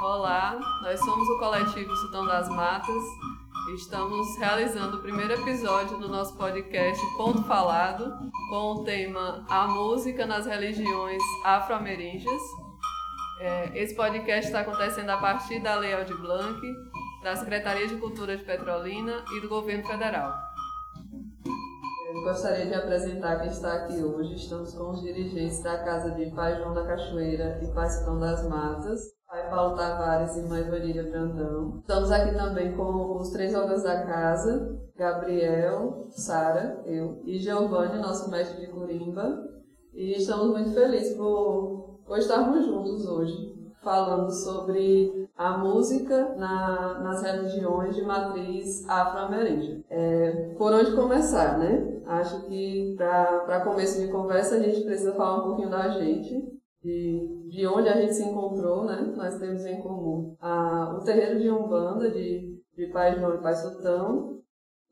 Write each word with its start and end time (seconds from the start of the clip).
Olá, 0.00 0.58
nós 0.80 0.98
somos 0.98 1.28
o 1.28 1.38
coletivo 1.38 1.94
Sultão 1.94 2.24
das 2.24 2.48
Matas 2.48 3.04
e 3.68 3.74
estamos 3.74 4.34
realizando 4.38 4.96
o 4.96 5.02
primeiro 5.02 5.34
episódio 5.34 5.98
do 5.98 6.08
nosso 6.08 6.34
podcast 6.38 7.04
Ponto 7.18 7.42
Falado 7.42 8.10
com 8.48 8.76
o 8.76 8.84
tema 8.84 9.44
A 9.46 9.68
Música 9.68 10.24
nas 10.24 10.46
Religiões 10.46 11.22
Afro-Ameríndias. 11.44 12.40
É, 13.40 13.78
esse 13.78 13.94
podcast 13.94 14.46
está 14.46 14.60
acontecendo 14.60 15.10
a 15.10 15.18
partir 15.18 15.60
da 15.60 15.76
Lei 15.76 15.92
Aldir 15.92 16.16
Blanc, 16.16 16.58
da 17.22 17.36
Secretaria 17.36 17.86
de 17.86 17.96
Cultura 17.96 18.34
de 18.38 18.42
Petrolina 18.42 19.22
e 19.36 19.40
do 19.42 19.50
Governo 19.50 19.86
Federal. 19.86 20.32
Eu 22.14 22.22
gostaria 22.22 22.64
de 22.64 22.74
apresentar 22.74 23.38
quem 23.40 23.50
está 23.50 23.74
aqui 23.74 24.02
hoje. 24.02 24.34
Estamos 24.34 24.74
com 24.74 24.92
os 24.92 25.02
dirigentes 25.02 25.62
da 25.62 25.84
Casa 25.84 26.12
de 26.12 26.30
Pai 26.30 26.56
João 26.56 26.72
da 26.72 26.86
Cachoeira 26.86 27.60
e 27.62 27.72
Pai 27.74 27.88
Sultão 27.90 28.18
das 28.18 28.48
Matas, 28.48 29.19
Paulo 29.50 29.76
Tavares 29.76 30.36
e 30.36 30.48
Mãe 30.48 30.62
Varília 30.62 31.02
Brandão. 31.02 31.80
Estamos 31.80 32.10
aqui 32.12 32.34
também 32.34 32.76
com 32.76 33.16
os 33.16 33.30
três 33.30 33.54
órgãos 33.54 33.82
da 33.82 34.06
casa, 34.06 34.78
Gabriel, 34.96 36.06
Sara, 36.10 36.80
eu 36.86 37.20
e 37.24 37.38
Giovanni, 37.38 38.00
nosso 38.00 38.30
mestre 38.30 38.64
de 38.64 38.72
Curimba. 38.72 39.44
E 39.92 40.12
estamos 40.12 40.50
muito 40.50 40.70
felizes 40.70 41.16
por, 41.16 41.98
por 42.06 42.18
estarmos 42.18 42.64
juntos 42.64 43.04
hoje, 43.06 43.34
falando 43.82 44.30
sobre 44.30 45.28
a 45.36 45.58
música 45.58 46.34
na, 46.36 47.00
nas 47.00 47.22
religiões 47.22 47.96
de 47.96 48.02
matriz 48.02 48.88
afro-ameríndia. 48.88 49.84
É, 49.90 50.54
por 50.56 50.72
onde 50.72 50.94
começar, 50.94 51.58
né? 51.58 52.00
Acho 52.06 52.46
que 52.46 52.94
para 52.96 53.64
começo 53.64 54.00
de 54.00 54.12
conversa 54.12 54.56
a 54.56 54.60
gente 54.60 54.82
precisa 54.82 55.12
falar 55.14 55.38
um 55.38 55.48
pouquinho 55.48 55.70
da 55.70 55.88
gente, 55.88 56.59
de, 56.82 57.48
de 57.48 57.66
onde 57.66 57.88
a 57.88 58.00
gente 58.00 58.14
se 58.14 58.24
encontrou, 58.24 58.84
né? 58.84 59.12
Nós 59.16 59.38
temos 59.38 59.64
em 59.66 59.80
comum 59.80 60.34
a, 60.40 60.96
o 60.98 61.04
terreiro 61.04 61.38
de 61.38 61.50
Umbanda, 61.50 62.10
de, 62.10 62.58
de 62.76 62.86
Pai 62.92 63.18
João 63.18 63.34
e 63.34 63.42
Pai 63.42 63.54
Sultão. 63.54 64.40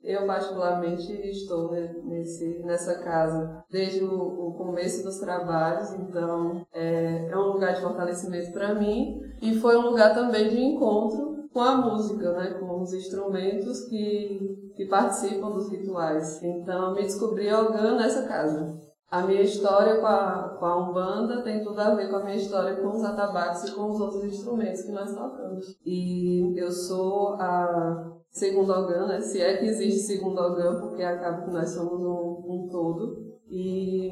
Eu, 0.03 0.27
particularmente, 0.27 1.13
estou 1.29 1.73
nesse, 1.73 2.61
nessa 2.61 3.03
casa 3.03 3.65
desde 3.69 4.05
o, 4.05 4.49
o 4.49 4.55
começo 4.55 5.03
dos 5.03 5.19
trabalhos, 5.19 5.93
então 5.93 6.65
é, 6.73 7.29
é 7.29 7.37
um 7.37 7.53
lugar 7.53 7.75
de 7.75 7.81
fortalecimento 7.81 8.53
para 8.53 8.75
mim 8.77 9.21
e 9.43 9.59
foi 9.59 9.77
um 9.77 9.91
lugar 9.91 10.15
também 10.15 10.49
de 10.51 10.61
encontro 10.61 11.49
com 11.53 11.61
a 11.61 11.77
música, 11.77 12.33
né? 12.33 12.55
com 12.61 12.81
os 12.81 12.93
instrumentos 12.93 13.87
que, 13.87 14.73
que 14.77 14.87
participam 14.87 15.51
dos 15.51 15.69
rituais. 15.69 16.41
Então, 16.45 16.95
me 16.95 17.03
descobri 17.03 17.53
orgã 17.53 17.97
nessa 17.97 18.29
casa. 18.29 18.79
A 19.11 19.23
minha 19.23 19.41
história 19.41 20.01
com 20.01 20.07
a, 20.07 20.57
com 20.59 20.67
a 20.67 20.77
Umbanda 20.77 21.43
tem 21.43 21.65
tudo 21.65 21.81
a 21.81 21.95
ver 21.95 22.11
com 22.11 22.17
a 22.17 22.25
minha 22.25 22.37
história 22.37 22.77
com 22.77 22.89
os 22.89 23.03
atabaques 23.03 23.65
e 23.65 23.75
com 23.75 23.91
os 23.91 23.99
outros 24.01 24.23
instrumentos 24.25 24.83
que 24.83 24.93
nós 24.93 25.15
tocamos. 25.15 25.79
E 25.85 26.53
eu 26.55 26.71
sou 26.71 27.35
a 27.41 28.13
segunda 28.31 28.79
ogã, 28.79 29.07
né? 29.07 29.21
se 29.21 29.41
é 29.41 29.57
que 29.57 29.65
existe 29.65 30.01
segunda 30.01 30.43
ogã, 30.43 30.79
porque 30.79 31.03
acaba 31.03 31.43
que 31.43 31.51
nós 31.51 31.71
somos 31.71 32.03
um, 32.05 32.45
um 32.47 32.69
todo. 32.71 33.17
E 33.49 34.11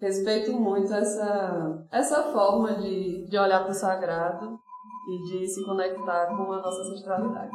respeito 0.00 0.52
muito 0.54 0.92
essa, 0.94 1.86
essa 1.92 2.22
forma 2.32 2.74
de, 2.76 3.26
de 3.28 3.38
olhar 3.38 3.62
para 3.62 3.72
o 3.72 3.74
sagrado 3.74 4.58
e 5.10 5.22
de 5.24 5.46
se 5.46 5.62
conectar 5.64 6.26
com 6.28 6.52
a 6.52 6.62
nossa 6.62 6.80
ancestralidade. 6.80 7.50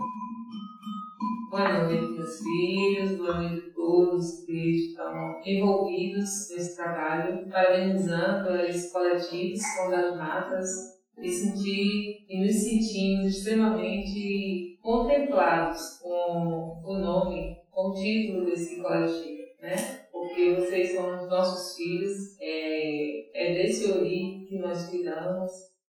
Boa 1.50 1.86
noite, 1.86 2.12
meus 2.12 2.42
filhos, 2.42 3.18
boa 3.18 3.42
noite 3.42 3.70
a 3.70 3.74
todos 3.74 4.44
que 4.46 4.90
estão 4.90 5.42
envolvidos 5.46 6.50
nesse 6.50 6.76
trabalho, 6.76 7.50
parabenizando 7.50 8.54
esse 8.66 8.92
coletivo 8.92 9.58
com 9.78 9.90
das 9.90 10.18
matas 10.18 10.70
e 11.18 11.30
sentir 11.30 12.26
e 12.28 12.44
nos 12.44 12.54
sentimos 12.54 13.38
extremamente 13.38 14.78
contemplados 14.82 16.00
com 16.02 16.82
o 16.84 16.98
nome, 17.00 17.56
com 17.72 17.92
o 17.92 17.94
título 17.94 18.44
desse 18.44 18.82
coletivo, 18.82 19.44
né? 19.62 19.76
Porque 20.12 20.54
vocês 20.54 20.92
são 20.92 21.16
os 21.16 21.30
nossos 21.30 21.78
filhos, 21.78 22.38
é, 22.42 23.54
é 23.54 23.54
desse 23.54 23.90
ori 23.90 24.46
que 24.50 24.60
nós 24.60 24.90
cuidamos 24.90 25.50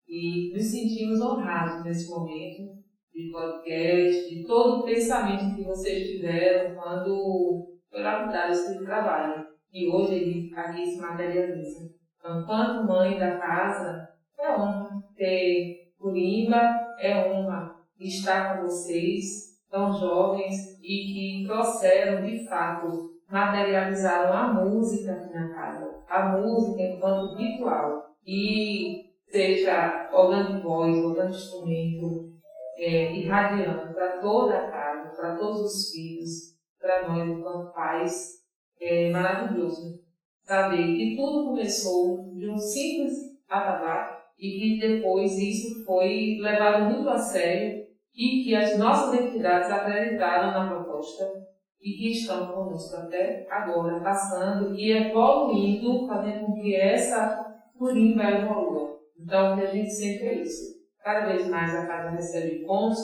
e 0.08 0.54
nos 0.54 0.64
sentimos 0.64 1.20
honrados 1.20 1.84
nesse 1.84 2.10
momento 2.10 2.81
de 3.22 3.32
podcast, 3.32 4.36
de 4.36 4.44
todo 4.46 4.80
o 4.80 4.84
pensamento 4.84 5.56
que 5.56 5.64
vocês 5.64 6.10
tiveram 6.10 6.76
quando 6.76 7.72
foi 7.90 8.02
esse 8.50 8.84
trabalho. 8.84 9.46
E 9.74 9.90
hoje 9.90 10.16
ele 10.16 10.54
aqui 10.56 10.86
se 10.86 11.00
materializa. 11.00 11.90
Então, 12.20 12.46
quanto 12.46 12.88
mãe 12.88 13.18
da 13.18 13.38
casa, 13.38 14.08
é 14.40 14.52
honra 14.52 14.90
ter 15.16 15.94
Curimba, 15.98 16.58
é 17.00 17.30
honra 17.32 17.76
estar 18.00 18.56
com 18.58 18.64
vocês, 18.64 19.60
tão 19.70 19.92
jovens 19.94 20.80
e 20.82 21.42
que 21.42 21.44
trouxeram 21.48 22.24
de 22.24 22.46
fato, 22.48 23.12
materializaram 23.30 24.34
a 24.34 24.54
música 24.54 25.14
aqui 25.14 25.34
na 25.34 25.54
casa. 25.54 26.04
A 26.10 26.38
música 26.38 26.82
enquanto 26.82 27.36
ritual. 27.36 28.12
E 28.26 29.12
seja 29.30 30.10
órgão 30.12 30.56
de 30.58 30.62
voz, 30.62 30.98
órgão 30.98 31.30
de 31.30 31.38
instrumento, 31.38 32.31
é, 32.82 33.16
irradiando 33.16 33.94
para 33.94 34.18
toda 34.20 34.58
a 34.58 34.72
casa, 34.72 35.16
para 35.16 35.36
todos 35.36 35.62
os 35.62 35.92
filhos, 35.92 36.58
para 36.80 37.08
nós 37.08 37.30
enquanto 37.30 37.72
pais, 37.74 38.42
é 38.80 39.12
maravilhoso 39.12 40.02
saber 40.42 40.98
que 40.98 41.16
tudo 41.16 41.50
começou 41.50 42.34
de 42.34 42.50
um 42.50 42.58
simples 42.58 43.14
atabaque 43.48 44.24
e 44.40 44.80
que 44.80 44.80
depois 44.80 45.38
isso 45.38 45.86
foi 45.86 46.40
levado 46.42 46.86
muito 46.86 47.08
a 47.08 47.20
sério 47.20 47.86
e 48.16 48.44
que 48.44 48.56
as 48.56 48.76
nossas 48.80 49.22
entidades 49.22 49.70
acreditaram 49.70 50.52
na 50.52 50.74
proposta 50.74 51.24
e 51.80 51.92
que 51.92 52.10
estão 52.10 52.48
conosco 52.48 52.96
até 52.96 53.48
agora, 53.50 54.00
passando 54.02 54.76
e 54.76 54.92
evoluindo, 54.92 56.08
fazendo 56.08 56.48
com 56.48 56.54
que 56.56 56.76
essa 56.76 57.62
curimba 57.78 58.24
evolua. 58.24 59.00
Então, 59.20 59.54
o 59.54 59.58
que 59.58 59.68
a 59.68 59.72
gente 59.72 59.92
sempre 59.92 60.28
é 60.28 60.42
isso 60.42 60.71
Cada 61.04 61.26
vez 61.26 61.48
mais 61.48 61.76
a 61.76 61.88
casa 61.88 62.12
recebe 62.12 62.64
contos 62.66 63.00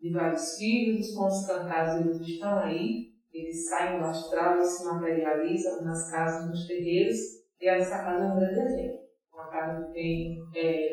de 0.00 0.12
vários 0.12 0.56
filhos, 0.56 1.08
os 1.08 1.14
contos 1.14 1.46
cantados 1.46 2.06
eles 2.06 2.20
estão 2.20 2.58
aí, 2.58 3.10
eles 3.32 3.68
saem 3.68 3.98
do 3.98 4.04
astral 4.04 4.58
e 4.58 4.64
se 4.64 4.84
materializam 4.84 5.84
nas 5.84 6.10
casas, 6.10 6.48
nos 6.48 6.66
terreiros, 6.66 7.16
e 7.60 7.68
a 7.68 7.78
nossa 7.78 7.98
casa 7.98 8.24
é 8.24 8.26
um 8.26 8.36
grande 8.36 8.60
exemplo. 8.60 9.00
Uma 9.32 9.48
casa 9.50 9.86
que 9.86 9.92
tem 9.92 10.38
é, 10.54 10.90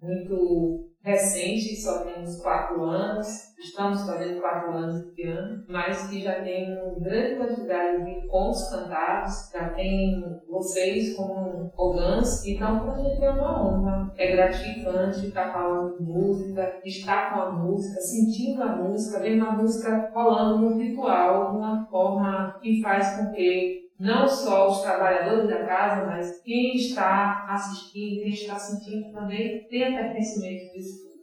muito 0.00 0.85
recente, 1.06 1.76
só 1.76 2.00
temos 2.00 2.42
quatro 2.42 2.82
anos, 2.82 3.54
estamos 3.56 4.04
fazendo 4.04 4.40
quatro 4.40 4.72
anos 4.72 5.14
de 5.14 5.22
ano, 5.22 5.64
mas 5.68 6.08
que 6.08 6.20
já 6.20 6.42
tem 6.42 6.76
uma 6.76 6.98
grande 6.98 7.36
quantidade 7.36 8.04
de 8.04 8.26
contos 8.26 8.68
cantados, 8.68 9.48
já 9.52 9.68
tem 9.68 10.20
vocês 10.50 11.14
como 11.16 11.70
orgãs, 11.76 12.44
então 12.44 12.80
para 12.80 12.94
a 12.94 12.96
gente 12.96 13.22
é 13.24 13.30
uma 13.30 13.62
honra, 13.62 14.12
é 14.16 14.32
gratificante 14.32 15.28
estar 15.28 15.52
falando 15.52 15.96
de 15.96 16.02
música, 16.02 16.80
estar 16.84 17.32
com 17.32 17.40
a 17.40 17.52
música, 17.52 18.00
sentindo 18.00 18.64
a 18.64 18.74
música, 18.74 19.20
vendo 19.20 19.46
a 19.46 19.52
música 19.52 20.10
rolando 20.12 20.58
no 20.58 20.76
ritual, 20.76 21.52
de 21.52 21.58
uma 21.58 21.86
forma 21.88 22.58
que 22.60 22.82
faz 22.82 23.16
com 23.16 23.30
que 23.30 23.85
não 23.98 24.28
só 24.28 24.68
os 24.68 24.82
trabalhadores 24.82 25.48
da 25.48 25.64
casa, 25.64 26.06
mas 26.06 26.42
quem 26.42 26.76
está 26.76 27.46
assistindo, 27.48 28.22
quem 28.22 28.28
está 28.28 28.58
sentindo 28.58 29.12
também 29.12 29.66
tenha 29.68 29.96
pertencimento 29.96 30.72
disso 30.72 31.02
tudo. 31.02 31.16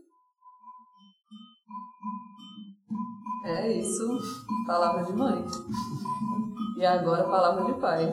É 3.46 3.72
isso, 3.78 4.18
palavra 4.66 5.04
de 5.04 5.14
mãe. 5.14 5.46
E 6.78 6.86
agora 6.86 7.24
palavra 7.26 7.66
de 7.66 7.80
pai. 7.80 8.12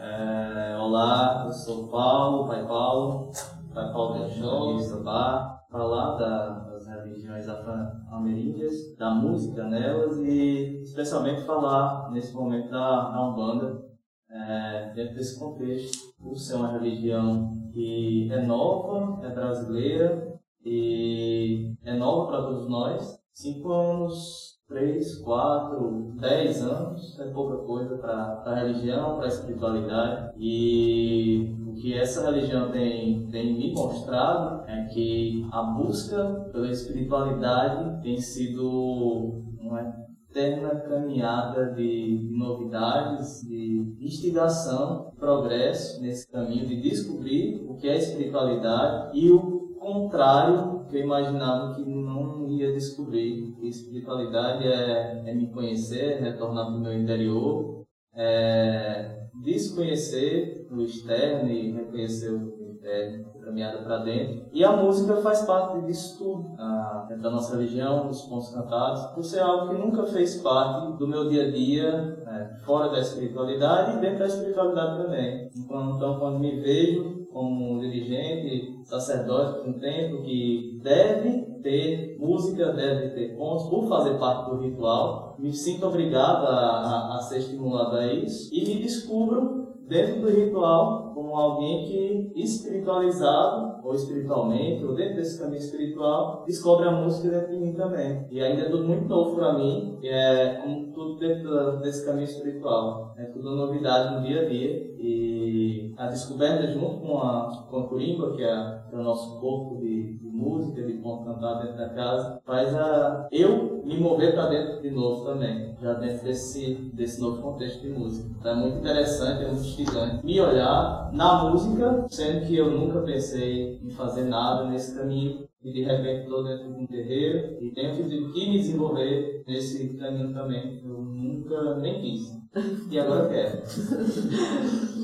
É, 0.00 0.76
olá, 0.78 1.44
eu 1.44 1.52
sou 1.52 1.88
Paulo, 1.88 2.48
pai 2.48 2.66
Paulo, 2.66 3.30
pai 3.74 3.92
Paulo 3.92 4.18
Benchon, 4.18 4.80
Sabá, 4.80 5.60
falar 5.70 6.16
da, 6.16 6.75
das 7.06 7.24
religiões 7.24 7.48
afro-ameríndias, 7.48 8.96
da 8.96 9.10
música 9.10 9.64
nelas 9.64 10.18
e 10.18 10.80
especialmente 10.82 11.44
falar 11.44 12.10
nesse 12.10 12.34
momento 12.34 12.70
da, 12.70 13.10
da 13.10 13.28
Umbanda, 13.28 13.86
é, 14.28 14.92
dentro 14.94 15.14
desse 15.14 15.38
contexto, 15.38 16.14
por 16.18 16.36
ser 16.36 16.56
uma 16.56 16.72
religião 16.72 17.52
que 17.72 18.28
é 18.32 18.42
nova, 18.42 19.24
é 19.24 19.30
brasileira 19.30 20.38
e 20.64 21.74
é 21.84 21.94
nova 21.94 22.26
para 22.26 22.42
todos 22.42 22.68
nós. 22.68 23.18
Cinco 23.32 23.70
anos, 23.70 24.58
três, 24.66 25.18
quatro, 25.18 26.12
dez 26.18 26.62
anos 26.62 27.18
é 27.20 27.30
pouca 27.30 27.58
coisa 27.58 27.96
para 27.98 28.42
a 28.44 28.54
religião, 28.54 29.16
para 29.16 29.26
a 29.26 29.28
espiritualidade 29.28 30.34
e 30.38 31.54
que 31.76 31.94
essa 31.94 32.30
religião 32.30 32.70
tem, 32.70 33.26
tem 33.28 33.56
me 33.56 33.72
mostrado 33.72 34.64
é 34.68 34.84
que 34.86 35.46
a 35.52 35.62
busca 35.62 36.48
pela 36.52 36.70
espiritualidade 36.70 38.02
tem 38.02 38.18
sido 38.18 39.42
uma 39.60 40.06
eterna 40.30 40.80
caminhada 40.80 41.72
de, 41.74 42.18
de 42.18 42.36
novidades, 42.36 43.40
de 43.46 43.96
instigação, 44.00 45.12
progresso 45.18 46.00
nesse 46.02 46.30
caminho 46.30 46.66
de 46.66 46.80
descobrir 46.80 47.64
o 47.68 47.76
que 47.76 47.88
é 47.88 47.96
espiritualidade 47.96 49.18
e 49.18 49.30
o 49.30 49.76
contrário 49.78 50.84
que 50.88 50.96
eu 50.96 51.04
imaginava 51.04 51.74
que 51.74 51.82
não 51.82 52.48
ia 52.48 52.72
descobrir. 52.72 53.54
Espiritualidade 53.62 54.66
é, 54.66 55.22
é 55.26 55.34
me 55.34 55.50
conhecer, 55.50 56.20
retornar 56.20 56.66
para 56.66 56.76
o 56.76 56.80
meu 56.80 56.92
interior, 56.92 57.75
é 58.16 59.26
desconhecer 59.42 60.66
o 60.70 60.80
externo 60.80 61.50
e 61.50 61.72
reconhecer 61.72 62.30
o 62.30 62.56
interno 62.72 63.26
caminhada 63.44 63.78
para 63.78 63.98
dentro. 63.98 64.46
E 64.52 64.64
a 64.64 64.72
música 64.72 65.16
faz 65.16 65.42
parte 65.42 65.86
disso 65.86 66.18
tudo, 66.18 66.54
a, 66.58 67.08
da 67.20 67.30
nossa 67.30 67.56
religião, 67.56 68.06
dos 68.08 68.22
pontos 68.22 68.52
cantados, 68.52 69.06
por 69.14 69.22
ser 69.22 69.40
algo 69.40 69.68
que 69.68 69.80
nunca 69.80 70.04
fez 70.04 70.40
parte 70.40 70.98
do 70.98 71.06
meu 71.06 71.28
dia 71.28 71.46
a 71.46 71.50
dia, 71.50 71.92
né, 72.24 72.56
fora 72.64 72.90
da 72.90 72.98
espiritualidade 72.98 73.98
e 73.98 74.00
dentro 74.00 74.20
da 74.20 74.26
espiritualidade 74.26 75.02
também. 75.02 75.50
Então, 75.56 75.96
então 75.96 76.18
quando 76.18 76.40
me 76.40 76.60
vejo 76.60 77.26
como 77.32 77.74
um 77.74 77.80
dirigente, 77.80 78.80
sacerdote 78.84 79.68
um 79.68 79.78
templo 79.78 80.22
que 80.22 80.80
deve 80.82 81.45
ter 81.62 82.16
música, 82.18 82.72
deve 82.72 83.10
ter 83.10 83.36
pontos, 83.36 83.68
por 83.68 83.88
fazer 83.88 84.18
parte 84.18 84.50
do 84.50 84.60
ritual, 84.60 85.36
me 85.38 85.52
sinto 85.52 85.86
obrigado 85.86 86.46
a, 86.46 86.56
a, 86.56 87.16
a 87.16 87.20
ser 87.20 87.38
estimulado 87.38 87.96
a 87.96 88.12
isso. 88.12 88.54
E 88.54 88.60
me 88.66 88.82
descubro 88.82 89.66
dentro 89.88 90.22
do 90.22 90.30
ritual 90.30 91.12
como 91.14 91.34
alguém 91.34 91.84
que 91.84 92.32
espiritualizado 92.34 93.80
ou 93.84 93.94
espiritualmente 93.94 94.84
ou 94.84 94.94
dentro 94.94 95.16
desse 95.16 95.40
caminho 95.40 95.58
espiritual 95.58 96.44
descobre 96.46 96.88
a 96.88 96.90
música 96.90 97.28
dentro 97.28 97.52
de 97.52 97.58
mim 97.58 97.72
também. 97.72 98.26
E 98.30 98.40
ainda 98.40 98.62
é 98.62 98.68
tudo 98.68 98.84
muito 98.84 99.08
novo 99.08 99.36
para 99.36 99.54
mim 99.54 99.98
é 100.02 100.60
como 100.62 100.92
tudo 100.92 101.18
dentro 101.18 101.80
desse 101.80 102.04
caminho 102.04 102.24
espiritual. 102.24 103.14
É 103.16 103.24
tudo 103.26 103.54
novidade 103.54 104.16
no 104.16 104.26
dia 104.26 104.42
a 104.42 104.48
dia 104.48 104.95
e 104.98 105.94
a 105.96 106.06
descoberta 106.06 106.66
junto 106.68 107.00
com 107.00 107.18
a 107.18 107.66
com 107.70 107.78
a 107.78 107.88
curimba 107.88 108.34
que 108.34 108.42
é, 108.42 108.48
é 108.92 108.96
o 108.96 109.02
nosso 109.02 109.40
corpo 109.40 109.80
de, 109.80 110.18
de 110.18 110.28
música 110.28 110.82
de 110.82 110.94
ponto 110.94 111.24
cantado 111.24 111.62
dentro 111.62 111.78
da 111.78 111.88
casa 111.90 112.40
faz 112.44 112.74
a 112.74 113.28
eu 113.30 113.82
me 113.84 113.98
mover 113.98 114.34
para 114.34 114.48
dentro 114.48 114.82
de 114.82 114.90
novo 114.90 115.24
também 115.24 115.74
já 115.80 115.94
dentro 115.94 116.24
desse 116.24 116.74
desse 116.92 117.20
novo 117.20 117.42
contexto 117.42 117.82
de 117.82 117.88
música 117.88 118.28
então 118.38 118.52
é 118.52 118.54
muito 118.54 118.78
interessante 118.78 119.44
é 119.44 119.46
muito 119.46 119.64
instigante 119.64 120.24
me 120.24 120.40
olhar 120.40 121.10
na 121.12 121.44
música, 121.44 122.06
sendo 122.08 122.46
que 122.46 122.56
eu 122.56 122.70
nunca 122.70 123.00
pensei 123.00 123.80
em 123.82 123.90
fazer 123.90 124.24
nada 124.24 124.68
nesse 124.68 124.96
caminho 124.96 125.46
e 125.62 125.72
de 125.72 125.82
repente 125.82 126.22
estou 126.22 126.44
dentro 126.44 126.72
de 126.72 126.80
um 126.80 126.86
terreiro 126.86 127.56
e 127.60 127.70
tenho 127.70 127.94
que 127.96 128.02
me 128.02 128.58
desenvolver 128.58 129.42
nesse 129.46 129.96
caminho 129.96 130.32
também. 130.32 130.80
Eu 130.84 131.00
nunca 131.00 131.76
nem 131.76 132.00
quis. 132.00 132.36
E 132.90 132.98
agora 132.98 133.28
quero. 133.28 133.62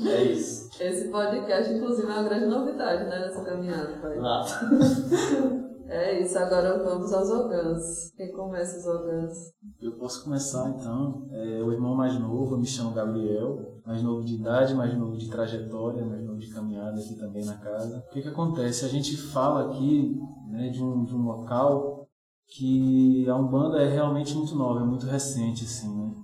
é 0.07 0.23
isso. 0.23 0.69
Esse 0.79 1.09
podcast, 1.09 1.71
inclusive, 1.71 2.07
é 2.07 2.11
uma 2.11 2.23
grande 2.23 2.47
novidade, 2.47 3.03
né, 3.05 3.19
nessa 3.19 3.43
caminhada, 3.43 3.99
pai. 4.01 4.17
Lá. 4.17 4.43
É 5.85 6.21
isso, 6.21 6.39
agora 6.39 6.81
vamos 6.83 7.13
aos 7.13 7.29
orgãs. 7.29 8.11
Quem 8.15 8.31
começa 8.31 8.79
os 8.79 8.85
orgãs? 8.87 9.51
Eu 9.79 9.91
posso 9.97 10.23
começar 10.23 10.69
então. 10.69 11.27
É, 11.29 11.61
o 11.61 11.71
irmão 11.71 11.93
mais 11.93 12.17
novo, 12.17 12.55
eu 12.55 12.57
me 12.57 12.65
chamo 12.65 12.95
Gabriel, 12.95 13.79
mais 13.85 14.01
novo 14.01 14.23
de 14.23 14.35
idade, 14.35 14.73
mais 14.73 14.97
novo 14.97 15.15
de 15.17 15.29
trajetória, 15.29 16.03
mais 16.03 16.23
novo 16.23 16.39
de 16.39 16.49
caminhada 16.49 16.99
aqui 16.99 17.15
também 17.15 17.45
na 17.45 17.57
casa. 17.57 18.03
O 18.07 18.09
que, 18.11 18.23
que 18.23 18.27
acontece? 18.27 18.85
A 18.85 18.87
gente 18.87 19.15
fala 19.17 19.69
aqui 19.69 20.19
né, 20.49 20.69
de, 20.69 20.81
um, 20.81 21.03
de 21.03 21.13
um 21.13 21.25
local 21.25 22.07
que 22.47 23.29
a 23.29 23.35
Umbanda 23.35 23.79
é 23.79 23.89
realmente 23.89 24.33
muito 24.35 24.55
nova, 24.55 24.79
é 24.79 24.83
muito 24.83 25.05
recente, 25.05 25.65
assim, 25.65 25.95
né? 25.95 26.22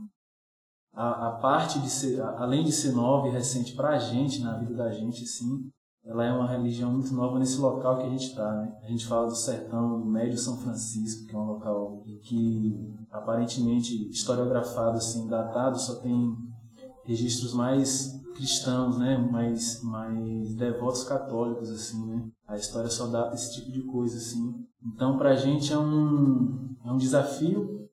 A, 1.00 1.30
a 1.30 1.32
parte 1.32 1.80
de 1.80 1.90
ser, 1.90 2.22
além 2.22 2.62
de 2.62 2.74
ser 2.74 2.92
nova 2.92 3.30
e 3.30 3.32
recente 3.32 3.74
para 3.74 3.92
a 3.92 3.98
gente, 3.98 4.42
na 4.42 4.58
vida 4.58 4.74
da 4.74 4.92
gente, 4.92 5.24
assim, 5.24 5.72
ela 6.04 6.26
é 6.26 6.34
uma 6.34 6.46
religião 6.46 6.92
muito 6.92 7.14
nova 7.14 7.40
nesse 7.40 7.58
local 7.58 8.00
que 8.00 8.04
a 8.04 8.10
gente 8.10 8.26
está. 8.26 8.52
Né? 8.52 8.74
A 8.84 8.88
gente 8.88 9.08
fala 9.08 9.28
do 9.28 9.36
sertão 9.36 10.02
do 10.02 10.06
Médio 10.06 10.38
São 10.38 10.58
Francisco, 10.58 11.26
que 11.26 11.34
é 11.34 11.40
um 11.40 11.46
local 11.46 12.04
que 12.24 12.94
aparentemente 13.10 14.10
historiografado, 14.10 14.98
assim, 14.98 15.26
datado, 15.30 15.80
só 15.80 16.02
tem 16.02 16.36
registros 17.06 17.54
mais 17.54 18.20
cristãos, 18.36 18.98
né, 18.98 19.18
mais 19.18 19.82
mais 19.82 20.54
devotos 20.56 21.06
católicos 21.06 21.70
assim, 21.70 22.06
né? 22.08 22.28
A 22.46 22.58
história 22.58 22.90
só 22.90 23.08
data 23.08 23.36
esse 23.36 23.54
tipo 23.54 23.72
de 23.72 23.84
coisa 23.84 24.18
assim. 24.18 24.54
Então, 24.86 25.18
para 25.18 25.32
a 25.32 25.36
gente 25.36 25.72
é 25.72 25.78
um 25.78 26.76
é 26.86 26.92
um 26.92 26.98
desafio 26.98 27.89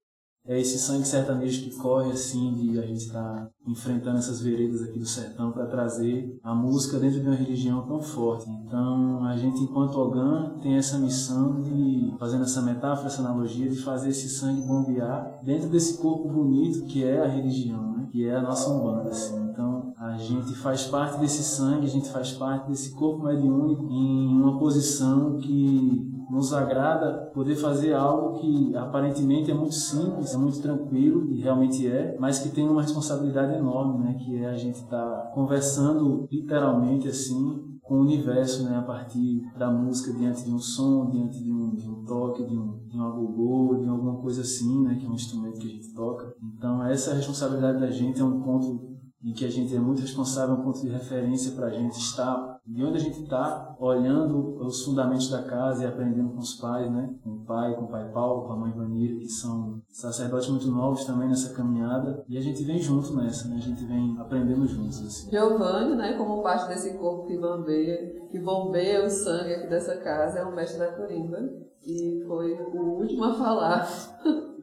é 0.48 0.60
esse 0.60 0.78
sangue 0.78 1.06
sertanejo 1.06 1.64
que 1.64 1.76
corre 1.76 2.12
assim 2.12 2.52
de 2.54 2.78
a 2.78 2.82
gente 2.82 3.06
estar 3.06 3.22
tá 3.22 3.50
enfrentando 3.66 4.18
essas 4.18 4.40
veredas 4.40 4.82
aqui 4.82 4.98
do 4.98 5.06
sertão 5.06 5.50
para 5.50 5.66
trazer 5.66 6.38
a 6.42 6.54
música 6.54 6.98
dentro 6.98 7.20
de 7.20 7.26
uma 7.26 7.34
religião 7.34 7.82
tão 7.86 8.00
forte. 8.00 8.48
Então 8.48 9.24
a 9.24 9.36
gente 9.36 9.60
enquanto 9.60 9.96
Ogã 9.96 10.54
tem 10.62 10.76
essa 10.76 10.98
missão 10.98 11.60
de 11.60 12.14
fazendo 12.18 12.44
essa 12.44 12.62
metáfora, 12.62 13.08
essa 13.08 13.22
analogia 13.22 13.68
de 13.68 13.76
fazer 13.76 14.10
esse 14.10 14.28
sangue 14.28 14.62
bombear 14.62 15.40
dentro 15.42 15.68
desse 15.68 15.98
corpo 15.98 16.28
bonito 16.28 16.86
que 16.86 17.04
é 17.04 17.20
a 17.20 17.28
religião, 17.28 17.92
né? 17.92 18.08
que 18.10 18.26
é 18.26 18.36
a 18.36 18.42
nossa 18.42 18.70
umbanda. 18.70 19.10
Assim. 19.10 19.36
Então 19.50 19.65
a 20.14 20.16
gente 20.18 20.54
faz 20.54 20.86
parte 20.86 21.18
desse 21.18 21.42
sangue, 21.42 21.86
a 21.86 21.90
gente 21.90 22.08
faz 22.10 22.32
parte 22.32 22.68
desse 22.68 22.94
corpo 22.94 23.24
mediúnico 23.24 23.84
em 23.90 24.28
uma 24.28 24.58
posição 24.58 25.36
que 25.36 26.14
nos 26.30 26.52
agrada 26.52 27.30
poder 27.32 27.54
fazer 27.54 27.94
algo 27.94 28.38
que 28.40 28.74
aparentemente 28.76 29.50
é 29.50 29.54
muito 29.54 29.74
simples, 29.74 30.34
é 30.34 30.36
muito 30.36 30.60
tranquilo 30.60 31.26
e 31.32 31.40
realmente 31.40 31.86
é, 31.86 32.16
mas 32.18 32.38
que 32.40 32.48
tem 32.48 32.68
uma 32.68 32.82
responsabilidade 32.82 33.54
enorme, 33.54 34.04
né? 34.04 34.14
Que 34.14 34.36
é 34.36 34.46
a 34.46 34.56
gente 34.56 34.76
estar 34.76 35.04
tá 35.04 35.30
conversando 35.34 36.28
literalmente 36.30 37.08
assim 37.08 37.64
com 37.82 37.98
o 37.98 38.00
universo, 38.00 38.64
né? 38.64 38.76
A 38.76 38.82
partir 38.82 39.40
da 39.56 39.70
música 39.70 40.12
diante 40.12 40.44
de 40.44 40.52
um 40.52 40.58
som, 40.58 41.08
diante 41.10 41.42
de 41.42 41.52
um, 41.52 41.74
de 41.74 41.88
um 41.88 42.04
toque, 42.04 42.44
de 42.44 42.56
um, 42.56 42.80
de 42.88 42.96
um 42.96 43.02
agogô, 43.02 43.76
de 43.80 43.88
alguma 43.88 44.16
coisa 44.16 44.40
assim, 44.40 44.82
né? 44.82 44.96
Que 44.96 45.06
é 45.06 45.08
um 45.08 45.14
instrumento 45.14 45.60
que 45.60 45.66
a 45.66 45.70
gente 45.70 45.94
toca. 45.94 46.34
Então 46.56 46.84
essa 46.84 47.14
responsabilidade 47.14 47.78
da 47.78 47.90
gente 47.90 48.20
é 48.20 48.24
um 48.24 48.40
ponto 48.40 48.95
em 49.26 49.32
que 49.32 49.44
a 49.44 49.50
gente 49.50 49.74
é 49.74 49.80
muito 49.80 50.00
responsável, 50.00 50.54
um 50.54 50.62
ponto 50.62 50.80
de 50.80 50.88
referência 50.88 51.50
para 51.50 51.66
a 51.66 51.70
gente 51.70 51.98
estar 51.98 52.60
de 52.64 52.84
onde 52.84 52.96
a 52.96 53.00
gente 53.00 53.22
está, 53.22 53.76
olhando 53.78 54.56
os 54.64 54.84
fundamentos 54.84 55.28
da 55.28 55.42
casa 55.42 55.82
e 55.82 55.86
aprendendo 55.86 56.30
com 56.30 56.38
os 56.38 56.54
pais, 56.54 56.90
né? 56.90 57.12
Com 57.24 57.30
o 57.30 57.44
pai, 57.44 57.74
com 57.74 57.82
o 57.82 57.88
pai 57.88 58.08
Paulo, 58.12 58.46
com 58.46 58.52
a 58.52 58.56
mãe 58.56 58.72
Vanira, 58.72 59.16
que 59.18 59.28
são 59.28 59.80
sacerdotes 59.88 60.48
muito 60.48 60.68
novos 60.70 61.04
também 61.04 61.28
nessa 61.28 61.54
caminhada. 61.54 62.24
E 62.28 62.38
a 62.38 62.40
gente 62.40 62.62
vem 62.62 62.78
junto 62.78 63.16
nessa, 63.16 63.48
né? 63.48 63.56
A 63.56 63.60
gente 63.60 63.84
vem 63.84 64.16
aprendendo 64.18 64.66
juntos, 64.66 65.04
assim. 65.04 65.30
Giovanni, 65.30 65.96
né? 65.96 66.16
Como 66.16 66.42
parte 66.42 66.68
desse 66.68 66.94
corpo 66.94 67.26
que 67.26 67.36
bombeia, 67.36 68.26
que 68.30 68.38
bombeia 68.38 69.04
o 69.04 69.10
sangue 69.10 69.54
aqui 69.54 69.68
dessa 69.68 69.96
casa, 69.96 70.38
é 70.38 70.44
o 70.44 70.54
mestre 70.54 70.78
da 70.78 70.92
corimba. 70.92 71.38
E 71.84 72.24
foi 72.26 72.52
o 72.52 73.00
último 73.00 73.24
a 73.24 73.34
falar. 73.34 73.88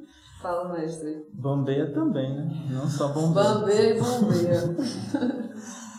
Fala, 0.43 0.73
mestre. 0.73 1.25
Bombeia 1.33 1.93
também, 1.93 2.35
né? 2.35 2.50
Não 2.69 2.85
só 2.85 3.07
bombeia. 3.07 3.53
Bombeia 3.53 3.95
e 3.95 4.01
bombeia. 4.01 5.53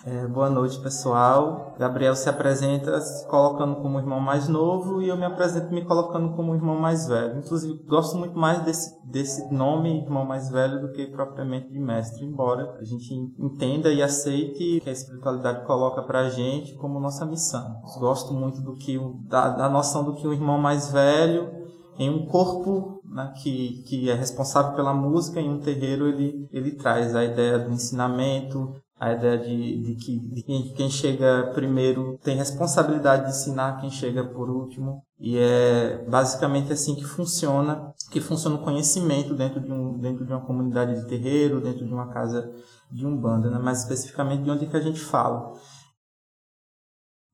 É, 0.06 0.26
boa 0.26 0.50
noite, 0.50 0.78
pessoal. 0.80 1.74
Gabriel 1.78 2.14
se 2.14 2.28
apresenta 2.28 3.00
se 3.00 3.26
colocando 3.26 3.76
como 3.76 3.98
irmão 3.98 4.20
mais 4.20 4.46
novo 4.48 5.00
e 5.00 5.08
eu 5.08 5.16
me 5.16 5.24
apresento 5.24 5.72
me 5.72 5.82
colocando 5.82 6.36
como 6.36 6.54
irmão 6.54 6.78
mais 6.78 7.08
velho. 7.08 7.38
Inclusive, 7.38 7.82
gosto 7.86 8.18
muito 8.18 8.38
mais 8.38 8.62
desse, 8.64 8.94
desse 9.02 9.50
nome, 9.50 10.02
irmão 10.02 10.26
mais 10.26 10.50
velho, 10.50 10.82
do 10.82 10.92
que 10.92 11.06
propriamente 11.06 11.70
de 11.70 11.78
mestre, 11.78 12.22
embora 12.22 12.76
a 12.78 12.84
gente 12.84 13.14
entenda 13.38 13.90
e 13.90 14.02
aceite 14.02 14.82
que 14.82 14.90
a 14.90 14.92
espiritualidade 14.92 15.64
coloca 15.64 16.02
pra 16.02 16.28
gente 16.28 16.74
como 16.74 17.00
nossa 17.00 17.24
missão. 17.24 17.80
Gosto 17.98 18.34
muito 18.34 18.60
do 18.60 18.74
que 18.74 18.98
da, 19.26 19.48
da 19.48 19.70
noção 19.70 20.04
do 20.04 20.16
que 20.16 20.28
o 20.28 20.34
irmão 20.34 20.58
mais 20.58 20.92
velho 20.92 21.50
em 21.98 22.10
um 22.10 22.26
corpo 22.26 22.93
né, 23.14 23.32
que, 23.40 23.84
que 23.84 24.10
é 24.10 24.14
responsável 24.14 24.74
pela 24.74 24.92
música, 24.92 25.40
em 25.40 25.48
um 25.48 25.60
terreiro 25.60 26.08
ele, 26.08 26.48
ele 26.50 26.72
traz 26.72 27.14
a 27.14 27.24
ideia 27.24 27.60
do 27.60 27.70
ensinamento, 27.70 28.74
a 28.98 29.12
ideia 29.12 29.38
de, 29.38 29.82
de 29.82 29.94
que 29.94 30.18
de 30.18 30.42
quem, 30.74 30.90
chega 30.90 31.52
primeiro 31.54 32.18
tem 32.24 32.36
responsabilidade 32.36 33.24
de 33.26 33.30
ensinar 33.30 33.80
quem 33.80 33.88
chega 33.88 34.24
por 34.24 34.50
último. 34.50 35.00
E 35.18 35.38
é 35.38 36.04
basicamente 36.08 36.72
assim 36.72 36.96
que 36.96 37.04
funciona, 37.04 37.92
que 38.10 38.20
funciona 38.20 38.56
o 38.56 38.64
conhecimento 38.64 39.34
dentro 39.34 39.60
de, 39.60 39.72
um, 39.72 39.96
dentro 39.98 40.26
de 40.26 40.32
uma 40.32 40.44
comunidade 40.44 41.00
de 41.00 41.06
terreiro, 41.06 41.60
dentro 41.60 41.86
de 41.86 41.94
uma 41.94 42.12
casa 42.12 42.50
de 42.90 43.06
umbanda, 43.06 43.48
né? 43.48 43.58
mais 43.58 43.82
especificamente 43.82 44.42
de 44.42 44.50
onde 44.50 44.66
que 44.66 44.76
a 44.76 44.80
gente 44.80 45.00
fala. 45.00 45.52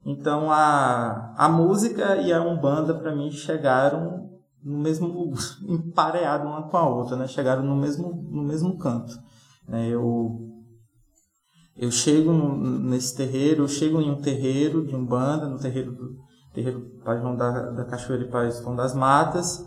Então 0.04 0.50
a, 0.50 1.34
a 1.36 1.48
música 1.48 2.16
e 2.16 2.32
a 2.32 2.42
umbanda 2.42 2.94
para 2.94 3.14
mim 3.14 3.30
chegaram 3.30 4.29
no 4.62 4.78
mesmo 4.78 5.32
empareado 5.66 6.46
uma 6.46 6.68
com 6.68 6.76
a 6.76 6.88
outra, 6.88 7.16
né? 7.16 7.26
Chegaram 7.26 7.62
no 7.62 7.76
mesmo 7.76 8.12
no 8.30 8.42
mesmo 8.42 8.76
canto. 8.78 9.12
Né? 9.66 9.88
Eu 9.88 10.48
eu 11.76 11.90
chego 11.90 12.32
nesse 12.32 13.16
terreiro, 13.16 13.62
eu 13.64 13.68
chego 13.68 14.00
em 14.00 14.10
um 14.10 14.20
terreiro 14.20 14.86
de 14.86 14.94
umbanda, 14.94 15.48
no 15.48 15.58
terreiro 15.58 15.92
do 15.92 16.16
terreiro 16.52 16.90
Pai 17.04 17.18
João 17.18 17.36
da, 17.36 17.70
da 17.70 17.84
Cachoeira 17.84 18.24
e 18.24 18.30
Pai 18.30 18.50
João 18.50 18.76
das 18.76 18.94
Matas. 18.94 19.66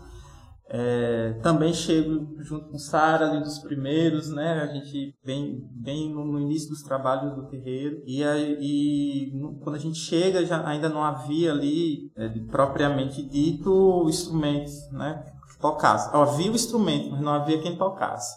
É, 0.76 1.34
também 1.34 1.72
chego 1.72 2.34
junto 2.42 2.68
com 2.68 2.78
Sara 2.80 3.30
ali 3.30 3.44
dos 3.44 3.60
primeiros, 3.60 4.28
né? 4.28 4.60
A 4.60 4.66
gente 4.66 5.14
vem, 5.22 5.62
vem 5.80 6.12
no, 6.12 6.40
início 6.40 6.68
dos 6.68 6.82
trabalhos 6.82 7.32
do 7.36 7.46
terreiro 7.46 8.02
e, 8.04 8.24
aí, 8.24 9.30
quando 9.62 9.76
a 9.76 9.78
gente 9.78 9.96
chega 9.96 10.44
já 10.44 10.66
ainda 10.66 10.88
não 10.88 11.04
havia 11.04 11.52
ali 11.52 12.10
é, 12.16 12.28
propriamente 12.50 13.22
dito 13.22 14.04
instrumentos, 14.08 14.90
né? 14.90 15.24
Que 15.48 15.60
tocasse. 15.60 16.10
Havia 16.12 16.50
o 16.50 16.56
instrumento, 16.56 17.12
mas 17.12 17.20
não 17.20 17.34
havia 17.34 17.62
quem 17.62 17.78
tocasse. 17.78 18.34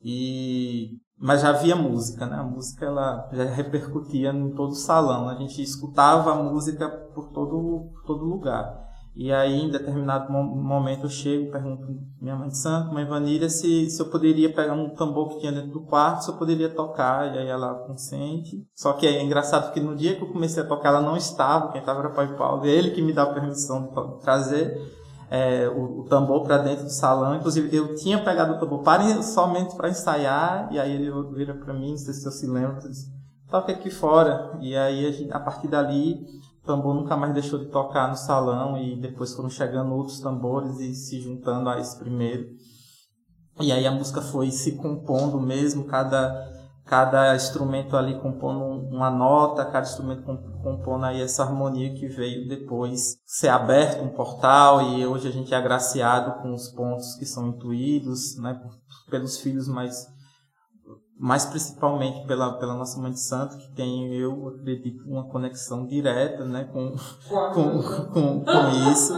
E 0.00 1.00
mas 1.18 1.40
já 1.40 1.48
havia 1.48 1.74
música, 1.74 2.26
né? 2.26 2.36
A 2.36 2.44
música 2.44 2.86
ela 2.86 3.28
já 3.32 3.44
repercutia 3.44 4.30
em 4.30 4.54
todo 4.54 4.70
o 4.70 4.76
salão. 4.76 5.28
A 5.28 5.34
gente 5.34 5.60
escutava 5.60 6.30
a 6.30 6.40
música 6.44 6.88
por 7.12 7.32
todo 7.32 7.90
todo 8.06 8.24
lugar. 8.24 8.85
E 9.16 9.32
aí, 9.32 9.62
em 9.62 9.70
determinado 9.70 10.30
momento, 10.30 11.06
eu 11.06 11.08
chego 11.08 11.50
pergunto 11.50 11.86
minha 12.20 12.36
mãe 12.36 12.48
de 12.48 12.58
santo, 12.58 12.92
mãe 12.92 13.06
Vanilha, 13.06 13.48
se, 13.48 13.88
se 13.88 13.98
eu 13.98 14.10
poderia 14.10 14.52
pegar 14.52 14.74
um 14.74 14.90
tambor 14.90 15.30
que 15.30 15.40
tinha 15.40 15.50
dentro 15.50 15.70
do 15.70 15.80
quarto, 15.86 16.24
se 16.24 16.30
eu 16.30 16.36
poderia 16.36 16.68
tocar. 16.68 17.34
E 17.34 17.38
aí 17.38 17.48
ela 17.48 17.72
consente. 17.86 18.62
Só 18.74 18.92
que 18.92 19.06
é 19.06 19.22
engraçado 19.22 19.72
que 19.72 19.80
no 19.80 19.96
dia 19.96 20.16
que 20.16 20.22
eu 20.22 20.28
comecei 20.28 20.62
a 20.62 20.66
tocar, 20.66 20.90
ela 20.90 21.00
não 21.00 21.16
estava. 21.16 21.72
Quem 21.72 21.80
estava 21.80 22.00
era 22.00 22.08
o 22.10 22.14
pai 22.14 22.36
Paulo. 22.36 22.66
Ele 22.66 22.90
que 22.90 23.00
me 23.00 23.14
dá 23.14 23.22
a 23.22 23.32
permissão 23.32 23.86
de 23.86 24.20
trazer 24.20 24.78
é, 25.30 25.66
o, 25.66 26.00
o, 26.00 26.04
tambor 26.04 26.42
para 26.42 26.58
dentro 26.58 26.84
do 26.84 26.92
salão. 26.92 27.36
Inclusive, 27.36 27.74
eu 27.74 27.94
tinha 27.94 28.22
pegado 28.22 28.52
o 28.52 28.58
tambor 28.58 28.82
para, 28.82 29.22
somente 29.22 29.74
para 29.76 29.88
ensaiar. 29.88 30.68
E 30.70 30.78
aí 30.78 30.92
ele 30.92 31.10
vira 31.34 31.54
para 31.54 31.72
mim, 31.72 31.92
não 31.92 31.96
sei 31.96 32.12
se 32.12 32.26
eu 32.26 32.32
se 32.32 32.46
disse, 32.86 33.10
toca 33.48 33.72
aqui 33.72 33.88
fora. 33.88 34.58
E 34.60 34.76
aí, 34.76 35.06
a, 35.06 35.10
gente, 35.10 35.32
a 35.32 35.40
partir 35.40 35.68
dali 35.68 36.22
o 36.66 36.74
tambor 36.74 36.94
nunca 36.94 37.16
mais 37.16 37.32
deixou 37.32 37.60
de 37.60 37.66
tocar 37.66 38.08
no 38.08 38.16
salão 38.16 38.76
e 38.76 39.00
depois 39.00 39.32
foram 39.32 39.48
chegando 39.48 39.94
outros 39.94 40.20
tambores 40.20 40.80
e 40.80 40.92
se 40.94 41.20
juntando 41.20 41.68
a 41.68 41.78
esse 41.78 41.96
primeiro. 41.96 42.48
E 43.60 43.70
aí 43.70 43.86
a 43.86 43.92
música 43.92 44.20
foi 44.20 44.50
se 44.50 44.72
compondo 44.72 45.40
mesmo, 45.40 45.84
cada, 45.84 46.34
cada 46.84 47.36
instrumento 47.36 47.96
ali 47.96 48.18
compondo 48.18 48.64
uma 48.94 49.10
nota, 49.10 49.64
cada 49.64 49.86
instrumento 49.86 50.24
compondo 50.62 51.04
aí 51.04 51.22
essa 51.22 51.44
harmonia 51.44 51.94
que 51.94 52.08
veio 52.08 52.48
depois 52.48 53.16
ser 53.24 53.48
aberto 53.48 54.02
um 54.02 54.08
portal 54.08 54.82
e 54.82 55.06
hoje 55.06 55.28
a 55.28 55.32
gente 55.32 55.54
é 55.54 55.56
agraciado 55.56 56.42
com 56.42 56.52
os 56.52 56.68
pontos 56.68 57.14
que 57.14 57.24
são 57.24 57.48
intuídos, 57.48 58.36
né, 58.38 58.60
pelos 59.08 59.38
filhos 59.38 59.68
mais 59.68 60.15
mas 61.18 61.46
principalmente 61.46 62.26
pela, 62.26 62.58
pela 62.58 62.74
nossa 62.74 63.00
mãe 63.00 63.10
de 63.10 63.20
santo, 63.20 63.56
que 63.56 63.70
tem, 63.74 64.12
eu 64.14 64.48
acredito, 64.48 65.02
uma 65.06 65.24
conexão 65.28 65.86
direta 65.86 66.44
né, 66.44 66.64
com, 66.64 66.94
com, 67.54 67.82
com, 68.12 68.44
com 68.44 68.90
isso. 68.92 69.14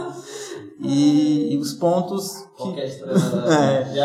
E, 0.79 1.53
e, 1.53 1.57
os 1.57 1.73
pontos. 1.73 2.47
Que, 2.55 2.63
Qualquer 2.63 2.85
estrela 2.85 3.19
é, 3.53 3.83
de 3.83 3.99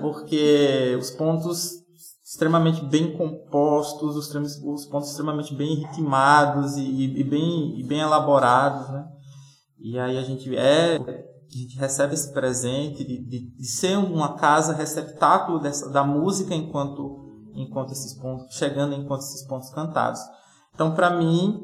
Porque 0.00 0.96
os 0.98 1.12
pontos 1.12 1.84
extremamente 2.24 2.84
bem 2.84 3.16
compostos, 3.16 4.16
os, 4.16 4.34
os 4.64 4.86
pontos 4.86 5.10
extremamente 5.10 5.54
bem 5.54 5.76
ritmados 5.76 6.76
e, 6.76 6.82
e, 6.82 7.22
bem, 7.22 7.78
e 7.78 7.84
bem 7.84 8.00
elaborados. 8.00 8.88
Né? 8.88 9.06
E 9.78 9.98
aí 9.98 10.18
a 10.18 10.22
gente 10.22 10.56
é 10.56 10.98
a 11.48 11.56
gente 11.56 11.78
recebe 11.78 12.14
esse 12.14 12.32
presente 12.32 13.04
de, 13.04 13.18
de, 13.24 13.56
de 13.56 13.66
ser 13.66 13.96
uma 13.96 14.34
casa 14.34 14.72
receptáculo 14.72 15.58
dessa, 15.58 15.88
da 15.90 16.04
música 16.04 16.54
enquanto 16.54 17.22
enquanto 17.54 17.92
esses 17.92 18.14
pontos 18.14 18.54
chegando 18.56 18.94
enquanto 18.94 19.20
esses 19.20 19.46
pontos 19.46 19.70
cantados. 19.70 20.20
Então, 20.74 20.92
para 20.94 21.16
mim, 21.16 21.60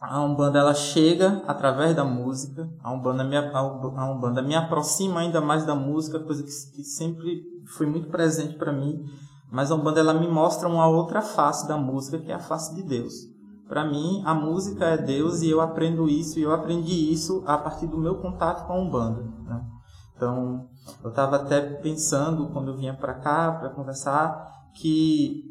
a 0.00 0.20
umbanda 0.22 0.60
ela 0.60 0.74
chega 0.74 1.42
através 1.46 1.94
da 1.96 2.04
música. 2.04 2.70
A 2.82 2.92
umbanda 2.92 3.24
me 3.24 3.36
a 3.36 4.10
umbanda 4.12 4.40
me 4.40 4.54
aproxima 4.54 5.20
ainda 5.20 5.40
mais 5.40 5.66
da 5.66 5.74
música, 5.74 6.20
coisa 6.20 6.42
que, 6.42 6.50
que 6.76 6.84
sempre 6.84 7.42
foi 7.76 7.86
muito 7.86 8.08
presente 8.08 8.56
para 8.56 8.72
mim. 8.72 9.04
Mas 9.50 9.70
a 9.70 9.74
umbanda 9.74 9.98
ela 9.98 10.14
me 10.14 10.28
mostra 10.28 10.68
uma 10.68 10.86
outra 10.86 11.20
face 11.20 11.66
da 11.66 11.76
música, 11.76 12.18
que 12.18 12.30
é 12.30 12.34
a 12.34 12.38
face 12.38 12.74
de 12.74 12.82
Deus. 12.82 13.12
Para 13.68 13.84
mim, 13.84 14.22
a 14.24 14.34
música 14.34 14.86
é 14.86 14.96
Deus 14.96 15.42
e 15.42 15.50
eu 15.50 15.60
aprendo 15.60 16.08
isso, 16.08 16.38
e 16.38 16.42
eu 16.42 16.52
aprendi 16.52 17.12
isso 17.12 17.42
a 17.46 17.58
partir 17.58 17.86
do 17.86 17.98
meu 17.98 18.16
contato 18.16 18.66
com 18.66 18.72
a 18.72 18.80
Umbanda. 18.80 19.22
Né? 19.22 19.60
Então, 20.16 20.68
eu 21.04 21.10
estava 21.10 21.36
até 21.36 21.60
pensando, 21.60 22.48
quando 22.50 22.68
eu 22.68 22.76
vinha 22.76 22.94
para 22.94 23.14
cá 23.14 23.52
para 23.52 23.68
conversar, 23.70 24.42
que 24.74 25.44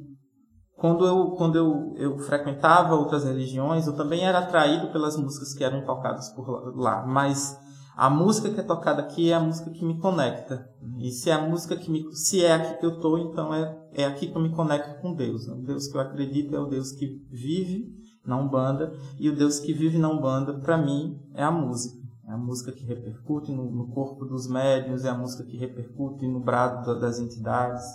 quando 0.75 1.05
eu, 1.05 1.31
quando 1.31 1.57
eu, 1.57 1.93
eu 1.95 2.17
frequentava 2.19 2.95
outras 2.95 3.23
religiões, 3.23 3.85
eu 3.85 3.95
também 3.95 4.25
era 4.25 4.39
atraído 4.39 4.91
pelas 4.91 5.15
músicas 5.15 5.53
que 5.53 5.63
eram 5.63 5.85
tocadas 5.85 6.29
por 6.33 6.75
lá, 6.75 7.05
mas 7.05 7.57
a 7.95 8.09
música 8.09 8.49
que 8.51 8.59
é 8.59 8.63
tocada 8.63 9.01
aqui 9.01 9.31
é 9.31 9.33
a 9.35 9.39
música 9.39 9.71
que 9.71 9.83
me 9.83 9.99
conecta. 9.99 10.69
E 10.99 11.11
se 11.11 11.31
é 11.31 11.33
a 11.33 11.47
música 11.47 11.75
que 11.75 11.89
me, 11.89 12.03
se 12.15 12.43
é 12.43 12.53
aqui 12.53 12.79
que 12.79 12.85
eu 12.85 12.95
estou, 12.95 13.17
então 13.17 13.53
é, 13.53 13.75
é 13.93 14.05
aqui 14.05 14.27
que 14.27 14.37
eu 14.37 14.41
me 14.41 14.53
conecto 14.55 15.01
com 15.01 15.15
Deus. 15.15 15.47
O 15.47 15.63
Deus 15.63 15.87
que 15.87 15.97
eu 15.97 16.01
acredito 16.01 16.55
é 16.55 16.59
o 16.59 16.67
Deus 16.67 16.91
que 16.91 17.07
vive 17.31 17.97
na 18.27 18.37
Umbanda, 18.37 18.93
e 19.17 19.29
o 19.29 19.35
Deus 19.35 19.59
que 19.59 19.73
vive 19.73 19.97
na 19.97 20.09
Umbanda, 20.09 20.53
para 20.59 20.77
mim, 20.77 21.19
é 21.33 21.43
a 21.43 21.51
música. 21.51 22.05
É 22.27 22.31
a 22.33 22.37
música 22.37 22.73
que 22.73 22.83
repercute 22.83 23.53
no, 23.53 23.71
no, 23.71 23.87
corpo 23.87 24.25
dos 24.25 24.49
médios, 24.49 25.05
é 25.05 25.09
a 25.09 25.17
música 25.17 25.45
que 25.45 25.55
repercute 25.55 26.27
no 26.27 26.41
brado 26.41 26.99
das 26.99 27.19
entidades. 27.19 27.85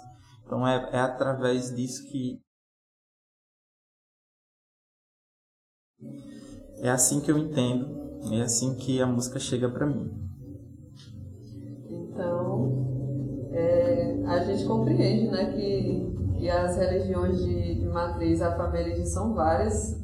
Então 0.46 0.66
é, 0.66 0.88
é 0.90 1.00
através 1.00 1.74
disso 1.74 2.02
que. 2.10 2.40
É 6.78 6.88
assim 6.88 7.20
que 7.20 7.30
eu 7.30 7.36
entendo, 7.36 7.86
é 8.32 8.40
assim 8.40 8.74
que 8.74 9.02
a 9.02 9.06
música 9.06 9.38
chega 9.38 9.68
para 9.68 9.86
mim. 9.86 10.10
Então, 11.90 13.50
é, 13.52 14.22
a 14.26 14.44
gente 14.44 14.66
compreende 14.66 15.30
né, 15.30 15.52
que, 15.52 16.38
que 16.38 16.48
as 16.48 16.76
religiões 16.76 17.38
de, 17.38 17.80
de 17.80 17.86
matriz 17.86 18.40
afro 18.40 19.06
são 19.06 19.34
várias, 19.34 20.01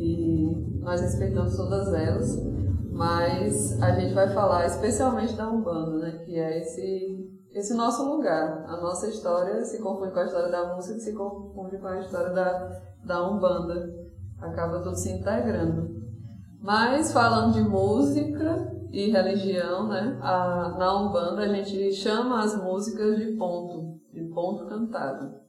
e 0.00 0.80
nós 0.80 1.00
respeitamos 1.02 1.54
todas 1.56 1.92
elas, 1.92 2.42
mas 2.90 3.80
a 3.82 3.92
gente 3.92 4.14
vai 4.14 4.30
falar 4.30 4.66
especialmente 4.66 5.34
da 5.34 5.50
Umbanda, 5.50 5.98
né, 5.98 6.12
que 6.24 6.38
é 6.38 6.58
esse, 6.58 7.30
esse 7.52 7.74
nosso 7.74 8.10
lugar. 8.10 8.64
A 8.66 8.80
nossa 8.80 9.08
história 9.08 9.62
se 9.64 9.80
confunde 9.82 10.12
com 10.12 10.20
a 10.20 10.24
história 10.24 10.50
da 10.50 10.74
música, 10.74 10.98
se 10.98 11.12
confunde 11.12 11.78
com 11.78 11.86
a 11.86 12.00
história 12.00 12.30
da, 12.30 12.80
da 13.04 13.30
Umbanda. 13.30 13.94
Acaba 14.38 14.80
tudo 14.80 14.96
se 14.96 15.12
integrando. 15.12 16.00
Mas 16.62 17.12
falando 17.12 17.52
de 17.52 17.62
música 17.62 18.72
e 18.90 19.10
religião, 19.10 19.86
né, 19.88 20.18
a, 20.22 20.76
na 20.78 20.98
Umbanda 20.98 21.42
a 21.42 21.48
gente 21.48 21.92
chama 21.92 22.42
as 22.42 22.56
músicas 22.56 23.18
de 23.18 23.36
ponto, 23.36 24.00
de 24.12 24.22
ponto 24.32 24.66
cantado. 24.66 25.40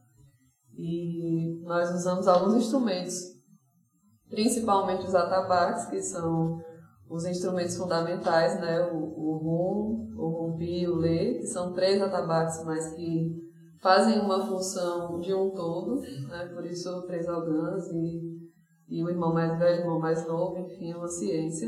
E 0.78 1.62
nós 1.64 1.90
usamos 1.94 2.28
alguns 2.28 2.56
instrumentos 2.56 3.41
principalmente 4.32 5.06
os 5.06 5.14
atabaques, 5.14 5.86
que 5.88 6.02
são 6.02 6.60
os 7.10 7.26
instrumentos 7.26 7.76
fundamentais, 7.76 8.60
né? 8.60 8.90
o, 8.92 8.96
o 8.96 9.38
rum, 9.38 10.16
o 10.18 10.30
rumbi 10.30 10.84
e 10.84 10.88
o 10.88 10.96
lê, 10.96 11.36
que 11.36 11.46
são 11.48 11.74
três 11.74 12.02
atabaques, 12.02 12.64
mas 12.66 12.94
que 12.96 13.30
fazem 13.82 14.20
uma 14.22 14.48
função 14.48 15.20
de 15.20 15.34
um 15.34 15.52
todo, 15.52 16.00
né? 16.30 16.50
por 16.56 16.66
isso 16.66 17.06
três 17.06 17.28
orgãs 17.28 17.86
e, 17.92 18.22
e 18.88 19.04
o 19.04 19.10
irmão 19.10 19.34
mais 19.34 19.60
velho, 19.60 19.80
o 19.80 19.82
irmão 19.82 20.00
mais 20.00 20.26
novo, 20.26 20.58
enfim, 20.60 20.92
é 20.92 20.96
uma 20.96 21.10
ciência. 21.10 21.68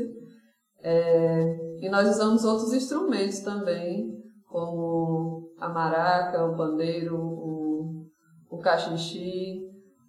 É, 0.82 1.56
e 1.80 1.88
nós 1.90 2.08
usamos 2.08 2.44
outros 2.44 2.72
instrumentos 2.72 3.40
também, 3.40 4.10
como 4.48 5.50
a 5.58 5.68
maraca, 5.68 6.46
o 6.46 6.56
pandeiro, 6.56 7.16
o, 7.18 8.06
o 8.50 8.58
cachixi, 8.58 9.60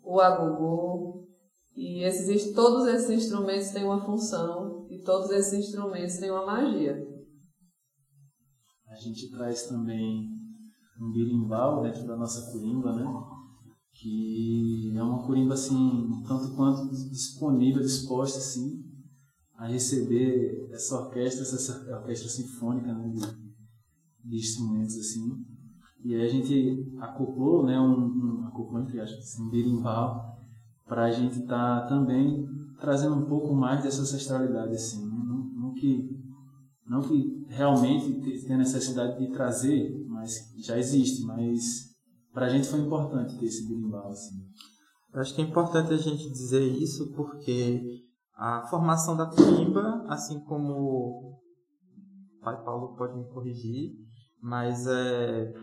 o 0.03 0.21
agogô, 0.21 1.24
e 1.75 2.03
esses, 2.03 2.53
todos 2.53 2.87
esses 2.87 3.09
instrumentos 3.09 3.69
têm 3.71 3.83
uma 3.83 4.03
função 4.05 4.87
e 4.89 5.01
todos 5.01 5.29
esses 5.29 5.53
instrumentos 5.53 6.17
têm 6.17 6.31
uma 6.31 6.45
magia. 6.45 7.05
A 8.87 8.95
gente 8.95 9.29
traz 9.29 9.67
também 9.67 10.29
um 11.01 11.11
birimbau 11.11 11.83
dentro 11.83 12.07
da 12.07 12.15
nossa 12.15 12.49
curimba, 12.49 12.95
né? 12.95 13.03
Que 13.93 14.93
é 14.95 15.03
uma 15.03 15.25
curimba 15.25 15.53
assim, 15.53 16.23
tanto 16.25 16.55
quanto 16.55 16.89
disponível, 17.09 17.81
disposta 17.81 18.39
assim 18.39 18.81
a 19.57 19.67
receber 19.67 20.69
essa 20.71 20.95
orquestra, 21.01 21.43
essa 21.43 21.97
orquestra 21.97 22.29
sinfônica 22.29 22.93
né? 22.93 23.09
de, 23.09 24.29
de 24.29 24.37
instrumentos 24.37 24.97
assim. 24.97 25.45
E 26.05 26.13
aí 26.15 26.21
a 26.21 26.27
gente 26.27 26.95
acoplou, 26.99 27.65
né, 27.65 27.79
um, 27.79 28.41
um 28.41 28.47
acoplou 28.47 28.81
entre 28.81 28.99
aspas, 28.99 29.19
assim, 29.19 29.43
um 29.43 29.49
birimbau 29.49 30.34
para 30.85 31.05
a 31.05 31.11
gente 31.11 31.39
estar 31.39 31.81
tá 31.81 31.87
também 31.87 32.45
trazendo 32.79 33.15
um 33.15 33.25
pouco 33.25 33.53
mais 33.53 33.83
dessa 33.83 34.01
ancestralidade, 34.01 34.73
assim, 34.73 35.05
né? 35.05 35.17
não, 35.25 35.43
não, 35.55 35.73
que 35.73 36.09
não 36.87 37.01
que 37.01 37.45
realmente 37.47 38.21
tenha 38.45 38.57
necessidade 38.57 39.17
de 39.17 39.31
trazer, 39.31 40.05
mas 40.07 40.53
já 40.57 40.77
existe, 40.77 41.25
mas 41.25 41.95
para 42.31 42.45
a 42.45 42.49
gente 42.49 42.67
foi 42.67 42.79
importante 42.79 43.37
ter 43.39 43.45
esse 43.45 43.67
berimbau, 43.67 44.09
assim. 44.09 44.35
Eu 45.13 45.21
acho 45.21 45.33
que 45.33 45.41
é 45.41 45.45
importante 45.45 45.93
a 45.93 45.97
gente 45.97 46.29
dizer 46.29 46.63
isso 46.63 47.11
porque 47.15 47.81
a 48.35 48.67
formação 48.69 49.15
da 49.15 49.25
curimba, 49.25 50.05
assim 50.09 50.39
como 50.41 51.39
pai 52.41 52.61
Paulo 52.63 52.95
pode 52.95 53.17
me 53.17 53.25
corrigir, 53.29 53.93
mas 54.41 54.85
é, 54.85 55.53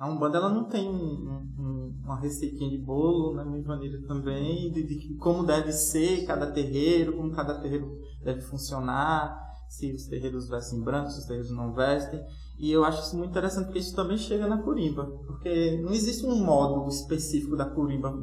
a 0.00 0.08
Umbanda 0.08 0.38
ela 0.38 0.48
não 0.48 0.64
tem 0.64 0.88
um, 0.88 1.44
um, 1.58 2.00
uma 2.02 2.18
receitinha 2.18 2.70
de 2.70 2.78
bolo, 2.78 3.34
né, 3.34 3.42
uma 3.42 3.60
maneira 3.60 4.00
também, 4.08 4.72
de, 4.72 4.82
de, 4.82 5.14
como 5.16 5.44
deve 5.44 5.72
ser 5.72 6.24
cada 6.24 6.50
terreiro, 6.50 7.18
como 7.18 7.30
cada 7.32 7.60
terreiro 7.60 7.98
deve 8.24 8.40
funcionar, 8.40 9.38
se 9.68 9.92
os 9.92 10.06
terreiros 10.06 10.48
vestem 10.48 10.80
branco, 10.80 11.10
se 11.10 11.18
os 11.18 11.26
terreiros 11.26 11.50
não 11.50 11.74
vestem. 11.74 12.18
E 12.58 12.72
eu 12.72 12.82
acho 12.82 13.02
isso 13.02 13.18
muito 13.18 13.32
interessante 13.32 13.66
porque 13.66 13.78
isso 13.78 13.94
também 13.94 14.16
chega 14.16 14.48
na 14.48 14.62
curimba, 14.62 15.04
porque 15.26 15.82
não 15.82 15.92
existe 15.92 16.24
um 16.24 16.42
modo 16.42 16.88
específico 16.88 17.54
da 17.54 17.66
curimba. 17.66 18.18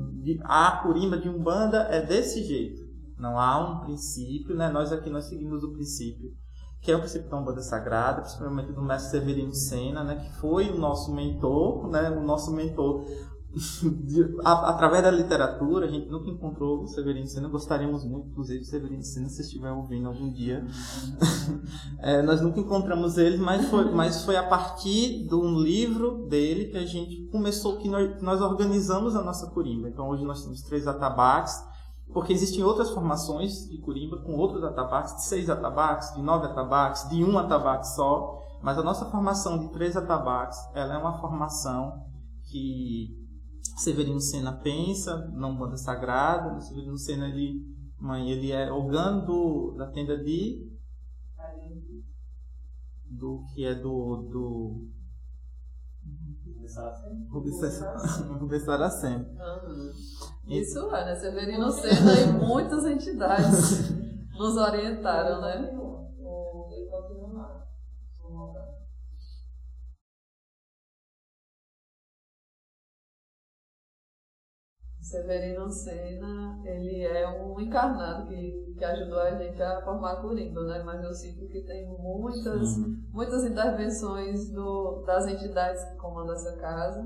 A 0.46 0.82
curimba 0.82 1.16
de 1.16 1.30
Umbanda 1.30 1.84
é 1.92 2.04
desse 2.04 2.44
jeito. 2.44 2.82
Não 3.20 3.40
há 3.40 3.60
um 3.60 3.86
princípio, 3.86 4.56
né? 4.56 4.68
Nós 4.68 4.92
aqui 4.92 5.12
nós 5.12 5.26
seguimos 5.26 5.64
o 5.64 5.74
princípio 5.74 6.36
que 6.88 6.92
é 6.94 6.96
o 6.96 7.00
princípio 7.00 7.30
da 7.30 7.36
Umbanda 7.36 7.62
Sagrada, 7.62 8.22
principalmente 8.22 8.72
do 8.72 8.82
mestre 8.82 9.20
Severino 9.20 9.54
Sena, 9.54 10.06
né, 10.06 10.16
que 10.24 10.34
foi 10.40 10.70
o 10.70 10.78
nosso 10.78 11.14
mentor, 11.14 11.90
né, 11.90 12.10
o 12.10 12.22
nosso 12.22 12.50
mentor 12.54 13.04
através 14.42 15.04
da 15.04 15.12
literatura, 15.12 15.86
a 15.86 15.90
gente 15.90 16.08
nunca 16.10 16.30
encontrou 16.30 16.84
o 16.84 16.88
Severino 16.88 17.28
Sena, 17.28 17.50
gostaríamos 17.50 18.06
muito, 18.06 18.30
inclusive, 18.30 18.64
Severino 18.64 19.04
Sena, 19.04 19.28
se 19.28 19.42
estiver 19.42 19.70
ouvindo 19.70 20.08
algum 20.08 20.32
dia. 20.32 20.66
é, 22.00 22.22
nós 22.22 22.40
nunca 22.40 22.62
encontramos 22.62 23.18
ele, 23.18 23.36
mas 23.36 23.68
foi, 23.68 23.92
mas 23.92 24.24
foi 24.24 24.38
a 24.38 24.48
partir 24.48 25.28
de 25.28 25.36
um 25.36 25.60
livro 25.60 26.26
dele 26.30 26.68
que 26.68 26.78
a 26.78 26.86
gente 26.86 27.28
começou, 27.30 27.80
que 27.80 27.90
nós, 27.90 28.22
nós 28.22 28.40
organizamos 28.40 29.14
a 29.14 29.22
nossa 29.22 29.48
curimba. 29.48 29.90
Então 29.90 30.08
hoje 30.08 30.24
nós 30.24 30.42
temos 30.42 30.62
três 30.62 30.88
atabaques, 30.88 31.54
porque 32.14 32.34
existem 32.34 32.64
outras 32.64 32.90
formações 32.92 33.68
de 33.70 33.78
Curimba 33.80 34.18
com 34.22 34.36
outros 34.36 34.64
atabaques, 34.64 35.16
de 35.16 35.26
seis 35.26 35.50
atabaques, 35.50 36.14
de 36.14 36.22
nove 36.22 36.48
atabaques, 36.48 37.08
de 37.10 37.24
um 37.24 37.38
atabaque 37.38 37.88
só, 37.88 38.42
mas 38.62 38.78
a 38.78 38.84
nossa 38.84 39.06
formação 39.06 39.60
de 39.60 39.70
três 39.72 39.96
atabaques, 39.96 40.58
ela 40.74 40.96
é 40.96 40.98
uma 40.98 41.20
formação 41.20 42.06
que 42.50 43.16
Severino 43.78 44.20
Sena 44.20 44.54
pensa 44.54 45.30
na 45.34 45.48
Umbanda 45.48 45.78
Sagrada, 45.78 46.60
Severino 46.62 46.98
Sena 46.98 47.28
ele, 47.28 47.62
mãe, 48.00 48.30
ele 48.30 48.52
é 48.52 48.72
organo 48.72 49.76
da 49.78 49.88
tenda 49.88 50.18
de 50.18 50.76
do 53.10 53.44
que 53.54 53.66
é 53.66 53.74
do, 53.74 54.28
do 54.30 54.88
Rubens 57.30 58.64
Saracen. 58.64 59.16
Uhum. 59.28 59.92
Isso 60.48 60.96
é, 60.96 61.06
né? 61.06 61.16
Severino 61.16 61.70
Sena 61.72 62.14
e 62.22 62.32
muitas 62.32 62.86
entidades 62.86 63.92
nos 64.38 64.56
orientaram, 64.56 65.42
né? 65.42 65.78
Severino 75.08 75.70
Senna, 75.70 76.62
ele 76.66 77.02
é 77.02 77.28
um 77.30 77.60
encarnado 77.62 78.28
que, 78.28 78.76
que 78.78 78.84
ajudou 78.84 79.20
a 79.20 79.38
gente 79.38 79.62
a 79.64 79.82
formar 79.82 80.14
a 80.14 80.22
Corimba, 80.22 80.62
né? 80.66 80.84
Mas 80.84 81.02
eu 81.02 81.14
sinto 81.14 81.48
que 81.48 81.62
tem 81.62 81.88
muitas, 81.88 82.78
muitas 83.14 83.46
intervenções 83.46 84.52
do, 84.52 85.04
das 85.06 85.26
entidades 85.28 85.82
que 85.86 85.96
comandam 85.96 86.36
essa 86.36 86.58
casa 86.58 87.02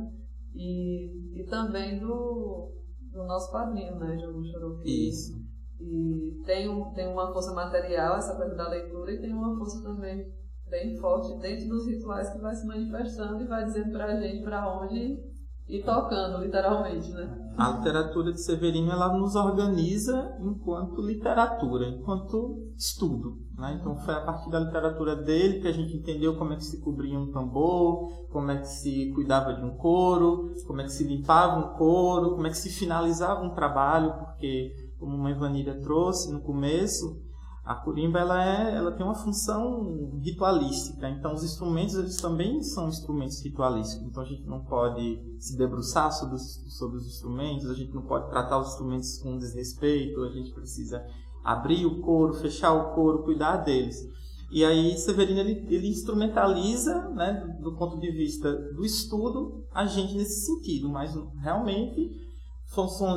e, 0.55 1.41
e 1.41 1.45
também 1.45 1.99
do, 1.99 2.80
do 3.11 3.23
nosso 3.23 3.51
padrinho, 3.51 3.95
né, 3.95 4.17
João 4.17 4.43
Churupi. 4.43 5.09
Isso. 5.09 5.33
E 5.79 6.41
tem, 6.45 6.69
um, 6.69 6.93
tem 6.93 7.07
uma 7.07 7.31
força 7.33 7.53
material, 7.53 8.17
essa 8.17 8.35
coisa 8.35 8.55
da 8.55 8.69
leitura, 8.69 9.11
e 9.11 9.19
tem 9.19 9.33
uma 9.33 9.57
força 9.57 9.81
também 9.83 10.31
bem 10.69 10.95
forte 10.97 11.37
dentro 11.39 11.67
dos 11.67 11.85
rituais 11.85 12.29
que 12.31 12.39
vai 12.39 12.55
se 12.55 12.65
manifestando 12.65 13.43
e 13.43 13.47
vai 13.47 13.65
dizendo 13.65 13.91
pra 13.91 14.15
gente 14.19 14.43
para 14.43 14.81
onde 14.81 15.19
ir 15.67 15.83
tocando, 15.83 16.43
literalmente, 16.43 17.11
né? 17.11 17.50
A 17.61 17.77
literatura 17.77 18.31
de 18.31 18.41
Severino, 18.41 18.91
ela 18.91 19.15
nos 19.15 19.35
organiza 19.35 20.35
enquanto 20.39 21.01
literatura, 21.01 21.87
enquanto 21.87 22.71
estudo. 22.75 23.37
Né? 23.55 23.77
Então 23.79 23.95
foi 23.97 24.15
a 24.15 24.21
partir 24.21 24.49
da 24.49 24.59
literatura 24.59 25.15
dele 25.15 25.59
que 25.59 25.67
a 25.67 25.71
gente 25.71 25.95
entendeu 25.95 26.35
como 26.35 26.53
é 26.53 26.55
que 26.55 26.65
se 26.65 26.81
cobria 26.81 27.19
um 27.19 27.31
tambor, 27.31 28.27
como 28.31 28.49
é 28.49 28.57
que 28.57 28.67
se 28.67 29.11
cuidava 29.13 29.53
de 29.53 29.63
um 29.63 29.77
coro, 29.77 30.51
como 30.65 30.81
é 30.81 30.85
que 30.85 30.91
se 30.91 31.03
limpava 31.03 31.59
um 31.59 31.77
coro, 31.77 32.31
como 32.31 32.47
é 32.47 32.49
que 32.49 32.57
se 32.57 32.69
finalizava 32.69 33.43
um 33.43 33.53
trabalho, 33.53 34.13
porque 34.13 34.73
como 34.99 35.15
a 35.15 35.19
mãe 35.19 35.35
Vanilla 35.35 35.79
trouxe 35.81 36.31
no 36.31 36.41
começo, 36.41 37.21
a 37.63 37.75
curimba 37.75 38.19
ela 38.19 38.43
é, 38.43 38.75
ela 38.75 38.91
tem 38.91 39.05
uma 39.05 39.15
função 39.15 40.19
ritualística. 40.23 41.07
Então 41.09 41.33
os 41.33 41.43
instrumentos 41.43 41.95
eles 41.95 42.17
também 42.17 42.61
são 42.63 42.87
instrumentos 42.87 43.41
ritualísticos. 43.43 44.07
Então 44.07 44.23
a 44.23 44.25
gente 44.25 44.43
não 44.45 44.61
pode 44.61 45.21
se 45.39 45.55
debruçar 45.55 46.11
sobre 46.11 46.35
os, 46.35 46.77
sobre 46.77 46.97
os 46.97 47.05
instrumentos, 47.05 47.69
a 47.69 47.75
gente 47.75 47.93
não 47.93 48.01
pode 48.01 48.29
tratar 48.29 48.59
os 48.59 48.69
instrumentos 48.69 49.17
com 49.19 49.37
desrespeito, 49.37 50.23
a 50.23 50.29
gente 50.29 50.51
precisa 50.51 51.05
abrir 51.43 51.85
o 51.85 52.01
couro, 52.01 52.33
fechar 52.33 52.73
o 52.73 52.95
couro, 52.95 53.23
cuidar 53.23 53.57
deles. 53.57 54.09
E 54.51 54.65
aí 54.65 54.97
Severino 54.97 55.39
ele, 55.39 55.65
ele 55.73 55.87
instrumentaliza, 55.87 57.09
né, 57.09 57.57
do 57.61 57.75
ponto 57.77 57.99
de 57.99 58.11
vista 58.11 58.51
do 58.73 58.83
estudo, 58.83 59.63
a 59.73 59.85
gente 59.85 60.15
nesse 60.15 60.45
sentido, 60.45 60.89
mas 60.89 61.15
realmente 61.39 62.30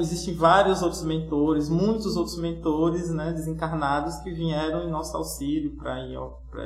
existem 0.01 0.35
vários 0.35 0.83
outros 0.83 1.05
mentores, 1.05 1.69
muitos 1.69 2.17
outros 2.17 2.37
mentores 2.38 3.11
né, 3.11 3.33
desencarnados 3.33 4.17
que 4.17 4.33
vieram 4.33 4.83
em 4.83 4.90
nosso 4.90 5.17
auxílio 5.17 5.77
para 5.77 6.01
ir, 6.01 6.19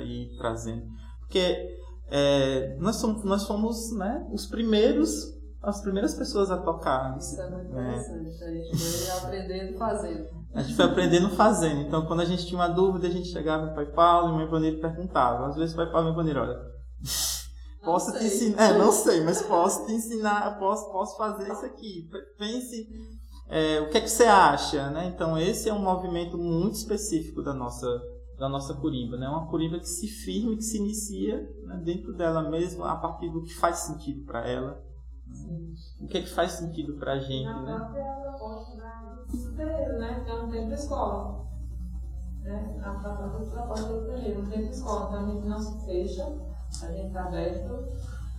ir 0.06 0.36
trazendo. 0.38 0.86
Porque 1.20 1.76
é, 2.10 2.76
nós 2.80 2.96
somos, 2.96 3.22
nós 3.24 3.42
somos 3.42 3.92
né, 3.92 4.26
os 4.32 4.46
primeiros, 4.46 5.38
as 5.62 5.82
primeiras 5.82 6.14
pessoas 6.14 6.50
a 6.50 6.56
tocar. 6.56 7.18
Isso 7.18 7.38
é 7.40 7.50
muito 7.50 7.76
é. 7.76 8.00
interessante, 8.00 8.70
a 8.70 8.74
gente 8.74 8.78
foi 8.78 9.10
aprendendo 9.10 9.78
fazendo. 9.78 10.28
A 10.54 10.62
gente 10.62 10.74
foi 10.74 10.84
aprendendo 10.86 11.30
fazendo. 11.30 11.80
Então, 11.82 12.06
quando 12.06 12.20
a 12.20 12.24
gente 12.24 12.46
tinha 12.46 12.58
uma 12.58 12.68
dúvida, 12.68 13.06
a 13.06 13.10
gente 13.10 13.28
chegava 13.28 13.66
no 13.66 13.74
Pai 13.74 13.84
Paulo 13.84 14.30
e 14.30 14.32
o 14.32 14.36
meu 14.38 14.48
Boneiro 14.48 14.80
perguntava. 14.80 15.46
Às 15.46 15.56
vezes 15.56 15.74
o 15.74 15.76
Pai 15.76 15.90
Paulo 15.90 16.08
e 16.08 16.10
o 16.10 16.14
meu 16.14 16.14
Boneiro, 16.14 16.40
olha, 16.40 16.58
posso 17.88 18.12
te 18.12 18.24
ensinar, 18.24 18.62
é, 18.62 18.78
não 18.78 18.92
sei, 18.92 19.24
mas 19.24 19.40
posso 19.40 19.86
te 19.86 19.92
ensinar, 19.92 20.58
posso, 20.58 20.92
posso 20.92 21.16
fazer 21.16 21.50
isso 21.50 21.64
aqui. 21.64 22.10
Pense, 22.36 22.86
é, 23.48 23.80
o 23.80 23.88
que 23.88 23.96
é 23.96 24.00
que 24.02 24.10
você 24.10 24.24
acha, 24.24 24.90
né? 24.90 25.06
Então, 25.06 25.38
esse 25.38 25.70
é 25.70 25.72
um 25.72 25.82
movimento 25.82 26.36
muito 26.36 26.74
específico 26.74 27.42
da 27.42 27.54
nossa 27.54 27.86
da 28.38 28.48
nossa 28.48 28.72
curimba, 28.74 29.16
né? 29.16 29.28
Uma 29.28 29.48
curimba 29.48 29.80
que 29.80 29.88
se 29.88 30.06
firma, 30.06 30.54
que 30.54 30.62
se 30.62 30.78
inicia 30.78 31.38
né? 31.64 31.80
dentro 31.82 32.12
dela 32.12 32.48
mesma, 32.48 32.92
a 32.92 32.94
partir 32.94 33.28
do 33.30 33.42
que 33.42 33.52
faz 33.52 33.78
sentido 33.78 34.24
para 34.24 34.46
ela. 34.46 34.80
Sim. 35.32 35.74
O 36.00 36.06
que 36.06 36.18
é 36.18 36.22
que 36.22 36.30
faz 36.30 36.52
sentido 36.52 36.94
para 36.98 37.14
a 37.14 37.18
gente, 37.18 37.46
Na 37.46 37.90
né? 37.90 38.06
terreiro, 39.56 39.98
né? 39.98 40.22
Que 40.24 40.30
é 40.30 40.34
um 40.34 40.48
tempo 40.48 40.72
escola. 40.72 41.48
Né? 42.42 42.80
A 42.80 42.90
proposta 42.92 43.92
do 43.92 44.06
terreiro, 44.06 44.42
um 44.42 44.46
tempo 44.46 44.70
escola. 44.70 45.08
Então 45.08 45.24
a 45.24 45.30
gente 45.32 45.46
não 45.48 45.58
se 45.58 45.84
fecha, 45.84 46.47
a 46.82 46.92
gente 46.92 47.08
está 47.08 47.24
aberto. 47.24 47.88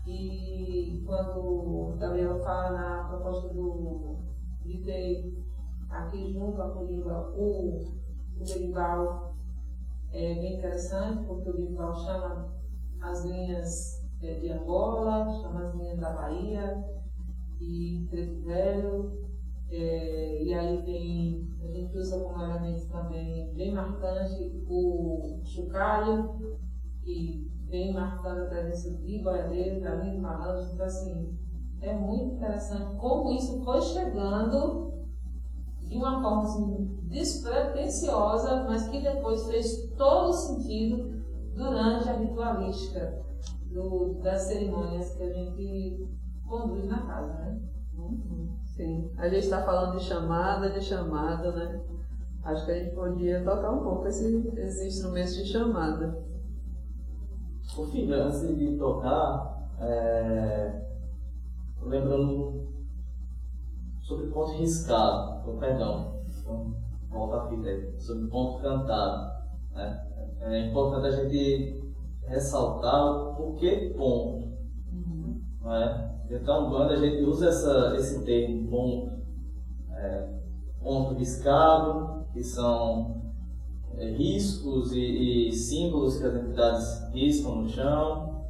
E 0.08 1.04
quando 1.06 1.40
o 1.40 1.96
Gabriel 1.98 2.40
fala 2.40 2.72
na 2.72 3.04
proposta 3.10 3.54
do, 3.54 4.18
de 4.64 4.80
ter 4.80 5.46
aqui 5.90 6.34
junto 6.34 6.62
a 6.62 6.70
Corimba 6.70 7.32
o, 7.36 7.96
o 8.40 8.44
Berival, 8.44 9.36
é 10.12 10.36
bem 10.36 10.58
interessante, 10.58 11.26
porque 11.26 11.50
o 11.50 11.54
Berival 11.54 11.94
chama 11.96 12.54
as 13.02 13.24
linhas 13.26 14.04
é, 14.22 14.40
de 14.40 14.52
Angola, 14.52 15.32
chama 15.42 15.62
as 15.62 15.76
linhas 15.76 16.00
da 16.00 16.14
Bahia 16.14 16.84
e 17.60 18.08
Preto 18.10 18.42
Velho, 18.46 19.20
é, 19.70 20.44
e 20.44 20.54
aí 20.54 20.82
tem, 20.84 21.48
a 21.62 21.68
gente 21.68 21.96
usa 21.96 22.20
como 22.20 22.44
elemento 22.44 22.88
também 22.88 23.54
bem 23.54 23.74
marcante 23.74 24.64
o 24.68 25.40
chocalho, 25.44 26.58
que 27.04 27.52
vem 27.70 27.94
marcando 27.94 28.44
a 28.44 28.46
presença 28.46 28.98
de 28.98 29.20
boiadeiro, 29.20 29.82
caminho 29.82 30.14
de 30.14 30.20
malandro. 30.20 30.74
Então, 30.74 30.86
assim, 30.86 31.38
é 31.82 31.94
muito 31.94 32.36
interessante 32.36 32.96
como 32.98 33.32
isso 33.32 33.64
foi 33.64 33.82
chegando 33.82 34.90
de 35.80 35.98
uma 35.98 36.22
forma 36.22 36.44
assim, 36.44 37.00
despretensiosa, 37.04 38.64
mas 38.68 38.88
que 38.90 39.02
depois 39.02 39.48
fez 39.48 39.92
todo 39.98 40.34
sentido 40.34 41.20
durante 41.56 42.08
a 42.10 42.14
ritualística 42.14 43.24
do, 43.72 44.20
das 44.22 44.42
cerimônias 44.44 45.16
que 45.16 45.24
a 45.24 45.34
gente 45.34 46.08
conduz 46.48 46.86
na 46.86 47.06
casa, 47.06 47.34
né? 47.34 47.60
Uhum. 47.96 48.50
Sim. 48.66 49.12
A 49.18 49.28
gente 49.28 49.44
está 49.44 49.64
falando 49.64 49.98
de 49.98 50.04
chamada, 50.04 50.70
de 50.70 50.82
chamada, 50.82 51.52
né? 51.52 51.82
Acho 52.44 52.66
que 52.66 52.72
a 52.72 52.80
gente 52.80 52.96
podia 52.96 53.44
tocar 53.44 53.72
um 53.72 53.84
pouco 53.84 54.08
esse, 54.08 54.48
esses 54.58 54.96
instrumentos 54.96 55.36
de 55.36 55.46
chamada. 55.46 56.29
Por 57.80 57.88
fim, 57.88 58.12
antes 58.12 58.42
de 58.58 58.78
tocar, 58.78 59.58
é... 59.80 60.82
lembrando 61.82 62.68
sobre 64.02 64.28
ponto 64.28 64.52
riscado, 64.58 65.58
perdão, 65.58 66.20
então, 66.28 66.76
volta 67.10 67.38
a 67.38 67.48
fita 67.48 67.70
aí, 67.70 67.98
sobre 67.98 68.28
ponto 68.28 68.62
cantado. 68.62 69.32
Né? 69.74 70.08
É 70.42 70.68
importante 70.68 71.08
a 71.08 71.12
gente 71.12 71.90
ressaltar 72.28 73.02
o 73.02 73.36
porquê 73.36 73.94
ponto. 73.98 74.58
Não 75.62 75.74
é? 75.74 76.20
Então, 76.30 76.70
quando 76.70 76.92
a 76.92 76.98
gente 76.98 77.24
usa 77.24 77.48
essa, 77.48 77.96
esse 77.96 78.26
termo 78.26 78.70
ponto, 78.70 79.22
é, 79.92 80.34
ponto 80.84 81.14
riscado, 81.14 82.26
que 82.34 82.44
são 82.44 83.29
é, 84.00 84.12
riscos 84.12 84.94
e, 84.94 85.50
e, 85.50 85.52
símbolos 85.52 86.18
que 86.18 86.26
as 86.26 86.34
entidades 86.34 87.14
riscam 87.14 87.56
no 87.56 87.68
chão, 87.68 88.46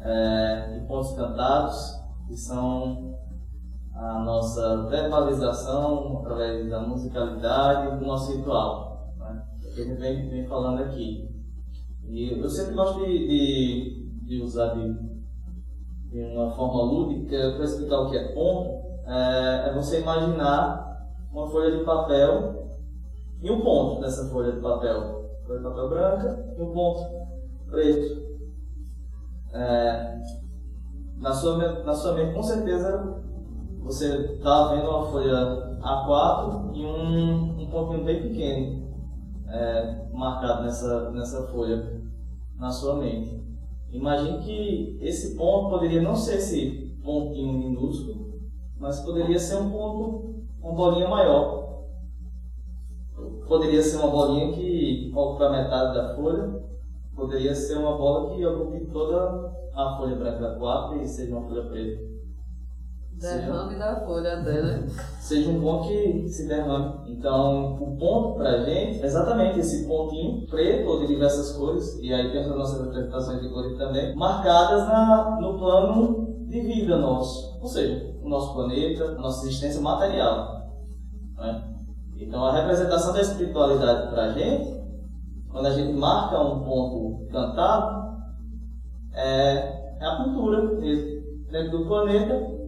é, 0.00 0.76
e 0.76 0.86
pontos 0.86 1.12
cantados, 1.14 1.98
que 2.28 2.36
são 2.36 3.18
a 3.94 4.18
nossa 4.20 4.86
verbalização 4.88 6.18
através 6.18 6.68
da 6.68 6.80
musicalidade 6.80 7.98
do 7.98 8.06
nosso 8.06 8.36
ritual, 8.36 9.14
né? 9.18 9.42
que 9.62 9.80
a 9.80 9.84
gente 9.84 9.98
vem, 9.98 10.28
vem 10.28 10.46
falando 10.46 10.82
aqui. 10.82 11.28
E 12.08 12.38
eu 12.38 12.50
sempre 12.50 12.74
gosto 12.74 13.00
de, 13.00 13.26
de, 13.26 14.10
de 14.26 14.42
usar 14.42 14.74
de, 14.74 14.92
de, 16.10 16.20
uma 16.36 16.50
forma 16.50 16.82
lúdica 16.82 17.54
para 17.54 17.64
explicar 17.64 18.00
o 18.00 18.10
que 18.10 18.18
é 18.18 18.34
ponto, 18.34 18.82
é, 19.06 19.68
é 19.68 19.74
você 19.74 20.00
imaginar 20.00 20.82
uma 21.32 21.48
folha 21.48 21.78
de 21.78 21.84
papel 21.84 22.61
e 23.42 23.50
um 23.50 23.60
ponto 23.60 24.00
nessa 24.00 24.28
folha 24.30 24.52
de 24.52 24.60
papel. 24.60 25.30
Folha 25.46 25.58
de 25.58 25.64
papel 25.64 25.88
branca 25.88 26.54
e 26.56 26.62
um 26.62 26.72
ponto 26.72 27.02
preto. 27.68 28.22
É, 29.52 30.18
na, 31.18 31.32
sua, 31.32 31.82
na 31.82 31.92
sua 31.92 32.14
mente, 32.14 32.34
com 32.34 32.42
certeza, 32.42 33.20
você 33.80 34.34
está 34.34 34.68
vendo 34.72 34.88
uma 34.88 35.06
folha 35.06 35.78
A4 35.80 36.70
e 36.74 36.86
um, 36.86 37.60
um 37.60 37.70
pontinho 37.70 38.04
bem 38.04 38.22
pequeno 38.22 38.82
é, 39.48 40.06
marcado 40.12 40.62
nessa, 40.62 41.10
nessa 41.10 41.46
folha 41.48 42.00
na 42.56 42.70
sua 42.70 42.96
mente. 42.96 43.42
Imagine 43.90 44.38
que 44.38 44.98
esse 45.02 45.36
ponto 45.36 45.68
poderia 45.68 46.00
não 46.00 46.14
ser 46.14 46.36
esse 46.36 46.96
pontinho 47.02 47.52
minúsculo, 47.52 48.40
mas 48.78 49.00
poderia 49.00 49.38
ser 49.38 49.56
um 49.56 49.70
ponto 49.70 50.32
uma 50.62 50.74
bolinha 50.74 51.08
maior. 51.08 51.71
Poderia 53.52 53.82
ser 53.82 53.98
uma 53.98 54.08
bolinha 54.08 54.50
que 54.50 55.12
ocupa 55.14 55.50
metade 55.50 55.94
da 55.94 56.14
folha, 56.14 56.58
poderia 57.14 57.54
ser 57.54 57.76
uma 57.76 57.98
bola 57.98 58.34
que 58.34 58.46
ocupe 58.46 58.86
toda 58.86 59.52
a 59.74 59.94
folha 59.98 60.16
branca 60.16 60.56
4 60.58 61.02
e 61.02 61.06
seja 61.06 61.36
uma 61.36 61.46
folha 61.46 61.64
preta. 61.64 62.00
Derrame 63.12 63.78
da 63.78 64.00
folha 64.06 64.36
dela. 64.36 64.88
Seja 65.20 65.50
um 65.50 65.60
ponto 65.60 65.86
que 65.86 66.26
se 66.30 66.48
derrame. 66.48 67.12
Então, 67.12 67.74
o 67.74 67.94
ponto 67.98 68.38
pra 68.38 68.64
gente 68.64 69.02
é 69.02 69.04
exatamente 69.04 69.60
esse 69.60 69.86
pontinho 69.86 70.46
preto 70.46 70.88
ou 70.88 71.00
de 71.00 71.08
diversas 71.08 71.52
cores, 71.52 71.98
e 72.00 72.10
aí 72.10 72.32
temos 72.32 72.52
as 72.52 72.56
nossas 72.56 72.86
representações 72.86 73.42
de 73.42 73.50
cores 73.50 73.76
também, 73.76 74.16
marcadas 74.16 74.88
na, 74.88 75.38
no 75.38 75.58
plano 75.58 76.46
de 76.48 76.58
vida 76.58 76.96
nosso. 76.96 77.60
Ou 77.60 77.68
seja, 77.68 78.16
o 78.22 78.30
nosso 78.30 78.54
planeta, 78.54 79.04
a 79.04 79.14
nossa 79.16 79.46
existência 79.46 79.82
material. 79.82 80.70
Né? 81.36 81.71
Então, 82.26 82.44
a 82.44 82.52
representação 82.52 83.12
da 83.12 83.20
espiritualidade 83.20 84.10
para 84.10 84.24
a 84.24 84.32
gente, 84.32 84.82
quando 85.50 85.66
a 85.66 85.70
gente 85.70 85.92
marca 85.92 86.40
um 86.40 86.64
ponto 86.64 87.26
cantado, 87.30 88.02
é, 89.14 89.96
é 90.00 90.06
a 90.06 90.16
cultura 90.16 90.62
mesmo, 90.80 91.22
dentro 91.50 91.78
do 91.78 91.86
planeta, 91.86 92.62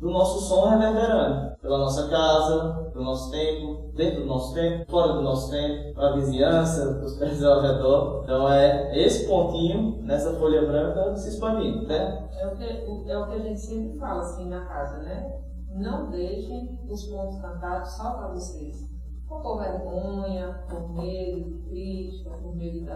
do 0.00 0.10
nosso 0.10 0.40
som 0.40 0.68
reverberando, 0.68 1.56
pela 1.62 1.78
nossa 1.78 2.08
casa, 2.08 2.90
pelo 2.92 3.04
nosso 3.04 3.30
tempo, 3.30 3.92
dentro 3.94 4.20
do 4.20 4.26
nosso 4.26 4.54
tempo, 4.54 4.90
fora 4.90 5.14
do 5.14 5.22
nosso 5.22 5.50
tempo, 5.50 5.94
para 5.94 6.08
a 6.08 6.12
vizinhança, 6.16 6.94
para 6.94 7.04
os 7.04 7.18
pés 7.18 7.42
ao 7.42 7.62
redor. 7.62 8.22
Então 8.24 8.50
é 8.50 8.98
esse 8.98 9.26
pontinho 9.26 10.02
nessa 10.02 10.34
folha 10.34 10.66
branca 10.66 11.16
se 11.16 11.30
expandindo, 11.30 11.86
né? 11.86 12.28
É 12.38 12.46
o 12.46 12.56
que, 12.56 13.10
é 13.10 13.18
o 13.18 13.26
que 13.26 13.34
a 13.34 13.38
gente 13.38 13.60
sempre 13.60 13.98
fala 13.98 14.20
assim 14.20 14.48
na 14.48 14.66
casa, 14.66 14.98
né? 14.98 15.40
Não 15.76 16.10
deixem 16.10 16.78
os 16.88 17.04
pontos 17.04 17.38
cantados 17.38 17.92
só 17.92 18.14
para 18.14 18.28
vocês. 18.28 18.88
Ou 19.28 19.40
por 19.40 19.58
vergonha, 19.58 20.64
por 20.70 20.88
medo 20.90 21.44
de 21.44 21.68
crítica, 21.68 22.30
por 22.30 22.56
medo 22.56 22.86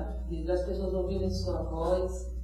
das 0.47 0.63
pessoas 0.65 0.95
ouvirem 0.95 1.31
sua 1.31 1.63
voz. 1.65 2.35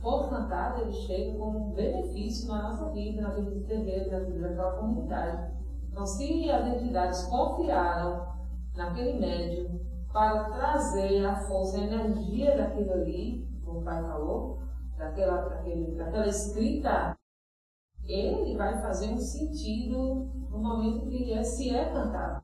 Ponto 0.00 0.30
cantado, 0.30 0.82
ele 0.82 0.92
chega 0.92 1.36
como 1.36 1.74
benefício 1.74 2.48
na 2.48 2.62
nossa 2.62 2.90
vida, 2.92 3.20
na 3.20 3.34
vida 3.34 3.50
do 3.50 3.64
terreiro, 3.64 4.10
na 4.10 4.20
vida 4.20 4.48
daquela 4.48 4.78
comunidade. 4.78 5.52
Então, 5.90 6.06
se 6.06 6.50
as 6.50 6.66
entidades 6.68 7.24
confiaram 7.24 8.26
naquele 8.76 9.18
médium 9.18 9.80
para 10.12 10.44
trazer 10.50 11.26
a 11.26 11.36
força, 11.36 11.78
a 11.78 11.84
energia 11.84 12.56
daquilo 12.56 12.92
ali, 12.92 13.46
como 13.64 13.80
o 13.80 13.82
pai 13.82 14.02
falou, 14.04 14.58
daquela, 14.96 15.48
daquele, 15.48 15.96
daquela 15.96 16.26
escrita, 16.28 17.15
ele 18.08 18.56
vai 18.56 18.80
fazer 18.80 19.08
um 19.12 19.18
sentido 19.18 20.28
no 20.50 20.58
momento 20.58 21.06
que 21.06 21.32
é, 21.32 21.42
se 21.42 21.74
é 21.74 21.92
cantado. 21.92 22.42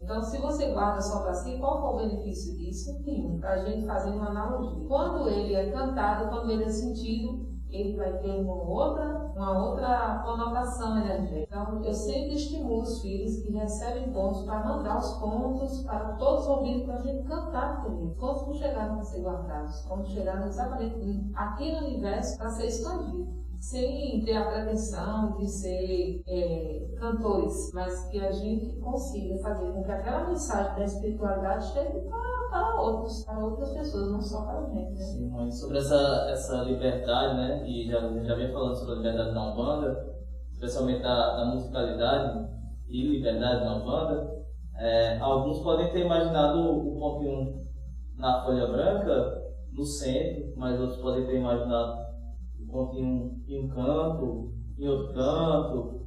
Então, 0.00 0.22
se 0.22 0.38
você 0.38 0.72
guarda 0.72 1.00
só 1.00 1.20
para 1.20 1.34
si, 1.34 1.58
qual 1.58 1.90
é 1.90 1.94
o 1.94 2.08
benefício 2.08 2.56
disso? 2.56 3.02
Nenhum. 3.04 3.38
Para 3.38 3.52
a 3.52 3.64
gente 3.64 3.86
fazer 3.86 4.10
uma 4.10 4.30
analogia. 4.30 4.88
Quando 4.88 5.28
ele 5.28 5.54
é 5.54 5.70
cantado, 5.70 6.30
quando 6.30 6.50
ele 6.50 6.64
é 6.64 6.68
sentido, 6.70 7.50
ele 7.68 7.96
vai 7.96 8.18
ter 8.18 8.40
uma 8.40 8.54
outra, 8.54 9.30
uma 9.36 9.68
outra 9.68 10.22
conotação 10.24 10.98
energética. 10.98 11.46
Então, 11.48 11.84
eu 11.84 11.92
sempre 11.92 12.34
estimulo 12.34 12.80
os 12.80 13.02
filhos 13.02 13.42
que 13.42 13.52
recebem 13.52 14.10
pontos 14.10 14.42
para 14.44 14.64
mandar 14.64 14.98
os 14.98 15.12
pontos 15.18 15.82
para 15.82 16.14
todos 16.14 16.46
ouvirem 16.46 16.86
para 16.86 16.94
a 16.94 17.02
gente 17.02 17.28
cantar 17.28 17.84
também. 17.84 18.14
Pontos 18.14 18.46
não 18.46 18.54
chegaram 18.54 18.94
para 18.94 19.04
ser 19.04 19.20
guardados, 19.20 19.82
pontos 19.82 20.10
chegaram 20.10 20.46
exatamente 20.46 21.30
aqui 21.34 21.72
no 21.72 21.86
universo 21.86 22.38
para 22.38 22.48
ser 22.48 22.66
expandido 22.66 23.39
sem 23.60 24.24
ter 24.24 24.36
a 24.36 24.50
pretensão 24.50 25.36
de 25.36 25.46
ser 25.46 26.22
é, 26.26 26.94
cantores, 26.98 27.70
mas 27.74 28.08
que 28.08 28.18
a 28.18 28.32
gente 28.32 28.80
consiga 28.80 29.38
fazer 29.42 29.70
com 29.70 29.84
que 29.84 29.92
aquela 29.92 30.28
mensagem 30.28 30.76
da 30.76 30.84
espiritualidade 30.84 31.70
chegue 31.72 32.00
para, 32.08 32.48
para 32.50 32.80
outros, 32.80 33.22
para 33.24 33.44
outras 33.44 33.70
pessoas, 33.74 34.10
não 34.10 34.20
só 34.20 34.46
para 34.46 34.60
a 34.60 34.64
gente. 34.70 34.92
Né? 34.92 35.04
Sim, 35.04 35.30
mãe, 35.30 35.50
sobre 35.50 35.76
essa, 35.76 36.26
essa 36.30 36.62
liberdade, 36.62 37.36
né, 37.36 37.68
e 37.68 37.86
já, 37.86 38.00
já 38.00 38.34
vinha 38.34 38.50
falando 38.50 38.74
sobre 38.76 38.94
a 38.94 38.96
liberdade 38.96 39.34
da 39.34 39.52
Umbanda, 39.52 40.14
especialmente 40.52 41.02
da, 41.02 41.36
da 41.36 41.44
musicalidade 41.52 42.48
e 42.88 43.08
liberdade 43.08 43.62
da 43.62 43.76
Umbanda, 43.76 44.40
é, 44.78 45.18
alguns 45.18 45.60
podem 45.60 45.92
ter 45.92 46.06
imaginado 46.06 46.58
o 46.58 46.98
pontinho 46.98 47.60
na 48.16 48.42
folha 48.42 48.66
branca 48.68 49.42
no 49.70 49.84
centro, 49.84 50.54
mas 50.56 50.80
outros 50.80 50.98
podem 51.00 51.26
ter 51.26 51.36
imaginado 51.36 52.09
em 52.94 53.04
um, 53.04 53.42
em 53.46 53.64
um 53.64 53.68
canto, 53.68 54.52
em 54.78 54.88
outro 54.88 55.14
canto, 55.14 56.00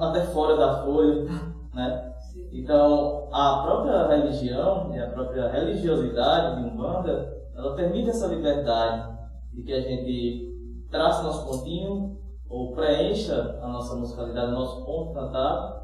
até 0.00 0.22
fora 0.26 0.56
da 0.56 0.82
folha, 0.82 1.24
né? 1.74 2.12
Então, 2.52 3.28
a 3.32 3.62
própria 3.62 4.06
religião 4.08 4.94
e 4.94 5.00
a 5.00 5.10
própria 5.10 5.48
religiosidade 5.48 6.62
de 6.62 6.68
Umbanda, 6.68 7.42
ela 7.54 7.74
permite 7.74 8.10
essa 8.10 8.26
liberdade 8.26 9.16
de 9.52 9.62
que 9.62 9.72
a 9.72 9.80
gente 9.80 10.86
trace 10.90 11.22
nosso 11.22 11.46
pontinho 11.46 12.18
ou 12.48 12.72
preencha 12.72 13.58
a 13.62 13.68
nossa 13.68 13.96
musicalidade, 13.96 14.52
o 14.52 14.54
nosso 14.54 14.84
ponto 14.84 15.14
cantado, 15.14 15.82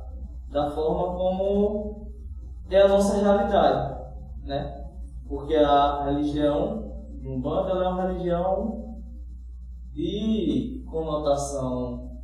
da 0.50 0.70
forma 0.70 1.16
como 1.16 2.12
é 2.70 2.82
a 2.82 2.88
nossa 2.88 3.16
realidade, 3.16 3.96
né? 4.44 4.84
Porque 5.26 5.54
a 5.54 6.04
religião 6.04 6.88
Umbanda 7.24 7.70
é 7.72 7.88
uma 7.88 8.02
religião 8.08 8.87
de 9.98 10.84
conotação 10.88 12.20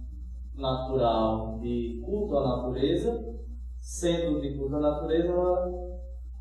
natural 0.54 1.58
de 1.58 2.00
culto 2.04 2.36
à 2.36 2.56
natureza, 2.56 3.34
sendo 3.80 4.40
de 4.40 4.56
culto 4.56 4.76
à 4.76 4.80
natureza, 4.80 5.32
ela 5.32 5.72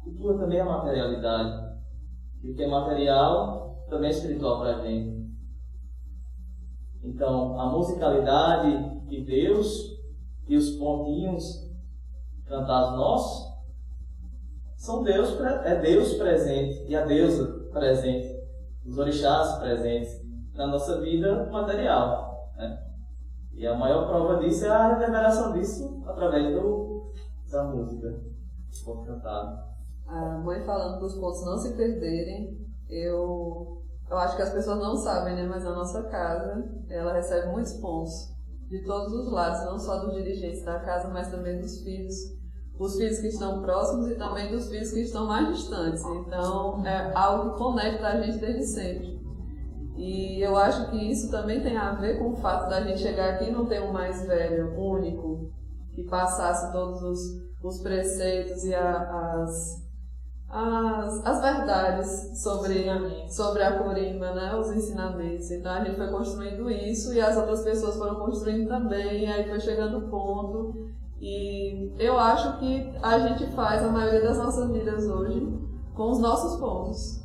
cultua 0.03 0.37
também 0.37 0.59
a 0.59 0.65
materialidade. 0.65 1.73
E 2.43 2.51
o 2.51 2.55
que 2.55 2.61
é 2.61 2.67
material 2.67 3.83
também 3.89 4.09
é 4.09 4.13
espiritual 4.13 4.59
para 4.59 4.75
a 4.75 4.81
gente. 4.83 5.23
Então, 7.01 7.59
a 7.59 7.71
musicalidade 7.71 9.07
de 9.07 9.25
Deus 9.25 9.97
e 10.47 10.55
os 10.55 10.75
pontinhos 10.77 11.67
cantados 12.45 12.95
nossos 12.95 13.53
são 14.75 15.01
Deus, 15.01 15.39
é 15.41 15.81
Deus 15.81 16.13
presente 16.13 16.85
e 16.87 16.95
a 16.95 17.03
deusa 17.03 17.71
presente, 17.71 18.39
os 18.85 18.99
orixás 18.99 19.57
presentes 19.57 20.23
na 20.53 20.67
nossa 20.67 21.01
vida 21.01 21.49
material. 21.51 22.51
Né? 22.55 22.83
E 23.53 23.67
a 23.67 23.75
maior 23.75 24.07
prova 24.07 24.37
disso 24.37 24.65
é 24.65 24.69
a 24.69 24.89
reverberação 24.89 25.53
disso 25.53 26.03
através 26.07 26.53
do, 26.53 27.11
da 27.51 27.63
música, 27.65 28.19
ponto 28.83 29.05
cantado. 29.05 29.73
A 30.07 30.37
mãe 30.39 30.61
falando 30.61 30.97
para 30.97 31.07
os 31.07 31.15
pontos 31.15 31.45
não 31.45 31.57
se 31.57 31.75
perderem, 31.75 32.59
eu, 32.89 33.83
eu 34.09 34.17
acho 34.17 34.35
que 34.35 34.41
as 34.41 34.53
pessoas 34.53 34.79
não 34.79 34.95
sabem, 34.95 35.35
né? 35.35 35.47
Mas 35.47 35.65
a 35.65 35.73
nossa 35.73 36.03
casa, 36.03 36.63
ela 36.89 37.13
recebe 37.13 37.51
muitos 37.51 37.73
pontos 37.73 38.33
de 38.69 38.83
todos 38.83 39.13
os 39.13 39.31
lados, 39.31 39.65
não 39.65 39.77
só 39.77 39.99
dos 39.99 40.15
dirigentes 40.15 40.63
da 40.63 40.79
casa, 40.79 41.07
mas 41.09 41.29
também 41.29 41.59
dos 41.59 41.81
filhos. 41.83 42.15
os 42.79 42.95
filhos 42.95 43.19
que 43.19 43.27
estão 43.27 43.61
próximos 43.61 44.09
e 44.09 44.15
também 44.15 44.51
dos 44.51 44.67
filhos 44.67 44.91
que 44.91 45.01
estão 45.01 45.27
mais 45.27 45.55
distantes. 45.55 46.03
Então, 46.03 46.85
é 46.85 47.13
algo 47.15 47.51
que 47.51 47.57
conecta 47.59 48.07
a 48.07 48.21
gente 48.21 48.39
desde 48.39 48.65
sempre. 48.65 49.12
E 49.95 50.41
eu 50.41 50.57
acho 50.57 50.89
que 50.89 50.97
isso 50.97 51.29
também 51.29 51.61
tem 51.61 51.77
a 51.77 51.93
ver 51.93 52.17
com 52.17 52.31
o 52.31 52.35
fato 52.35 52.69
da 52.69 52.81
gente 52.81 52.99
chegar 52.99 53.35
aqui 53.35 53.45
e 53.45 53.51
não 53.51 53.65
ter 53.65 53.81
um 53.81 53.91
mais 53.91 54.25
velho, 54.25 54.77
único, 54.79 55.51
que 55.93 56.03
passasse 56.03 56.71
todos 56.71 57.01
os, 57.03 57.19
os 57.63 57.81
preceitos 57.81 58.63
e 58.63 58.73
a, 58.73 59.43
as, 59.43 59.83
as, 60.49 61.25
as 61.25 61.41
verdades 61.41 62.41
sobre, 62.41 62.87
sobre 63.29 63.63
a 63.63 63.77
Corima, 63.77 64.33
né? 64.33 64.55
os 64.55 64.71
ensinamentos. 64.71 65.51
Então 65.51 65.71
a 65.71 65.83
gente 65.83 65.95
foi 65.95 66.09
construindo 66.09 66.69
isso 66.71 67.13
e 67.13 67.21
as 67.21 67.37
outras 67.37 67.63
pessoas 67.63 67.95
foram 67.95 68.15
construindo 68.15 68.67
também, 68.67 69.23
e 69.23 69.25
aí 69.27 69.47
foi 69.47 69.59
chegando 69.59 69.99
o 69.99 70.09
ponto. 70.09 70.91
E 71.21 71.93
eu 71.99 72.19
acho 72.19 72.59
que 72.59 72.93
a 73.01 73.19
gente 73.19 73.45
faz 73.53 73.83
a 73.83 73.89
maioria 73.89 74.23
das 74.23 74.37
nossas 74.37 74.71
vidas 74.71 75.05
hoje 75.05 75.57
com 75.93 76.11
os 76.11 76.19
nossos 76.19 76.59
pontos. 76.59 77.22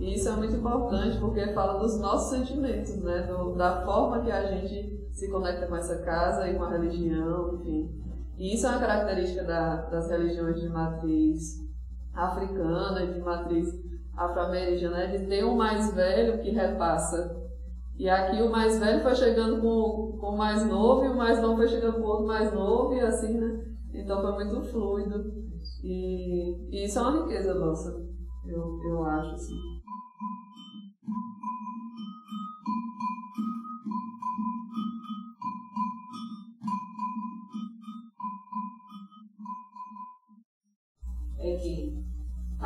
E 0.00 0.14
isso 0.14 0.30
é 0.30 0.32
muito 0.32 0.56
importante 0.56 1.18
porque 1.18 1.52
fala 1.52 1.78
dos 1.78 2.00
nossos 2.00 2.30
sentimentos, 2.30 2.96
né? 3.02 3.26
Do, 3.26 3.54
da 3.54 3.84
forma 3.84 4.22
que 4.22 4.32
a 4.32 4.46
gente 4.46 5.06
se 5.12 5.30
conecta 5.30 5.66
com 5.66 5.76
essa 5.76 5.98
casa 6.02 6.48
e 6.48 6.56
com 6.56 6.64
a 6.64 6.70
religião, 6.70 7.56
enfim. 7.56 8.00
E 8.38 8.54
isso 8.54 8.66
é 8.66 8.70
uma 8.70 8.80
característica 8.80 9.44
da, 9.44 9.76
das 9.90 10.08
religiões 10.08 10.58
de 10.58 10.70
matriz 10.70 11.58
africana, 12.14 13.12
de 13.12 13.20
matriz 13.20 13.68
afro-ameríndia, 14.16 14.88
né? 14.88 15.18
De 15.18 15.26
ter 15.26 15.44
um 15.44 15.54
mais 15.54 15.92
velho 15.94 16.40
que 16.40 16.50
repassa. 16.50 17.38
E 17.98 18.08
aqui 18.08 18.40
o 18.40 18.50
mais 18.50 18.80
velho 18.80 19.02
foi 19.02 19.14
chegando 19.14 19.60
com, 19.60 20.16
com 20.18 20.30
o 20.30 20.38
mais 20.38 20.66
novo 20.66 21.04
e 21.04 21.08
o 21.08 21.16
mais 21.16 21.42
novo 21.42 21.58
foi 21.58 21.68
chegando 21.68 21.98
com 21.98 22.00
o 22.00 22.08
outro 22.08 22.26
mais 22.26 22.50
novo 22.54 22.94
e 22.94 23.00
assim, 23.00 23.38
né? 23.38 23.66
Então 23.92 24.22
foi 24.22 24.32
muito 24.32 24.62
fluido. 24.62 25.30
E, 25.84 26.70
e 26.70 26.86
isso 26.86 26.98
é 26.98 27.02
uma 27.02 27.22
riqueza 27.22 27.52
nossa, 27.52 27.90
eu, 28.46 28.80
eu 28.88 29.04
acho, 29.04 29.34
assim. 29.34 29.69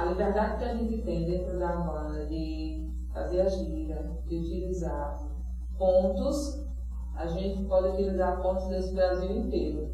A 0.05 0.07
liberdade 0.07 0.59
que 0.59 0.65
a 0.65 0.75
gente 0.75 1.03
tem 1.03 1.25
dentro 1.25 1.59
da 1.59 1.77
banda 1.77 2.27
de 2.27 2.93
fazer 3.13 3.41
a 3.41 3.49
gira, 3.49 4.21
de 4.27 4.37
utilizar 4.37 5.19
pontos, 5.79 6.63
a 7.17 7.27
gente 7.27 7.65
pode 7.65 7.89
utilizar 7.89 8.43
pontos 8.43 8.69
desse 8.69 8.93
Brasil 8.93 9.35
inteiro. 9.35 9.91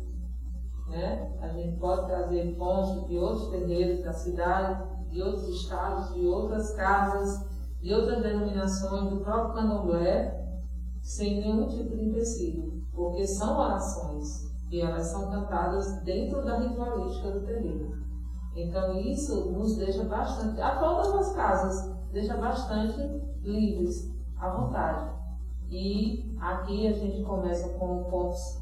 Né? 0.88 1.38
A 1.40 1.48
gente 1.48 1.78
pode 1.78 2.06
trazer 2.06 2.56
pontos 2.56 3.06
de 3.06 3.16
outros 3.18 3.50
terreiros 3.50 4.02
da 4.02 4.12
cidade, 4.12 5.08
de 5.10 5.22
outros 5.22 5.48
estados, 5.48 6.12
de 6.14 6.26
outras 6.26 6.74
casas, 6.74 7.48
de 7.80 7.94
outras 7.94 8.20
denominações, 8.20 9.10
do 9.10 9.20
próprio 9.20 9.54
candomblé, 9.54 10.60
sem 11.00 11.40
nenhum 11.40 11.68
tipo 11.68 11.96
de 11.96 12.08
empecilho, 12.08 12.82
porque 12.92 13.24
são 13.26 13.56
orações 13.56 14.50
e 14.70 14.80
elas 14.80 15.06
são 15.06 15.30
cantadas 15.30 16.02
dentro 16.02 16.44
da 16.44 16.58
ritualística 16.58 17.30
do 17.30 17.46
terreiro. 17.46 18.09
Então 18.62 18.98
isso 18.98 19.50
nos 19.52 19.76
deixa 19.76 20.04
bastante, 20.04 20.60
a 20.60 20.76
todas 20.76 21.14
as 21.14 21.32
casas, 21.34 21.96
deixa 22.12 22.36
bastante 22.36 23.00
livres, 23.42 24.14
à 24.38 24.50
vontade. 24.50 25.10
E 25.70 26.36
aqui 26.40 26.88
a 26.88 26.92
gente 26.92 27.22
começa 27.22 27.68
com 27.78 28.04
pontos 28.04 28.60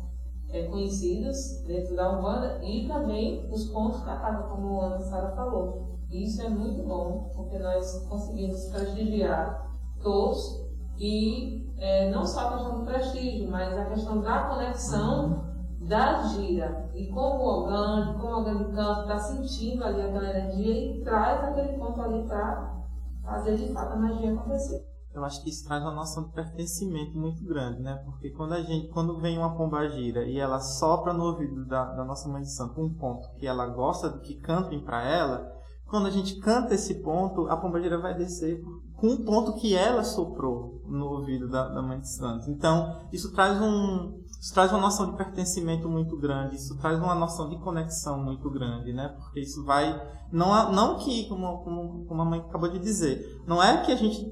é, 0.50 0.64
conhecidos 0.64 1.62
dentro 1.66 1.96
da 1.96 2.18
Umbanda 2.18 2.60
e 2.62 2.86
também 2.86 3.48
os 3.50 3.70
pontos 3.70 4.00
da 4.04 4.16
casa, 4.16 4.48
como 4.48 4.80
a 4.80 4.86
Ana 4.86 5.00
Sara 5.00 5.34
falou. 5.34 5.98
Isso 6.10 6.40
é 6.42 6.48
muito 6.48 6.82
bom, 6.86 7.32
porque 7.34 7.58
nós 7.58 8.06
conseguimos 8.08 8.64
prestigiar 8.66 9.70
todos 10.02 10.66
e 10.98 11.70
é, 11.76 12.10
não 12.10 12.24
só 12.24 12.40
a 12.40 12.52
questão 12.52 12.78
do 12.78 12.86
prestígio, 12.86 13.50
mas 13.50 13.76
a 13.76 13.84
questão 13.86 14.20
da 14.20 14.48
conexão 14.48 15.47
da 15.80 16.22
gira 16.28 16.90
e 16.94 17.06
como 17.06 17.42
o 17.42 17.62
orgânico, 17.62 18.18
como 18.18 18.34
o 18.34 18.38
orgânico 18.38 18.70
está 18.70 19.18
sentindo 19.18 19.84
ali 19.84 20.02
aquela 20.02 20.30
energia 20.30 20.96
e 20.96 21.04
traz 21.04 21.44
aquele 21.44 21.78
ponto 21.78 22.00
ali 22.00 22.26
para 22.26 22.78
fazer 23.22 23.56
de 23.56 23.72
fato 23.72 23.92
a 23.92 23.96
magia 23.96 24.34
acontecer. 24.34 24.86
Eu 25.14 25.24
acho 25.24 25.42
que 25.42 25.50
isso 25.50 25.66
traz 25.66 25.82
uma 25.82 25.94
noção 25.94 26.24
de 26.24 26.32
pertencimento 26.32 27.16
muito 27.16 27.42
grande, 27.44 27.80
né? 27.80 28.00
Porque 28.04 28.30
quando 28.30 28.52
a 28.52 28.62
gente, 28.62 28.88
quando 28.88 29.18
vem 29.18 29.38
uma 29.38 29.56
pomba 29.56 29.88
gira 29.88 30.24
e 30.24 30.38
ela 30.38 30.60
sopra 30.60 31.12
no 31.12 31.24
ouvido 31.24 31.64
da, 31.66 31.84
da 31.94 32.04
nossa 32.04 32.28
mãe 32.28 32.42
de 32.42 32.52
santo 32.52 32.80
um 32.80 32.92
ponto 32.92 33.28
que 33.36 33.46
ela 33.46 33.66
gosta 33.66 34.10
de 34.10 34.20
que 34.20 34.34
cantem 34.36 34.80
para 34.80 35.02
ela, 35.02 35.58
quando 35.86 36.06
a 36.06 36.10
gente 36.10 36.36
canta 36.36 36.74
esse 36.74 37.02
ponto, 37.02 37.48
a 37.48 37.56
pomba 37.56 37.80
gira 37.80 37.98
vai 37.98 38.14
descer 38.14 38.62
com 38.96 39.08
um 39.08 39.24
ponto 39.24 39.54
que 39.54 39.74
ela 39.74 40.04
soprou 40.04 40.82
no 40.86 41.06
ouvido 41.06 41.48
da, 41.48 41.68
da 41.68 41.80
mãe 41.80 41.98
de 41.98 42.08
santo. 42.08 42.50
Então, 42.50 43.00
isso 43.10 43.32
traz 43.32 43.60
um, 43.60 44.22
isso 44.40 44.54
traz 44.54 44.70
uma 44.70 44.80
noção 44.80 45.10
de 45.10 45.16
pertencimento 45.16 45.88
muito 45.88 46.16
grande, 46.16 46.54
isso 46.54 46.78
traz 46.78 46.98
uma 46.98 47.14
noção 47.14 47.48
de 47.48 47.58
conexão 47.58 48.22
muito 48.22 48.48
grande, 48.48 48.92
né? 48.92 49.08
Porque 49.18 49.40
isso 49.40 49.64
vai. 49.64 50.00
Não, 50.30 50.70
não 50.70 50.96
que, 50.98 51.28
como, 51.28 51.58
como, 51.64 52.04
como 52.06 52.22
a 52.22 52.24
mãe 52.24 52.40
acabou 52.40 52.70
de 52.70 52.78
dizer, 52.78 53.42
não 53.46 53.60
é 53.60 53.84
que 53.84 53.90
a 53.90 53.96
gente. 53.96 54.24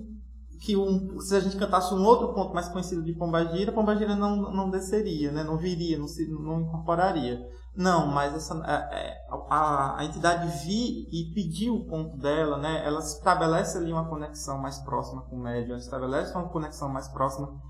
que 0.60 0.76
um, 0.76 1.18
se 1.18 1.34
a 1.34 1.40
gente 1.40 1.56
cantasse 1.56 1.92
um 1.92 2.04
outro 2.04 2.32
ponto 2.32 2.54
mais 2.54 2.68
conhecido 2.68 3.02
de 3.02 3.14
Pombagira, 3.14 3.72
Pombagira 3.72 4.14
não, 4.14 4.36
não 4.36 4.70
desceria, 4.70 5.32
né? 5.32 5.42
não 5.42 5.58
viria, 5.58 5.98
não, 5.98 6.06
se, 6.06 6.28
não 6.30 6.60
incorporaria. 6.60 7.40
Não, 7.74 8.06
mas 8.06 8.32
essa, 8.32 8.54
é, 8.64 8.72
é, 8.72 9.26
a, 9.50 9.98
a 9.98 10.04
entidade 10.04 10.64
vir 10.64 11.08
e 11.12 11.32
pedir 11.34 11.68
o 11.68 11.84
ponto 11.84 12.16
dela, 12.16 12.56
né? 12.56 12.86
ela 12.86 13.00
estabelece 13.00 13.76
ali 13.76 13.92
uma 13.92 14.08
conexão 14.08 14.56
mais 14.56 14.78
próxima 14.78 15.22
com 15.22 15.36
o 15.36 15.42
médium, 15.42 15.72
ela 15.72 15.78
estabelece 15.78 16.32
uma 16.32 16.48
conexão 16.48 16.88
mais 16.88 17.06
próxima 17.08 17.60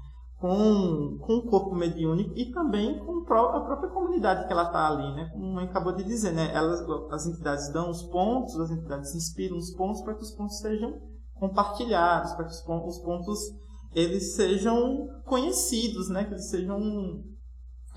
com, 0.46 1.18
com 1.18 1.38
o 1.38 1.46
corpo 1.46 1.74
mediúnico 1.74 2.32
e 2.36 2.52
também 2.52 3.00
com 3.00 3.18
a 3.18 3.60
própria 3.60 3.90
comunidade 3.90 4.46
que 4.46 4.52
ela 4.52 4.66
está 4.66 4.86
ali, 4.86 5.12
né? 5.16 5.28
Como 5.32 5.44
a 5.44 5.54
mãe 5.54 5.64
acabou 5.64 5.92
de 5.92 6.04
dizer, 6.04 6.32
né? 6.32 6.54
Elas, 6.54 6.80
as 7.10 7.26
entidades 7.26 7.72
dão 7.72 7.90
os 7.90 8.04
pontos, 8.04 8.58
as 8.60 8.70
entidades 8.70 9.12
inspiram 9.16 9.56
os 9.56 9.72
pontos 9.72 10.02
para 10.02 10.14
que 10.14 10.22
os 10.22 10.30
pontos 10.30 10.60
sejam 10.60 11.00
compartilhados, 11.34 12.32
para 12.34 12.44
que 12.44 12.52
os 12.52 12.60
pontos, 12.60 12.96
os 12.96 13.02
pontos 13.02 13.40
eles 13.92 14.36
sejam 14.36 15.08
conhecidos, 15.24 16.08
né? 16.08 16.24
Que 16.24 16.34
eles 16.34 16.48
sejam 16.48 16.78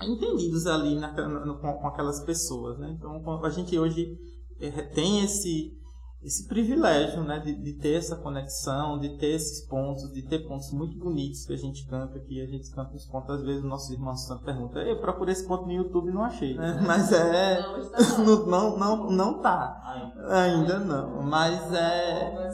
entendidos 0.02 0.66
ali 0.66 0.98
na, 0.98 1.14
com, 1.14 1.72
com 1.72 1.86
aquelas 1.86 2.18
pessoas, 2.24 2.80
né? 2.80 2.96
Então 2.98 3.44
a 3.44 3.50
gente 3.50 3.78
hoje 3.78 4.18
eh, 4.58 4.82
tem 4.92 5.22
esse 5.22 5.78
esse 6.22 6.46
privilégio, 6.46 7.22
né, 7.22 7.38
de, 7.38 7.54
de, 7.54 7.72
ter 7.74 7.94
essa 7.94 8.14
conexão, 8.14 8.98
de 8.98 9.16
ter 9.16 9.34
esses 9.34 9.66
pontos, 9.66 10.12
de 10.12 10.22
ter 10.22 10.46
pontos 10.46 10.70
muito 10.70 10.98
bonitos 10.98 11.46
que 11.46 11.54
a 11.54 11.56
gente 11.56 11.86
canta 11.86 12.18
aqui, 12.18 12.42
a 12.42 12.46
gente 12.46 12.70
canta 12.70 12.94
os 12.94 13.06
pontos, 13.06 13.36
às 13.36 13.42
vezes 13.42 13.64
nossos 13.64 13.90
irmãos 13.90 14.26
santos 14.26 14.44
perguntam, 14.44 14.82
eu 14.82 15.00
procurei 15.00 15.32
esse 15.32 15.46
ponto 15.46 15.64
no 15.64 15.72
YouTube 15.72 16.10
e 16.10 16.12
não 16.12 16.22
achei, 16.22 16.54
né? 16.54 16.78
mas 16.86 17.10
é, 17.10 17.60
não, 18.24 18.46
não, 18.46 18.78
não, 18.78 19.10
não 19.10 19.40
tá, 19.40 19.80
ainda. 20.28 20.78
Não, 20.78 21.22
mas 21.22 21.72
é, 21.72 22.50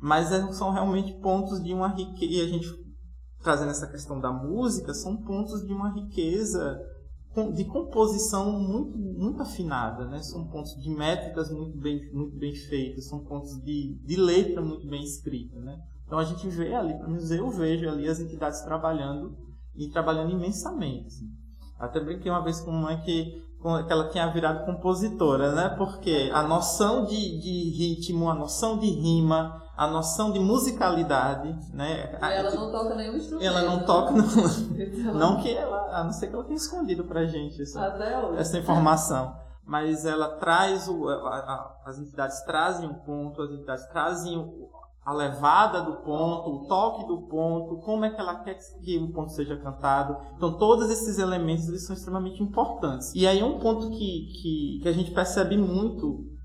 mas 0.00 0.30
é, 0.30 0.52
são 0.52 0.70
realmente 0.70 1.12
pontos 1.14 1.60
de 1.62 1.74
uma 1.74 1.88
riqueza, 1.88 2.32
e 2.32 2.40
a 2.40 2.46
gente 2.46 2.68
trazendo 3.42 3.70
essa 3.70 3.88
questão 3.88 4.20
da 4.20 4.32
música, 4.32 4.94
são 4.94 5.16
pontos 5.16 5.64
de 5.66 5.72
uma 5.72 5.92
riqueza 5.92 6.80
de 7.52 7.64
composição 7.64 8.52
muito, 8.52 8.96
muito 8.98 9.42
afinada, 9.42 10.06
né? 10.06 10.22
São 10.22 10.46
pontos 10.48 10.74
de 10.80 10.90
métricas 10.90 11.50
muito 11.50 11.76
bem, 11.78 12.10
muito 12.12 12.36
bem 12.36 12.54
feitas, 12.54 13.08
são 13.08 13.20
pontos 13.24 13.60
de, 13.62 13.98
de 14.04 14.16
letra 14.16 14.62
muito 14.62 14.86
bem 14.88 15.02
escrita, 15.02 15.60
né? 15.60 15.78
Então 16.06 16.18
a 16.18 16.24
gente 16.24 16.48
vê 16.48 16.74
ali, 16.74 16.94
eu 17.36 17.50
vejo 17.50 17.88
ali 17.88 18.08
as 18.08 18.20
entidades 18.20 18.62
trabalhando 18.62 19.36
e 19.74 19.90
trabalhando 19.90 20.30
imensamente. 20.30 21.06
Assim. 21.08 21.26
Até 21.78 22.00
brinquei 22.00 22.30
uma 22.30 22.42
vez 22.42 22.60
com 22.60 22.70
uma 22.70 22.82
mãe 22.82 23.00
que, 23.02 23.24
que 23.86 23.92
ela 23.92 24.08
tinha 24.08 24.32
virado 24.32 24.64
compositora, 24.64 25.54
né? 25.54 25.68
Porque 25.76 26.30
a 26.32 26.42
noção 26.42 27.04
de, 27.04 27.38
de 27.40 27.70
ritmo, 27.76 28.30
a 28.30 28.34
noção 28.34 28.78
de 28.78 28.86
rima, 28.86 29.62
a 29.76 29.86
noção 29.86 30.32
de 30.32 30.38
musicalidade, 30.40 31.54
né? 31.74 32.18
E 32.22 32.32
ela 32.32 32.50
não 32.54 32.72
toca 32.72 32.94
nenhum 32.94 33.16
instrumento. 33.16 33.46
Ela 33.46 33.62
não 33.62 33.84
toca, 33.84 34.12
não, 34.12 34.24
então... 34.24 35.14
não 35.14 35.36
que 35.42 35.54
ela, 35.54 36.00
a 36.00 36.04
não 36.04 36.12
ser 36.12 36.28
que 36.28 36.34
ela 36.34 36.44
tenha 36.44 36.56
escondido 36.56 37.04
pra 37.04 37.26
gente 37.26 37.60
essa, 37.60 37.84
essa 38.38 38.58
informação. 38.58 39.36
Mas 39.64 40.06
ela 40.06 40.36
traz, 40.36 40.88
o, 40.88 41.08
a, 41.08 41.14
a, 41.14 41.76
as 41.86 41.98
entidades 41.98 42.40
trazem 42.44 42.88
o 42.88 42.94
ponto, 42.94 43.42
as 43.42 43.50
entidades 43.50 43.86
trazem 43.88 44.38
o, 44.38 44.70
a 45.04 45.12
levada 45.12 45.82
do 45.82 45.96
ponto, 45.96 46.50
o 46.50 46.66
toque 46.66 47.06
do 47.06 47.22
ponto, 47.22 47.76
como 47.78 48.04
é 48.04 48.10
que 48.10 48.20
ela 48.20 48.36
quer 48.36 48.56
que 48.82 48.96
o 48.96 49.12
ponto 49.12 49.32
seja 49.32 49.56
cantado. 49.56 50.16
Então, 50.36 50.56
todos 50.56 50.88
esses 50.88 51.18
elementos 51.18 51.68
eles 51.68 51.84
são 51.84 51.94
extremamente 51.94 52.42
importantes. 52.42 53.12
E 53.14 53.26
aí, 53.26 53.42
um 53.42 53.58
ponto 53.58 53.90
que, 53.90 54.28
que, 54.40 54.80
que 54.82 54.88
a 54.88 54.92
gente 54.92 55.10
percebe 55.10 55.58
muito 55.58 56.35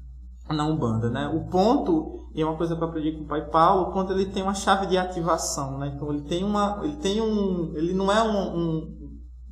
na 0.49 0.65
Umbanda, 0.65 1.09
né? 1.09 1.27
O 1.27 1.49
ponto, 1.49 2.29
e 2.33 2.41
é 2.41 2.45
uma 2.45 2.57
coisa 2.57 2.73
eu 2.73 2.83
aprendi 2.83 3.13
com 3.13 3.23
o 3.23 3.27
pai 3.27 3.49
Paulo, 3.49 3.89
o 3.89 3.93
ponto 3.93 4.11
ele 4.11 4.25
tem 4.25 4.43
uma 4.43 4.53
chave 4.53 4.87
de 4.87 4.97
ativação, 4.97 5.77
né? 5.77 5.93
Então 5.95 6.11
ele 6.11 6.23
tem 6.23 6.43
uma, 6.43 6.81
ele 6.83 6.97
tem 6.97 7.21
um, 7.21 7.73
ele 7.75 7.93
não 7.93 8.11
é 8.11 8.21
um, 8.21 8.57
um 8.57 9.01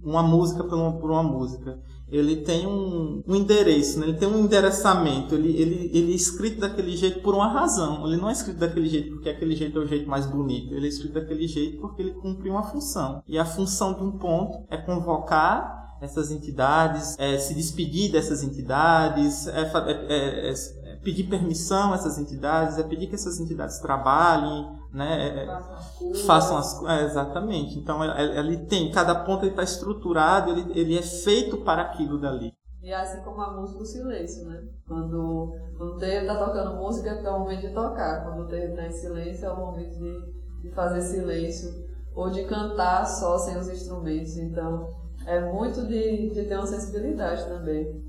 uma 0.04 0.24
música 0.24 0.64
por 0.64 0.76
uma, 0.76 0.94
por 0.94 1.12
uma 1.12 1.24
música. 1.24 1.80
ele 2.08 2.38
tem 2.38 2.66
um, 2.66 3.22
um 3.28 3.36
endereço, 3.36 4.00
né? 4.00 4.08
ele 4.08 4.18
tem 4.18 4.28
um 4.28 4.40
endereçamento, 4.40 5.36
ele, 5.36 5.50
ele, 5.50 5.92
ele 5.94 6.12
é 6.12 6.16
escrito 6.16 6.60
daquele 6.60 6.96
jeito 6.96 7.22
por 7.22 7.36
uma 7.36 7.48
razão. 7.48 8.08
Ele 8.08 8.18
não 8.18 8.30
é 8.30 8.32
escrito 8.32 8.58
daquele 8.58 8.88
jeito 8.88 9.12
porque 9.12 9.30
aquele 9.30 9.56
jeito 9.56 9.78
é 9.78 9.84
o 9.84 9.88
jeito 9.88 10.10
mais 10.10 10.26
bonito. 10.26 10.74
Ele 10.74 10.86
é 10.86 10.90
escrito 10.90 11.14
daquele 11.14 11.48
jeito 11.48 11.80
porque 11.82 12.02
ele 12.02 12.12
cumpre 12.12 12.50
uma 12.50 12.64
função. 12.64 13.22
E 13.28 13.38
a 13.38 13.46
função 13.46 13.94
de 13.94 14.04
um 14.04 14.18
ponto 14.18 14.66
é 14.70 14.78
convocar 14.78 15.80
essas 16.02 16.32
entidades, 16.32 17.18
é, 17.20 17.38
se 17.38 17.54
despedir 17.54 18.12
dessas 18.12 18.42
entidades, 18.42 19.48
é, 19.48 19.62
é, 19.62 19.92
é, 20.08 20.50
é 20.50 20.54
pedir 21.04 21.24
permissão 21.24 21.92
a 21.92 21.96
essas 21.96 22.18
entidades, 22.18 22.78
é 22.78 22.84
pedir 22.84 23.08
que 23.08 23.16
essas 23.16 23.40
entidades 23.40 23.80
trabalhem, 23.80 24.70
né? 24.94 25.48
Façam 26.26 26.58
as 26.58 26.74
coisas. 26.74 27.00
É, 27.00 27.06
exatamente. 27.06 27.78
Então 27.78 28.04
ele 28.04 28.58
tem, 28.66 28.92
cada 28.92 29.16
ponto 29.16 29.46
está 29.46 29.64
estruturado, 29.64 30.52
ele, 30.52 30.80
ele 30.80 30.98
é 30.98 31.02
feito 31.02 31.58
para 31.58 31.84
aquilo 31.84 32.20
dali. 32.20 32.54
E 32.82 32.92
é 32.92 32.96
assim 32.96 33.22
como 33.22 33.42
a 33.42 33.52
música, 33.52 33.84
o 33.84 33.86
silêncio, 33.86 34.48
né? 34.48 34.64
Quando, 34.88 35.54
quando 35.78 35.96
o 35.96 35.98
terreiro 35.98 36.26
está 36.26 36.46
tocando 36.46 36.78
música, 36.78 37.10
é 37.10 37.30
o 37.30 37.40
momento 37.40 37.62
de 37.62 37.74
tocar. 37.74 38.24
Quando 38.24 38.44
o 38.44 38.48
terreiro 38.48 38.72
está 38.72 38.88
em 38.88 38.92
silêncio, 38.92 39.46
é 39.46 39.52
o 39.52 39.58
momento 39.58 40.00
de, 40.00 40.34
de 40.62 40.72
fazer 40.72 41.02
silêncio. 41.02 41.90
Ou 42.16 42.30
de 42.30 42.46
cantar 42.46 43.06
só 43.06 43.38
sem 43.38 43.58
os 43.58 43.68
instrumentos. 43.68 44.38
Então, 44.38 44.88
é 45.26 45.42
muito 45.52 45.86
de, 45.86 46.30
de 46.30 46.46
ter 46.46 46.56
uma 46.56 46.66
sensibilidade 46.66 47.46
também. 47.48 48.02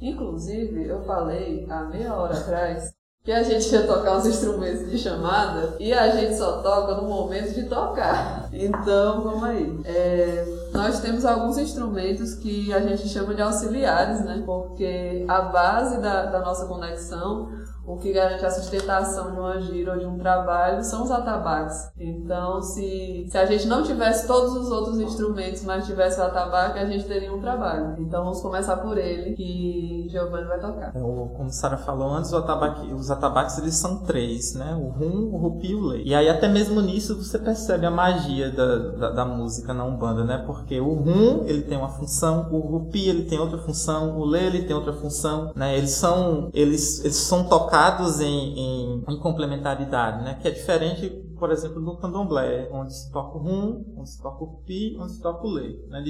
Inclusive, 0.00 0.86
eu 0.86 1.02
falei 1.04 1.66
há 1.68 1.84
meia 1.84 2.14
hora 2.14 2.36
atrás 2.36 2.92
que 3.24 3.32
a 3.32 3.42
gente 3.42 3.70
ia 3.70 3.86
tocar 3.86 4.16
os 4.16 4.26
instrumentos 4.26 4.90
de 4.90 4.96
chamada 4.96 5.76
e 5.78 5.92
a 5.92 6.08
gente 6.16 6.34
só 6.36 6.62
toca 6.62 6.94
no 6.94 7.08
momento 7.08 7.52
de 7.52 7.64
tocar. 7.64 8.48
Então, 8.52 9.20
vamos 9.20 9.44
aí. 9.44 9.80
É, 9.84 10.46
nós 10.72 11.00
temos 11.00 11.26
alguns 11.26 11.58
instrumentos 11.58 12.34
que 12.34 12.72
a 12.72 12.80
gente 12.80 13.06
chama 13.08 13.34
de 13.34 13.42
auxiliares, 13.42 14.24
né? 14.24 14.42
Porque 14.46 15.26
a 15.28 15.42
base 15.42 16.00
da, 16.00 16.26
da 16.26 16.40
nossa 16.40 16.64
conexão 16.66 17.50
o 17.88 17.96
que 17.96 18.12
garante 18.12 18.44
a 18.44 18.50
sustentação 18.50 19.30
de 19.32 19.40
uma 19.40 19.58
gira 19.62 19.94
ou 19.94 19.98
de 19.98 20.04
um 20.04 20.18
trabalho 20.18 20.84
são 20.84 21.04
os 21.04 21.10
atabaques. 21.10 21.90
Então, 21.98 22.60
se, 22.60 23.26
se 23.30 23.38
a 23.38 23.46
gente 23.46 23.66
não 23.66 23.82
tivesse 23.82 24.26
todos 24.26 24.52
os 24.52 24.70
outros 24.70 25.00
instrumentos, 25.00 25.64
mas 25.64 25.86
tivesse 25.86 26.20
o 26.20 26.24
atabaque, 26.24 26.78
a 26.78 26.84
gente 26.84 27.06
teria 27.06 27.32
um 27.32 27.40
trabalho. 27.40 27.94
Então, 27.98 28.24
vamos 28.24 28.42
começar 28.42 28.76
por 28.76 28.98
ele, 28.98 29.34
que 29.34 30.06
Giovanni 30.10 30.46
vai 30.46 30.60
tocar. 30.60 30.92
Como 30.92 31.46
a 31.46 31.50
Sara 31.50 31.78
falou 31.78 32.10
antes, 32.10 32.30
atabaque, 32.34 32.92
os 32.92 33.10
atabaques 33.10 33.56
eles 33.56 33.76
são 33.76 34.04
três, 34.04 34.54
né? 34.54 34.74
O 34.74 34.90
rum, 34.90 35.30
o 35.32 35.38
rupi 35.38 35.68
e 35.68 35.74
o 35.74 35.80
lei. 35.80 36.02
E 36.04 36.14
aí, 36.14 36.28
até 36.28 36.46
mesmo 36.46 36.82
nisso, 36.82 37.16
você 37.16 37.38
percebe 37.38 37.86
a 37.86 37.90
magia 37.90 38.50
da, 38.50 38.76
da, 38.76 39.10
da 39.12 39.24
música 39.24 39.72
na 39.72 39.84
Umbanda, 39.84 40.24
né? 40.24 40.42
Porque 40.46 40.78
o 40.78 40.92
rum, 40.92 41.44
ele 41.46 41.62
tem 41.62 41.78
uma 41.78 41.88
função, 41.88 42.48
o 42.52 42.58
rupi, 42.58 43.08
ele 43.08 43.24
tem 43.24 43.38
outra 43.38 43.56
função, 43.56 44.18
o 44.18 44.26
lei, 44.26 44.44
ele 44.44 44.64
tem 44.64 44.76
outra 44.76 44.92
função, 44.92 45.52
né? 45.56 45.74
Eles 45.74 45.92
são, 45.92 46.50
eles, 46.52 47.02
eles 47.02 47.16
são 47.16 47.44
tocados 47.44 47.77
em, 48.20 48.58
em, 48.58 49.04
em, 49.08 49.18
complementaridade, 49.18 50.24
né? 50.24 50.34
que 50.40 50.48
é 50.48 50.50
diferente, 50.50 51.08
por 51.38 51.50
exemplo, 51.50 51.80
do 51.80 51.96
candomblé, 51.96 52.68
onde 52.72 52.92
se 52.94 53.12
toca 53.12 53.36
o 53.36 53.40
rum, 53.40 53.84
onde 53.96 54.10
se 54.10 54.20
toca 54.20 54.42
o 54.42 54.62
pi, 54.64 54.96
onde 55.00 55.12
se 55.12 55.22
toca 55.22 55.46
o 55.46 55.50
lei. 55.50 55.84
Né? 55.88 56.02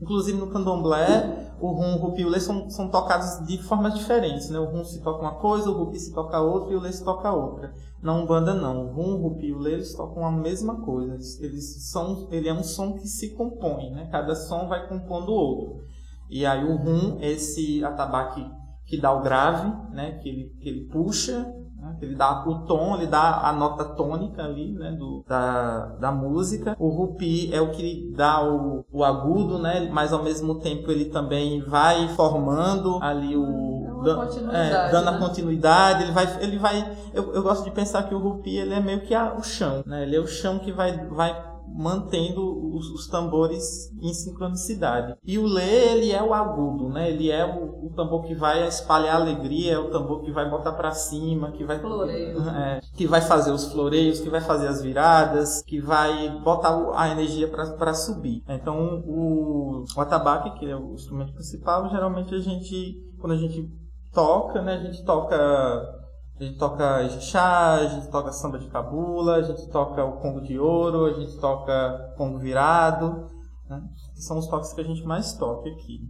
Inclusive 0.00 0.38
no 0.38 0.48
candomblé, 0.48 1.54
o 1.60 1.72
rum, 1.72 1.94
o 1.94 1.98
rupi 1.98 2.22
e 2.22 2.24
o 2.24 2.28
lei 2.28 2.40
são, 2.40 2.70
são 2.70 2.90
tocados 2.90 3.44
de 3.46 3.62
formas 3.62 3.94
diferentes. 3.94 4.50
Né? 4.50 4.58
O 4.58 4.66
rum 4.66 4.84
se 4.84 5.02
toca 5.02 5.20
uma 5.20 5.34
coisa, 5.34 5.70
o 5.70 5.72
rupi 5.72 5.98
se 5.98 6.14
toca 6.14 6.40
outra 6.40 6.72
e 6.72 6.76
o 6.76 6.80
lei 6.80 6.92
se 6.92 7.04
toca 7.04 7.32
outra. 7.32 7.72
Na 8.02 8.12
Umbanda 8.12 8.54
não, 8.54 8.86
o 8.86 8.92
rum, 8.92 9.14
o 9.14 9.22
rupi 9.22 9.46
e 9.46 9.52
o 9.52 9.58
lei 9.58 9.74
eles 9.74 9.94
tocam 9.94 10.24
a 10.24 10.30
mesma 10.30 10.82
coisa. 10.82 11.14
Eles 11.44 11.90
são, 11.90 12.28
ele 12.30 12.48
é 12.48 12.54
um 12.54 12.62
som 12.62 12.92
que 12.92 13.08
se 13.08 13.30
compõe, 13.34 13.90
né? 13.90 14.08
cada 14.12 14.34
som 14.34 14.68
vai 14.68 14.88
compondo 14.88 15.32
o 15.32 15.34
outro. 15.34 15.84
E 16.28 16.44
aí 16.44 16.64
o 16.64 16.76
rum, 16.76 17.18
esse 17.20 17.84
atabaque 17.84 18.44
que 18.86 19.00
dá 19.00 19.12
o 19.12 19.22
grave, 19.22 19.72
né, 19.92 20.12
que, 20.22 20.28
ele, 20.28 20.52
que 20.60 20.68
ele 20.68 20.84
puxa, 20.86 21.40
né, 21.76 21.96
que 21.98 22.04
ele 22.04 22.14
dá 22.14 22.46
o 22.46 22.64
tom, 22.66 22.96
ele 22.96 23.06
dá 23.06 23.48
a 23.48 23.52
nota 23.52 23.84
tônica 23.84 24.42
ali 24.42 24.72
né, 24.72 24.92
do, 24.92 25.24
da, 25.26 25.86
da 25.96 26.12
música. 26.12 26.76
O 26.78 26.88
rupi 26.88 27.52
é 27.52 27.60
o 27.60 27.70
que 27.72 28.12
dá 28.16 28.42
o, 28.42 28.84
o 28.92 29.04
agudo, 29.04 29.58
né, 29.58 29.88
mas 29.92 30.12
ao 30.12 30.22
mesmo 30.22 30.60
tempo 30.60 30.90
ele 30.90 31.06
também 31.06 31.60
vai 31.60 32.08
formando 32.08 32.98
ali 33.02 33.36
o 33.36 33.76
é, 34.52 34.90
dando 34.90 35.10
né? 35.10 35.16
a 35.16 35.18
continuidade, 35.18 36.02
ele 36.04 36.12
vai, 36.12 36.42
ele 36.42 36.58
vai. 36.58 36.96
Eu, 37.12 37.34
eu 37.34 37.42
gosto 37.42 37.64
de 37.64 37.70
pensar 37.70 38.04
que 38.04 38.14
o 38.14 38.18
rupi 38.18 38.56
ele 38.56 38.74
é 38.74 38.80
meio 38.80 39.00
que 39.00 39.14
a, 39.14 39.34
o 39.34 39.42
chão, 39.42 39.82
né? 39.86 40.02
Ele 40.02 40.16
é 40.16 40.20
o 40.20 40.26
chão 40.26 40.58
que 40.58 40.70
vai, 40.70 40.96
vai 41.08 41.34
mantendo 41.68 42.74
os, 42.74 42.90
os, 42.90 43.06
tambores 43.08 43.92
em 44.00 44.12
sincronicidade. 44.12 45.16
E 45.24 45.38
o 45.38 45.46
lê, 45.46 45.92
ele 45.92 46.12
é 46.12 46.22
o 46.22 46.34
agudo, 46.34 46.88
né? 46.88 47.10
Ele 47.10 47.30
é 47.30 47.44
o, 47.44 47.86
o 47.86 47.92
tambor 47.94 48.24
que 48.24 48.34
vai 48.34 48.66
espalhar 48.66 49.16
alegria, 49.16 49.74
é 49.74 49.78
o 49.78 49.90
tambor 49.90 50.22
que 50.22 50.30
vai 50.30 50.48
botar 50.48 50.72
para 50.72 50.92
cima, 50.92 51.52
que 51.52 51.64
vai 51.64 51.76
é, 52.56 52.80
que 52.94 53.06
vai 53.06 53.20
fazer 53.20 53.52
os 53.52 53.70
floreios, 53.72 54.20
que 54.20 54.30
vai 54.30 54.40
fazer 54.40 54.68
as 54.68 54.82
viradas, 54.82 55.62
que 55.62 55.80
vai 55.80 56.30
botar 56.42 56.76
a 56.94 57.08
energia 57.08 57.48
para 57.48 57.94
subir. 57.94 58.42
Então, 58.48 59.02
o, 59.06 59.84
o 59.96 60.00
atabaque, 60.00 60.58
que 60.58 60.70
é 60.70 60.76
o 60.76 60.94
instrumento 60.94 61.32
principal, 61.32 61.88
geralmente 61.90 62.34
a 62.34 62.38
gente 62.38 63.06
quando 63.18 63.32
a 63.32 63.36
gente 63.36 63.68
toca, 64.12 64.62
né, 64.62 64.74
a 64.74 64.78
gente 64.78 65.04
toca 65.04 65.36
a 66.38 66.44
gente 66.44 66.58
toca 66.58 67.02
Ijexá, 67.02 67.74
a 67.74 67.86
gente 67.86 68.10
toca 68.10 68.30
samba 68.30 68.58
de 68.58 68.68
cabula, 68.68 69.36
a 69.36 69.42
gente 69.42 69.68
toca 69.70 70.04
o 70.04 70.20
congo 70.20 70.42
de 70.42 70.58
ouro, 70.58 71.06
a 71.06 71.12
gente 71.14 71.38
toca 71.38 72.14
congo 72.16 72.38
virado. 72.38 73.26
Né? 73.68 73.82
São 74.14 74.38
os 74.38 74.46
toques 74.46 74.72
que 74.72 74.80
a 74.80 74.84
gente 74.84 75.02
mais 75.04 75.34
toca 75.34 75.68
aqui. 75.70 76.00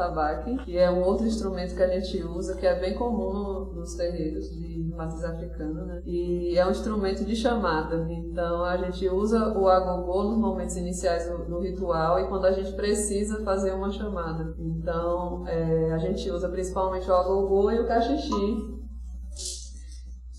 Atabaque, 0.00 0.56
que 0.64 0.76
é 0.76 0.90
um 0.90 1.02
outro 1.02 1.26
instrumento 1.26 1.74
que 1.74 1.82
a 1.82 1.88
gente 1.88 2.22
usa, 2.24 2.56
que 2.56 2.66
é 2.66 2.78
bem 2.78 2.94
comum 2.94 3.32
no, 3.32 3.74
nos 3.74 3.94
terreiros 3.94 4.50
de 4.50 4.92
matriz 4.96 5.22
africana, 5.22 5.84
né? 5.84 6.02
E 6.04 6.56
é 6.56 6.66
um 6.66 6.70
instrumento 6.70 7.24
de 7.24 7.36
chamada. 7.36 8.06
Então 8.10 8.64
a 8.64 8.76
gente 8.76 9.08
usa 9.08 9.56
o 9.58 9.68
agogô 9.68 10.24
nos 10.24 10.38
momentos 10.38 10.76
iniciais 10.76 11.28
do, 11.28 11.44
do 11.44 11.60
ritual 11.60 12.20
e 12.20 12.28
quando 12.28 12.46
a 12.46 12.52
gente 12.52 12.72
precisa 12.72 13.42
fazer 13.44 13.72
uma 13.72 13.90
chamada. 13.90 14.54
Então 14.58 15.46
é, 15.46 15.92
a 15.92 15.98
gente 15.98 16.30
usa 16.30 16.48
principalmente 16.48 17.08
o 17.10 17.14
agogô 17.14 17.70
e 17.70 17.80
o 17.80 17.86
cachixi. 17.86 18.80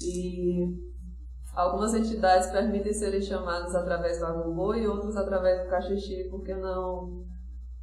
E 0.03 0.91
Algumas 1.53 1.93
entidades 1.93 2.49
permitem 2.49 2.93
serem 2.93 3.21
chamadas 3.21 3.75
através 3.75 4.19
do 4.19 4.25
agogô 4.25 4.73
e 4.73 4.87
outras 4.87 5.17
através 5.17 5.63
do 5.63 5.69
cachixi, 5.69 6.29
porque 6.29 6.55
não 6.55 7.25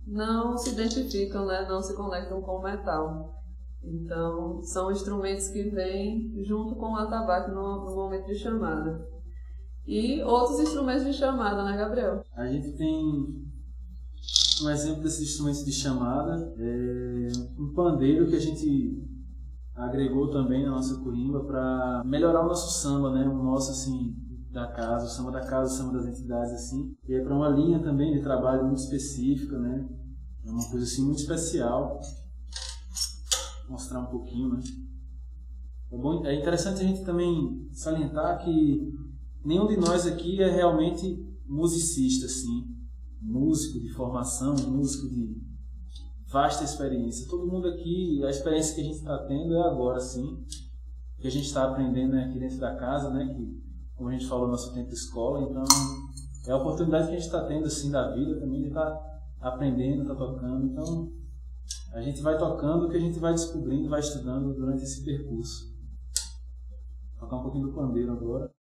não 0.08 0.56
se 0.56 0.70
identificam, 0.70 1.46
né, 1.46 1.66
não 1.68 1.82
se 1.82 1.94
conectam 1.94 2.40
com 2.40 2.56
o 2.56 2.62
metal. 2.62 3.34
Então, 3.82 4.62
são 4.62 4.90
instrumentos 4.90 5.48
que 5.48 5.62
vêm 5.64 6.42
junto 6.44 6.74
com 6.74 6.92
o 6.92 6.96
atabaque 6.96 7.50
no, 7.50 7.84
no 7.84 7.94
momento 7.94 8.26
de 8.26 8.34
chamada. 8.34 9.06
E 9.86 10.22
outros 10.22 10.60
instrumentos 10.60 11.04
de 11.04 11.12
chamada, 11.12 11.64
né, 11.64 11.76
Gabriel? 11.76 12.22
A 12.34 12.46
gente 12.46 12.76
tem 12.76 13.48
um 14.62 14.70
exemplo 14.70 15.02
desses 15.02 15.30
instrumentos 15.30 15.64
de 15.64 15.72
chamada, 15.72 16.54
é 16.58 17.28
um 17.58 17.72
pandeiro 17.72 18.26
que 18.28 18.36
a 18.36 18.40
gente 18.40 19.02
agregou 19.74 20.30
também 20.30 20.64
na 20.64 20.72
nossa 20.72 21.00
corimba 21.02 21.44
para 21.44 22.02
melhorar 22.04 22.44
o 22.44 22.48
nosso 22.48 22.82
samba, 22.82 23.12
né? 23.12 23.26
O 23.28 23.42
nosso 23.42 23.70
assim 23.70 24.14
da 24.50 24.66
casa, 24.66 25.06
o 25.06 25.08
samba 25.08 25.30
da 25.30 25.46
casa, 25.46 25.72
o 25.72 25.76
samba 25.76 25.98
das 25.98 26.06
entidades 26.06 26.52
assim. 26.52 26.96
E 27.08 27.14
é 27.14 27.20
para 27.22 27.34
uma 27.34 27.48
linha 27.48 27.80
também 27.80 28.12
de 28.12 28.22
trabalho 28.22 28.64
muito 28.64 28.80
específica, 28.80 29.56
né? 29.58 29.88
É 30.48 30.50
uma 30.50 30.66
coisa 30.70 30.86
assim 30.86 31.04
muito 31.04 31.18
especial. 31.18 32.00
Mostrar 33.68 34.00
um 34.00 34.06
pouquinho, 34.06 34.48
né? 34.48 34.60
É, 35.92 35.96
bom, 35.98 36.24
é 36.24 36.34
interessante 36.34 36.80
a 36.80 36.84
gente 36.84 37.04
também 37.04 37.68
salientar 37.70 38.42
que 38.42 38.94
nenhum 39.44 39.66
de 39.66 39.76
nós 39.76 40.06
aqui 40.06 40.42
é 40.42 40.50
realmente 40.50 41.22
musicista, 41.46 42.24
assim, 42.24 42.66
músico 43.20 43.78
de 43.78 43.92
formação, 43.92 44.54
músico 44.68 45.08
de 45.10 45.36
vasta 46.30 46.64
experiência. 46.64 47.28
Todo 47.28 47.46
mundo 47.46 47.68
aqui, 47.68 48.24
a 48.24 48.30
experiência 48.30 48.74
que 48.74 48.80
a 48.80 48.84
gente 48.84 48.96
está 48.96 49.18
tendo 49.26 49.54
é 49.54 49.68
agora, 49.68 50.00
sim. 50.00 50.44
que 51.18 51.26
a 51.26 51.30
gente 51.30 51.46
está 51.46 51.68
aprendendo 51.68 52.12
né, 52.12 52.24
aqui 52.24 52.38
dentro 52.38 52.58
da 52.58 52.74
casa, 52.76 53.10
né, 53.10 53.26
que, 53.34 53.62
como 53.96 54.08
a 54.08 54.12
gente 54.12 54.26
falou, 54.26 54.48
nosso 54.48 54.72
tempo 54.72 54.92
escola, 54.92 55.42
então 55.42 55.64
é 56.46 56.52
a 56.52 56.56
oportunidade 56.56 57.08
que 57.08 57.12
a 57.12 57.16
gente 57.16 57.26
está 57.26 57.44
tendo 57.44 57.66
assim 57.66 57.90
da 57.90 58.14
vida 58.14 58.40
também 58.40 58.62
de 58.62 58.68
estar 58.68 58.90
tá 58.90 59.17
aprendendo, 59.40 60.02
estar 60.02 60.14
tá 60.14 60.20
tocando, 60.20 60.66
então 60.66 61.12
a 61.92 62.00
gente 62.00 62.20
vai 62.20 62.38
tocando 62.38 62.86
o 62.86 62.90
que 62.90 62.96
a 62.96 63.00
gente 63.00 63.18
vai 63.18 63.32
descobrindo, 63.32 63.88
vai 63.88 64.00
estudando 64.00 64.54
durante 64.54 64.82
esse 64.82 65.04
percurso. 65.04 65.74
Vou 67.12 67.20
tocar 67.20 67.36
um 67.36 67.42
pouquinho 67.42 67.68
do 67.68 67.74
pandeiro 67.74 68.12
agora. 68.12 68.52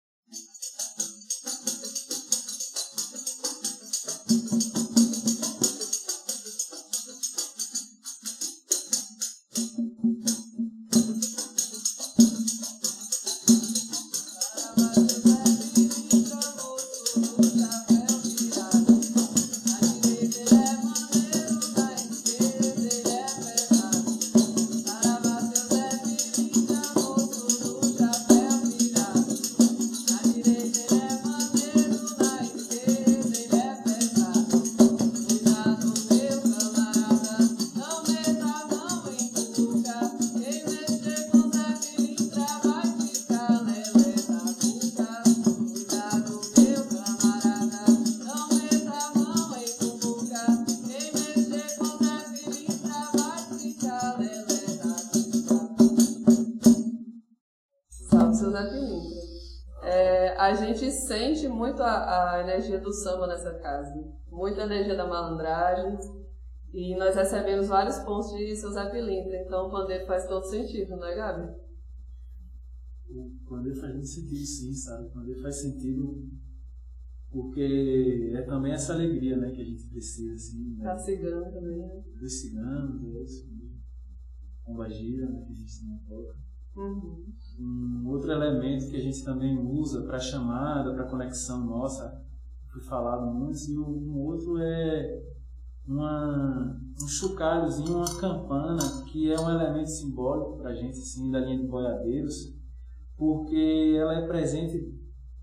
Muito 61.78 61.84
a, 61.84 62.34
a, 62.34 62.41
energia 62.41 62.80
do 62.80 62.91
samba 62.91 63.28
nessa 63.28 63.53
casa, 63.59 63.93
muita 64.32 64.63
energia 64.63 64.95
da 64.95 65.07
malandragem. 65.07 65.97
E 66.73 66.95
nós 66.97 67.15
recebemos 67.15 67.67
vários 67.67 67.97
pontos 67.99 68.32
de 68.32 68.55
seu 68.55 68.71
Zé 68.71 68.89
Pilintra, 68.89 69.41
então 69.41 69.67
o 69.67 69.71
pandeiro 69.71 70.05
faz 70.05 70.28
todo 70.28 70.43
sentido, 70.43 70.97
não 70.97 71.05
é, 71.05 71.15
Gabi? 71.15 71.55
O 73.09 73.32
pandeiro 73.47 73.80
faz 73.80 73.93
muito 73.93 74.07
sentido, 74.07 74.45
sim, 74.45 74.73
sabe? 74.73 75.07
O 75.07 75.11
pandeiro 75.11 75.41
faz 75.41 75.61
sentido 75.61 76.28
porque 77.32 78.34
é 78.36 78.41
também 78.41 78.73
essa 78.73 78.93
alegria 78.93 79.38
né, 79.38 79.51
que 79.51 79.61
a 79.61 79.65
gente 79.65 79.88
precisa. 79.88 80.34
Assim, 80.34 80.75
né? 80.75 80.84
Tá 80.84 80.97
cigano 80.97 81.51
também, 81.51 81.78
né? 81.78 82.03
Isso. 83.23 83.47
Pomba 84.65 84.89
gira, 84.89 85.30
né, 85.30 85.45
que 85.45 85.53
a 85.53 85.55
gente 85.55 85.80
também 85.80 85.99
toca. 86.07 86.38
Uhum. 86.75 87.25
Um 87.59 88.03
outro 88.28 88.32
elemento 88.32 88.89
que 88.89 88.97
a 88.97 89.01
gente 89.01 89.23
também 89.23 89.57
usa 89.57 90.01
para 90.03 90.19
chamada, 90.19 90.93
para 90.93 91.05
conexão 91.05 91.65
nossa, 91.65 92.21
foi 92.71 92.82
falado 92.82 93.25
muito, 93.34 93.57
e 93.69 93.78
um 93.78 94.19
outro 94.19 94.57
é 94.61 95.23
uma, 95.88 96.78
um 97.01 97.07
chocalhozinho, 97.07 97.97
uma 97.97 98.19
campana, 98.19 98.84
que 99.09 99.32
é 99.32 99.39
um 99.39 99.49
elemento 99.49 99.89
simbólico 99.89 100.57
para 100.57 100.71
a 100.71 100.75
gente, 100.75 100.99
assim, 100.99 101.32
da 101.32 101.39
linha 101.39 101.59
de 101.59 101.67
boiadeiros, 101.67 102.53
porque 103.15 103.95
ela 103.97 104.15
é 104.15 104.28
presente 104.28 104.93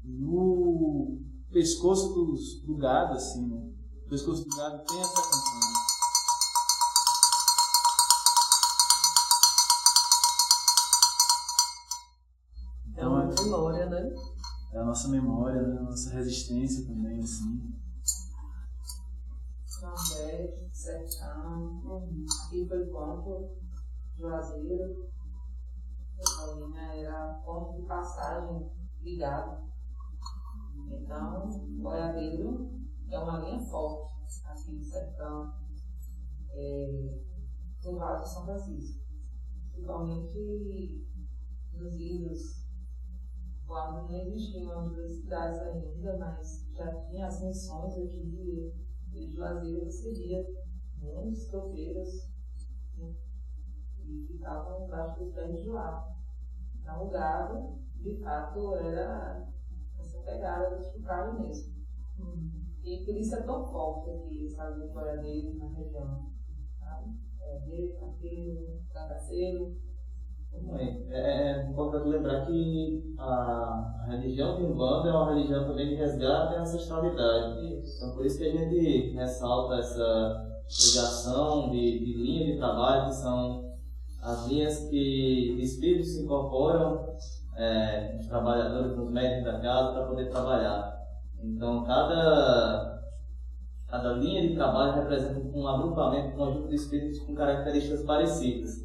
no 0.05 1.19
pescoço 1.51 2.15
dos, 2.15 2.63
do 2.63 2.77
gado, 2.77 3.15
assim, 3.15 3.49
né? 3.49 3.71
O 4.07 4.09
pescoço 4.11 4.45
do 4.45 4.57
gado 4.57 4.85
tem 4.85 5.01
essa 5.01 5.15
campana. 5.15 5.75
memória, 13.55 13.87
né? 13.87 14.15
É 14.73 14.74
a 14.85 14.89
nossa 14.89 15.09
memória, 15.09 15.63
né? 15.63 15.81
nossa 15.81 16.11
resistência 16.11 16.87
também, 16.87 17.19
assim. 17.21 17.75
Nordeste, 19.81 20.69
Sertão, 20.73 21.83
aqui 22.47 22.69
foi 22.69 22.87
ponto, 22.87 23.57
Juazeiro, 24.17 25.09
Paulina 26.37 26.95
era 26.95 27.41
ponto 27.45 27.81
de 27.81 27.87
passagem 27.87 28.71
ligado. 29.01 29.65
Então, 30.91 31.49
Boiadeiro 31.81 32.71
é 33.11 33.19
uma 33.19 33.41
linha 33.41 33.59
forte 33.61 34.15
aqui 34.45 34.73
no 34.73 34.83
sertão, 34.83 35.55
é, 36.51 37.23
do 37.83 37.97
Vale 37.97 38.23
de 38.23 38.29
São 38.29 38.45
Francisco. 38.45 39.03
Principalmente 39.73 41.09
nos 41.73 41.95
livros 41.97 42.64
quando 43.75 44.09
não 44.09 44.21
existiam 44.21 44.87
universidades 44.87 45.59
ainda, 45.59 46.17
mas 46.17 46.71
já 46.73 46.95
tinha 47.07 47.27
as 47.27 47.43
missões 47.43 47.93
aqui 47.95 48.25
de, 48.25 48.73
de 49.11 49.35
Juazeiro, 49.35 49.85
você 49.85 50.13
via 50.13 50.47
muitos 50.99 51.49
tropeiros 51.49 52.31
né, 52.97 53.13
e 53.99 54.27
ficavam 54.29 54.87
embaixo 54.87 55.25
dos 55.25 55.35
pés 55.35 55.61
de 55.61 55.71
lá. 55.71 56.17
Então 56.79 57.09
o 57.09 57.11
gado, 57.11 57.81
de 57.97 58.17
fato, 58.23 58.77
era 58.77 59.53
essa 59.99 60.21
pegada 60.21 60.77
do 60.77 60.85
chocalho 60.85 61.41
mesmo. 61.41 61.75
Hum. 62.21 62.65
E 62.85 63.05
por 63.05 63.17
isso 63.17 63.35
é 63.35 63.43
tão 63.43 63.67
forte 63.67 64.09
aqui, 64.11 64.49
sabe, 64.51 64.85
o 64.85 64.93
boiadeiro 64.93 65.59
na 65.59 65.69
região. 65.71 66.33
Sabe? 66.79 67.11
Boiadeiro, 67.41 67.99
carteiro, 67.99 68.81
cangaceiro 68.93 69.84
é, 70.77 71.63
é 71.63 71.71
importante 71.71 72.09
lembrar 72.09 72.47
que 72.47 73.15
a 73.19 74.07
religião 74.09 74.57
de 74.57 74.65
Umbanda 74.65 75.09
é 75.09 75.13
uma 75.13 75.33
religião 75.33 75.67
também 75.67 75.89
de 75.89 75.95
resgate 75.95 76.55
e 76.55 76.57
ancestralidade. 76.57 77.83
Então, 77.97 78.15
por 78.15 78.27
isso 78.27 78.39
que 78.39 78.45
a 78.45 78.53
gente 78.53 79.15
ressalta 79.15 79.77
essa 79.77 80.55
ligação 80.69 81.71
de, 81.71 81.99
de 82.01 82.15
linha 82.15 82.53
de 82.53 82.59
trabalho, 82.59 83.07
que 83.07 83.15
são 83.15 83.75
as 84.23 84.47
linhas 84.47 84.89
que 84.89 85.57
espíritos 85.61 86.15
se 86.15 86.25
incorporam 86.25 87.15
é, 87.57 88.17
os 88.19 88.27
trabalhadores, 88.27 88.97
nos 88.97 89.11
médicos 89.11 89.45
da 89.45 89.61
casa, 89.61 89.93
para 89.93 90.07
poder 90.07 90.31
trabalhar. 90.31 90.95
Então, 91.43 91.85
cada, 91.85 93.03
cada 93.87 94.13
linha 94.15 94.49
de 94.49 94.55
trabalho 94.55 94.95
representa 94.95 95.39
um 95.39 95.69
agrupamento, 95.69 96.29
um 96.29 96.37
conjunto 96.37 96.69
de 96.69 96.75
espíritos 96.75 97.21
com 97.21 97.35
características 97.35 98.03
parecidas. 98.03 98.84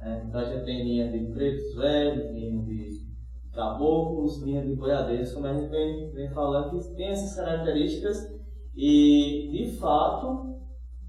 É, 0.00 0.22
então 0.24 0.40
a 0.40 0.44
gente 0.44 0.64
tem 0.64 0.84
linha 0.84 1.10
de 1.10 1.32
pretos 1.32 1.74
velhos, 1.74 2.30
linha 2.32 2.62
de 2.62 3.08
caboclos, 3.52 4.42
linha 4.42 4.64
de 4.64 4.76
boiadeiros, 4.76 5.32
como 5.32 5.46
a 5.46 5.54
gente 5.54 5.68
vem, 5.68 6.12
vem 6.12 6.30
falando, 6.30 6.70
que 6.70 6.94
tem 6.94 7.08
essas 7.08 7.34
características 7.34 8.38
e 8.76 9.50
de 9.50 9.76
fato, 9.78 10.56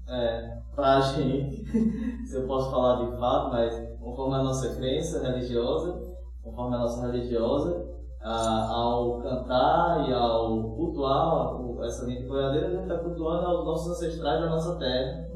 é, 0.08 0.58
para 0.74 0.98
a 0.98 1.00
gente, 1.00 1.64
se 2.26 2.36
eu 2.36 2.46
posso 2.46 2.70
falar 2.70 3.04
de 3.04 3.16
fato, 3.16 3.50
mas 3.50 3.98
conforme 4.00 4.34
a 4.34 4.42
nossa 4.42 4.74
crença 4.74 5.22
religiosa, 5.22 6.00
conforme 6.42 6.74
a 6.74 6.80
nossa 6.80 7.06
religiosa, 7.06 7.88
ao 8.22 9.18
cantar 9.22 10.08
e 10.08 10.12
ao 10.12 10.74
cultuar 10.74 11.58
essa 11.84 12.04
linha 12.04 12.20
de 12.20 12.28
boiadeira, 12.28 12.66
a 12.66 12.70
gente 12.70 12.82
está 12.82 12.98
cultuando 12.98 13.46
aos 13.46 13.64
nossos 13.64 13.92
ancestrais 13.92 14.40
da 14.40 14.50
nossa 14.50 14.78
terra. 14.78 15.29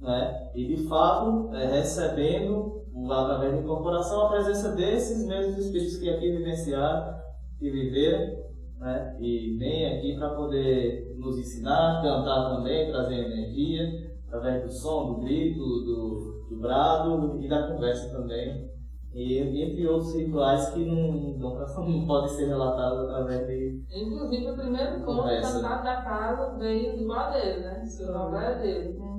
Né? 0.00 0.50
E 0.54 0.66
de 0.66 0.88
fato, 0.88 1.50
é, 1.54 1.66
recebendo 1.66 2.78
através 3.10 3.52
da 3.52 3.60
incorporação, 3.60 4.26
a 4.26 4.28
presença 4.30 4.74
desses 4.74 5.26
mesmos 5.26 5.58
espíritos 5.58 5.96
que 5.98 6.10
aqui 6.10 6.30
vivenciaram 6.30 7.16
e 7.60 7.70
viveram, 7.70 8.44
né? 8.78 9.16
e 9.20 9.56
vêm 9.58 9.98
aqui 9.98 10.16
para 10.16 10.34
poder 10.34 11.14
nos 11.16 11.38
ensinar, 11.38 12.02
cantar 12.02 12.56
também, 12.56 12.90
trazer 12.90 13.14
energia, 13.14 14.08
através 14.26 14.62
do 14.62 14.70
som, 14.70 15.14
do 15.14 15.20
grito, 15.20 15.58
do, 15.58 16.46
do 16.50 16.60
brado 16.60 17.40
e 17.40 17.48
da 17.48 17.68
conversa 17.68 18.10
também. 18.16 18.68
E 19.14 19.38
entre 19.38 19.88
outros 19.88 20.14
rituais 20.14 20.70
que 20.70 20.84
não, 20.84 21.38
não, 21.38 21.88
não 21.88 22.06
podem 22.06 22.28
ser 22.28 22.46
relatados 22.46 23.08
através 23.08 23.46
de. 23.46 23.82
Inclusive, 23.90 24.50
o 24.50 24.56
primeiro 24.56 25.00
ponto 25.00 25.24
da, 25.24 25.82
da 25.82 26.02
casa 26.02 26.56
veio 26.58 26.96
do 26.96 27.06
madeiro, 27.06 27.60
né? 27.62 27.82
Do 27.98 28.12
madeiro. 28.30 29.00
Uhum. 29.00 29.17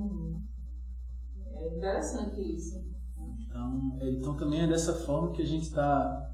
Interessante 1.76 2.40
isso. 2.40 2.82
Então, 3.46 3.98
então 4.02 4.36
também 4.36 4.62
é 4.62 4.66
dessa 4.66 4.94
forma 4.94 5.32
que 5.32 5.42
a 5.42 5.46
gente 5.46 5.64
está 5.64 6.30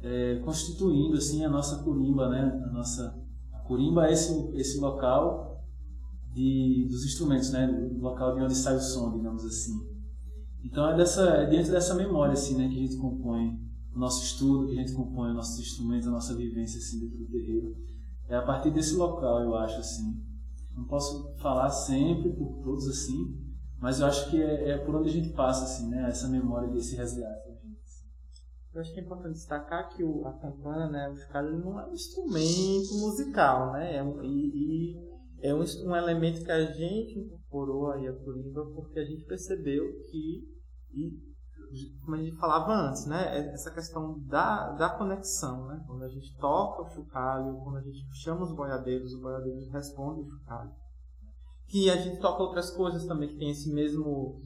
é, 0.00 0.36
constituindo 0.44 1.16
assim 1.16 1.44
a 1.44 1.48
nossa 1.48 1.82
curimba, 1.82 2.28
né? 2.28 2.62
A 2.66 2.72
nossa 2.72 3.18
a 3.52 3.58
curimba 3.60 4.06
é 4.06 4.12
esse 4.12 4.32
esse 4.54 4.78
local 4.80 5.64
de 6.32 6.86
dos 6.88 7.04
instrumentos, 7.04 7.50
né? 7.52 7.68
O 7.68 8.00
local 8.00 8.34
de 8.34 8.42
onde 8.42 8.54
sai 8.54 8.76
o 8.76 8.80
som, 8.80 9.12
digamos 9.12 9.44
assim. 9.44 9.88
Então 10.64 10.88
é 10.88 10.96
dessa 10.96 11.22
é 11.22 11.46
dentro 11.46 11.72
dessa 11.72 11.94
memória 11.94 12.32
assim, 12.32 12.56
né, 12.56 12.68
que 12.68 12.76
a 12.76 12.82
gente 12.82 12.96
compõe 12.96 13.58
o 13.94 13.98
nosso 13.98 14.22
estudo, 14.22 14.66
que 14.66 14.72
a 14.72 14.82
gente 14.82 14.92
compõe, 14.92 15.32
nossos 15.32 15.58
instrumentos, 15.58 16.06
a 16.06 16.10
nossa 16.12 16.34
vivência 16.34 16.78
assim 16.78 17.00
dentro 17.00 17.18
do 17.18 17.26
terreiro. 17.26 17.76
É 18.28 18.36
a 18.36 18.42
partir 18.42 18.70
desse 18.70 18.94
local, 18.94 19.42
eu 19.42 19.56
acho 19.56 19.78
assim. 19.80 20.22
Não 20.76 20.84
posso 20.84 21.34
falar 21.38 21.70
sempre 21.70 22.30
por 22.30 22.62
todos 22.62 22.86
assim, 22.86 23.36
mas 23.80 24.00
eu 24.00 24.06
acho 24.06 24.30
que 24.30 24.40
é, 24.40 24.70
é 24.70 24.78
por 24.78 24.94
onde 24.94 25.08
a 25.08 25.12
gente 25.12 25.30
passa 25.30 25.64
assim, 25.64 25.88
né? 25.88 26.08
Essa 26.08 26.28
memória 26.28 26.68
desse 26.68 26.94
resgate. 26.96 27.50
Eu 28.72 28.80
acho 28.80 28.92
que 28.92 29.00
é 29.00 29.02
importante 29.02 29.34
destacar 29.34 29.88
que 29.88 30.04
o, 30.04 30.24
a 30.26 30.32
campana, 30.34 30.88
né, 30.88 31.08
o 31.08 31.16
chocalho 31.16 31.58
não 31.58 31.80
é 31.80 31.86
um 31.86 31.92
instrumento 31.92 32.94
musical, 33.00 33.72
né? 33.72 33.96
É 33.96 34.02
um, 34.02 34.22
e, 34.22 34.94
e 34.94 35.10
é 35.42 35.52
um, 35.52 35.64
um 35.86 35.96
elemento 35.96 36.44
que 36.44 36.52
a 36.52 36.64
gente 36.66 37.18
incorporou 37.18 37.90
aí 37.90 38.06
a 38.06 38.12
corimba 38.12 38.64
porque 38.66 39.00
a 39.00 39.04
gente 39.04 39.24
percebeu 39.24 39.84
que 40.08 40.48
e 40.92 41.30
como 42.02 42.16
a 42.16 42.18
gente 42.18 42.36
falava 42.36 42.72
antes, 42.72 43.06
né? 43.06 43.38
É 43.38 43.52
essa 43.52 43.70
questão 43.72 44.18
da, 44.26 44.72
da 44.72 44.90
conexão, 44.90 45.66
né? 45.66 45.82
Quando 45.86 46.04
a 46.04 46.08
gente 46.08 46.36
toca 46.36 46.82
o 46.82 46.90
chocalho, 46.90 47.60
quando 47.62 47.78
a 47.78 47.82
gente 47.82 48.04
chama 48.22 48.42
os 48.42 48.52
boiadeiros, 48.52 49.14
os 49.14 49.20
boiadeiros 49.20 49.70
respondem 49.72 50.24
o 50.24 50.28
chocalho. 50.28 50.70
Que 51.70 51.88
a 51.88 51.96
gente 51.96 52.20
toca 52.20 52.42
outras 52.42 52.70
coisas 52.70 53.06
também 53.06 53.28
que 53.28 53.36
tem 53.36 53.50
esse 53.50 53.72
mesmo 53.72 54.42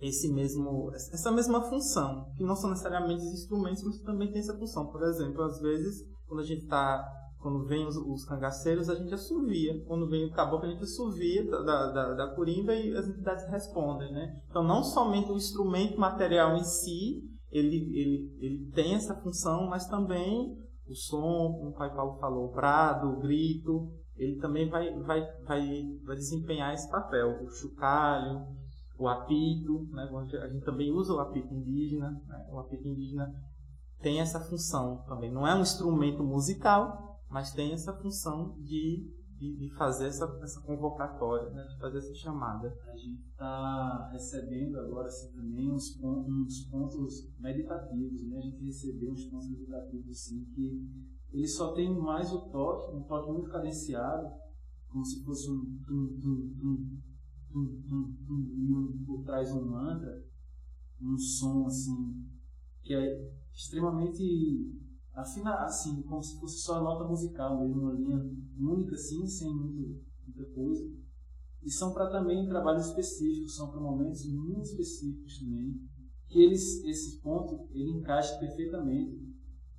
esse 0.00 0.32
mesmo 0.32 0.90
essa 0.94 1.30
mesma 1.30 1.62
função, 1.68 2.32
que 2.36 2.42
não 2.42 2.56
são 2.56 2.70
necessariamente 2.70 3.22
instrumentos, 3.24 3.82
mas 3.84 4.00
também 4.00 4.32
tem 4.32 4.40
essa 4.40 4.56
função. 4.56 4.86
Por 4.86 5.02
exemplo, 5.02 5.42
às 5.42 5.60
vezes, 5.60 6.04
quando 6.26 6.40
a 6.40 6.44
gente 6.44 6.62
está 6.62 7.04
quando 7.42 7.64
vem 7.66 7.86
os, 7.86 7.96
os, 7.96 8.24
cangaceiros, 8.24 8.88
a 8.88 8.94
gente 8.94 9.12
assovia. 9.12 9.84
Quando 9.86 10.08
vem 10.08 10.24
o 10.24 10.30
caboclo, 10.30 10.68
a 10.68 10.70
gente 10.70 10.84
assovia 10.84 11.44
da, 11.44 11.90
da, 11.90 12.14
da 12.14 12.34
corimba 12.36 12.72
e 12.72 12.96
as 12.96 13.08
entidades 13.08 13.44
respondem, 13.50 14.12
né? 14.12 14.40
Então, 14.48 14.62
não 14.62 14.84
somente 14.84 15.30
o 15.30 15.36
instrumento 15.36 15.98
material 15.98 16.56
em 16.56 16.62
si, 16.62 17.20
ele, 17.50 17.76
ele, 17.76 18.36
ele 18.40 18.70
tem 18.70 18.94
essa 18.94 19.14
função, 19.20 19.68
mas 19.68 19.88
também 19.88 20.56
o 20.86 20.94
som, 20.94 21.52
como 21.58 21.70
o 21.70 21.74
Pai 21.74 21.92
Paulo 21.94 22.18
falou, 22.18 22.48
o 22.48 22.52
brado, 22.52 23.08
o 23.08 23.18
grito, 23.18 23.90
ele 24.22 24.36
também 24.40 24.68
vai, 24.68 24.92
vai, 25.00 25.20
vai, 25.44 25.98
vai 26.04 26.16
desempenhar 26.16 26.72
esse 26.72 26.88
papel. 26.90 27.44
O 27.44 27.50
chocalho, 27.50 28.46
o 28.98 29.08
apito, 29.08 29.88
né? 29.90 30.08
a 30.42 30.48
gente 30.48 30.64
também 30.64 30.92
usa 30.92 31.12
o 31.12 31.18
apito 31.18 31.52
indígena, 31.52 32.10
né? 32.28 32.46
o 32.50 32.58
apito 32.58 32.86
indígena 32.86 33.34
tem 34.00 34.20
essa 34.20 34.40
função 34.40 35.02
também. 35.08 35.32
Não 35.32 35.46
é 35.46 35.54
um 35.54 35.62
instrumento 35.62 36.22
musical, 36.22 37.20
mas 37.28 37.52
tem 37.52 37.72
essa 37.72 37.92
função 37.94 38.56
de, 38.60 39.10
de, 39.38 39.56
de 39.56 39.74
fazer 39.76 40.06
essa, 40.06 40.24
essa 40.42 40.60
convocatória, 40.60 41.50
né? 41.50 41.64
de 41.64 41.78
fazer 41.78 41.98
essa 41.98 42.14
chamada. 42.14 42.72
A 42.86 42.96
gente 42.96 43.22
está 43.28 44.08
recebendo 44.12 44.78
agora 44.78 45.08
assim, 45.08 45.32
também 45.32 45.68
uns, 45.68 45.98
uns 46.00 46.64
pontos 46.70 47.28
meditativos, 47.40 48.24
né? 48.28 48.38
a 48.38 48.42
gente 48.42 48.64
recebeu 48.64 49.10
uns 49.10 49.24
pontos 49.26 49.50
meditativos 49.50 50.10
assim, 50.10 50.44
que 50.54 51.11
eles 51.32 51.54
só 51.56 51.72
tem 51.72 51.94
mais 51.94 52.32
o 52.32 52.42
toque, 52.50 52.94
um 52.94 53.02
toque 53.04 53.32
muito 53.32 53.50
cadenciado, 53.50 54.30
como 54.88 55.04
se 55.04 55.24
fosse 55.24 55.50
um 55.50 55.78
tum, 55.86 56.18
tum, 56.20 56.54
tum, 56.60 57.00
tum, 57.50 57.82
tum, 57.88 58.14
tum, 58.26 59.04
por 59.06 59.24
trás 59.24 59.50
um 59.52 59.64
mantra, 59.64 60.22
um 61.00 61.16
som 61.16 61.66
assim, 61.66 62.26
que 62.82 62.94
é 62.94 63.32
extremamente 63.52 64.70
afinar 65.14 65.64
assim, 65.64 66.02
como 66.02 66.22
se 66.22 66.38
fosse 66.38 66.58
só 66.58 66.76
a 66.76 66.82
nota 66.82 67.04
musical 67.04 67.58
mesmo, 67.60 67.82
uma 67.82 67.92
linha 67.92 68.30
única 68.58 68.94
assim, 68.94 69.26
sem 69.26 69.54
muito, 69.54 70.00
muita 70.26 70.44
coisa. 70.54 70.90
E 71.62 71.70
são 71.70 71.92
para 71.92 72.10
também 72.10 72.48
trabalhos 72.48 72.86
específicos, 72.88 73.56
são 73.56 73.70
para 73.70 73.80
momentos 73.80 74.26
muito 74.26 74.64
específicos 74.64 75.38
também, 75.38 75.80
que 76.28 76.40
eles, 76.40 76.82
esse 76.84 77.20
ponto 77.20 77.68
ele 77.70 77.90
encaixa 77.90 78.36
perfeitamente 78.38 79.32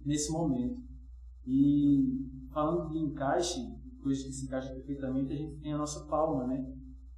nesse 0.06 0.32
momento. 0.32 0.93
E 1.46 2.30
falando 2.52 2.89
de 2.89 3.00
encaixe, 3.00 3.60
coisas 4.02 4.24
que 4.26 4.32
se 4.32 4.46
encaixam 4.46 4.74
perfeitamente, 4.76 5.34
a 5.34 5.36
gente 5.36 5.60
tem 5.60 5.74
a 5.74 5.78
nossa 5.78 6.06
palma, 6.06 6.48
né? 6.48 6.66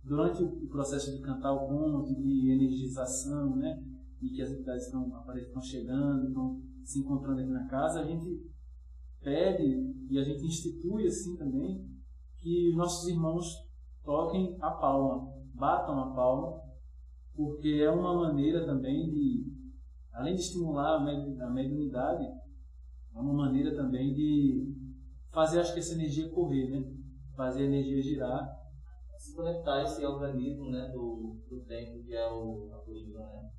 Durante 0.04 0.44
o 0.44 0.68
processo 0.68 1.12
de 1.12 1.22
cantar 1.22 1.54
o 1.54 1.68
ponto, 1.68 2.16
de 2.16 2.52
energização, 2.52 3.56
né? 3.56 3.84
E 4.22 4.30
que 4.30 4.42
as 4.42 4.52
entidades 4.52 4.86
estão, 4.86 5.12
estão 5.36 5.62
chegando, 5.62 6.28
estão 6.28 6.62
se 6.84 7.00
encontrando 7.00 7.42
aqui 7.42 7.50
na 7.50 7.68
casa, 7.68 8.02
a 8.02 8.06
gente 8.06 8.42
pede 9.22 9.94
e 10.10 10.20
a 10.20 10.24
gente 10.24 10.46
institui 10.46 11.08
assim 11.08 11.36
também 11.36 11.84
que 12.38 12.70
os 12.70 12.78
nossos 12.78 13.08
irmãos 13.10 13.66
toquem 14.04 14.56
a 14.62 14.70
palma, 14.70 15.34
batam 15.56 16.00
a 16.00 16.14
palma, 16.14 16.62
porque 17.34 17.82
é 17.82 17.90
uma 17.90 18.14
maneira 18.14 18.66
também 18.66 19.10
de, 19.10 19.52
além 20.14 20.36
de 20.36 20.42
estimular 20.42 20.98
a 20.98 21.50
mediunidade, 21.50 22.24
é 23.16 23.20
uma 23.20 23.34
maneira 23.34 23.74
também 23.76 24.14
de 24.14 24.76
fazer, 25.32 25.62
acho 25.62 25.74
que 25.74 25.80
essa 25.80 25.94
energia 25.94 26.30
correr, 26.32 26.70
né? 26.70 26.86
Fazer 27.36 27.64
a 27.64 27.66
energia 27.68 28.02
girar. 28.02 28.62
Se 29.18 29.36
conectar 29.36 29.82
esse 29.82 30.06
organismo 30.06 30.70
né, 30.70 30.90
do, 30.90 31.38
do 31.50 31.62
tempo 31.66 32.04
que 32.04 32.14
é 32.14 32.30
o, 32.30 32.70
a 32.74 32.78
coringa, 32.86 33.20
né? 33.20 33.50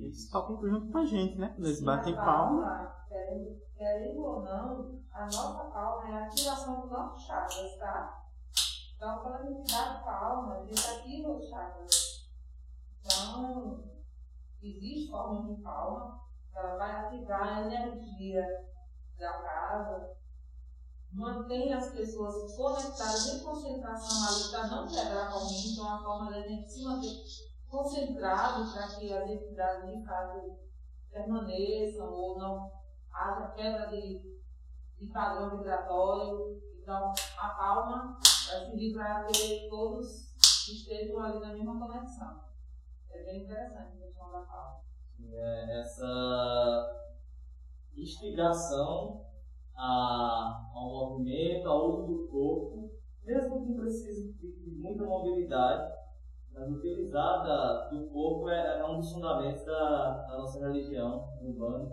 Eles 0.00 0.30
tocam 0.30 0.68
junto 0.68 0.92
com 0.92 0.98
a 0.98 1.04
gente, 1.04 1.36
né? 1.38 1.54
Eles 1.58 1.82
batem 1.82 2.14
palma. 2.14 2.94
Querendo, 3.08 3.60
querendo 3.76 4.20
ou 4.20 4.42
não, 4.42 5.00
a 5.12 5.24
nossa 5.24 5.64
palma 5.64 6.08
é 6.08 6.12
a 6.12 6.26
ativação 6.26 6.80
dos 6.82 6.90
nossos 6.90 7.26
chakras, 7.26 7.76
tá? 7.78 8.24
Então, 8.96 9.18
quando 9.18 9.34
a 9.34 9.46
gente 9.46 9.72
dá 9.72 10.00
palma, 10.04 10.58
a 10.58 10.64
gente 10.66 10.86
ativa 10.86 11.30
os 11.30 11.48
chakras. 11.48 12.30
Então, 13.04 13.82
existe 14.62 15.10
forma 15.10 15.54
de 15.54 15.60
palma, 15.62 16.20
ela 16.54 16.76
vai 16.76 16.90
ativar 16.90 17.58
a 17.58 17.62
energia 17.62 18.44
da 19.18 19.32
casa, 19.42 20.16
mantém 21.12 21.72
as 21.72 21.92
pessoas 21.92 22.56
conectadas 22.56 23.34
em 23.34 23.44
concentração 23.44 24.28
ali 24.28 24.50
para 24.50 24.66
não 24.68 24.88
quebrar 24.88 25.32
corrente, 25.32 25.72
então 25.72 25.88
a 25.88 26.02
forma 26.02 26.30
da 26.30 26.40
gente 26.42 26.70
se 26.70 26.84
manter 26.84 27.50
concentrado 27.68 28.72
para 28.72 28.88
que 28.88 29.12
as 29.12 29.30
entidades 29.30 29.90
de 29.90 30.04
casa 30.04 30.58
permaneçam 31.10 32.12
ou 32.12 32.38
não 32.38 32.72
haja 33.12 33.48
quebra 33.52 33.86
de, 33.86 34.40
de 34.98 35.06
padrão 35.06 35.56
vibratório. 35.56 36.60
Então, 36.80 37.12
a 37.38 37.48
palma 37.50 38.18
vai 38.20 38.60
servir 38.62 38.94
para 38.94 39.24
que 39.26 39.68
todos 39.68 40.34
estejam 40.68 41.22
ali 41.22 41.40
na 41.40 41.52
mesma 41.52 41.78
conexão. 41.78 42.44
É 43.10 43.22
bem 43.24 43.44
interessante 43.44 43.96
a 43.96 44.06
questão 44.06 44.32
da 44.32 44.40
palma. 44.40 44.89
É, 45.32 45.80
essa 45.80 47.00
instigação 47.96 49.24
ao 49.74 50.70
movimento, 50.72 51.68
ao 51.68 51.88
uso 51.88 52.06
do 52.06 52.28
corpo, 52.28 52.90
mesmo 53.24 53.66
que 53.66 53.74
precise 53.74 54.32
de 54.34 54.70
muita 54.76 55.04
mobilidade, 55.04 55.92
mas 56.52 56.68
utilizar 56.68 57.88
do 57.90 58.08
corpo 58.08 58.48
é, 58.48 58.80
é, 58.80 58.84
um 58.84 58.96
dos 58.98 59.12
fundamentos 59.12 59.64
da, 59.64 60.26
da 60.28 60.38
nossa 60.38 60.66
religião 60.66 61.28
urbana. 61.40 61.90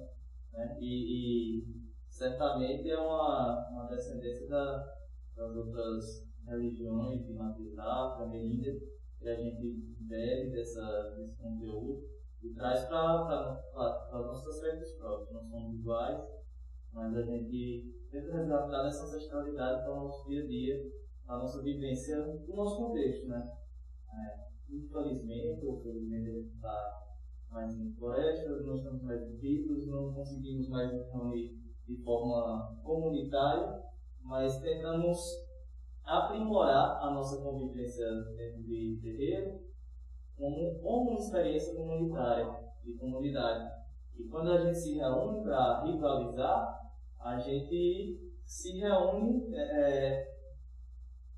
Né? 0.54 0.78
E, 0.82 1.62
e, 1.62 1.88
certamente 2.10 2.90
é 2.90 3.00
uma, 3.00 3.70
uma 3.70 3.88
descendência 3.88 4.48
da, 4.50 4.84
das 5.36 5.56
outras 5.56 6.28
religiões 6.46 7.26
de 7.26 7.34
matriz 7.34 7.78
afro, 7.78 8.26
ameríndia, 8.26 8.74
que 9.20 9.30
a 9.30 9.36
gente 9.36 9.96
bebe 10.00 10.52
dessa, 10.52 11.16
desse 11.16 11.38
conteúdo 11.38 12.17
traz 12.54 12.86
para 12.86 13.62
as 14.12 14.26
nossas 14.26 14.60
festas 14.60 14.94
próprias. 14.98 15.32
Não 15.32 15.44
somos 15.50 15.80
iguais, 15.80 16.22
mas 16.94 17.16
a 17.16 17.22
gente 17.24 17.96
tenta 18.12 18.38
resgatar 18.38 18.88
essa 18.88 19.04
ancestralidade 19.04 19.84
para 19.84 19.94
o 19.94 20.04
nosso 20.04 20.28
dia 20.28 20.44
a 20.44 20.48
dia, 20.48 20.92
a 21.28 21.38
nossa 21.38 21.62
vivência, 21.62 22.18
o 22.48 22.56
nosso 22.56 22.78
contexto. 22.78 23.28
Né? 23.28 23.52
É, 24.14 24.48
infelizmente, 24.70 25.66
ou 25.66 25.82
felizmente, 25.82 26.30
a 26.30 26.34
gente 26.34 26.54
está 26.56 27.04
mais 27.50 27.74
em 27.78 27.94
florestas, 27.94 28.66
não 28.66 28.76
estamos 28.76 29.02
mais 29.04 29.22
em 29.22 29.38
ricos, 29.38 29.88
não 29.88 30.14
conseguimos 30.14 30.70
mais 30.70 30.92
reunir 30.92 31.58
de 31.86 32.04
forma 32.04 32.78
comunitária, 32.84 33.82
mas 34.22 34.60
tentamos 34.60 35.18
aprimorar 36.04 37.02
a 37.02 37.12
nossa 37.12 37.42
convivência 37.42 38.06
dentro 38.36 38.64
de 38.64 39.00
terreiro 39.02 39.67
como, 40.38 40.80
como 40.80 41.12
uma 41.12 41.20
experiência 41.20 41.76
comunitária, 41.76 42.48
de 42.84 42.94
comunidade. 42.94 43.70
E 44.16 44.24
quando 44.26 44.52
a 44.52 44.62
gente 44.62 44.78
se 44.78 44.98
reúne 44.98 45.44
para 45.44 45.84
ritualizar, 45.84 46.80
a 47.20 47.38
gente 47.40 48.32
se 48.46 48.80
reúne 48.80 49.54
é, 49.54 49.62
é 49.62 50.38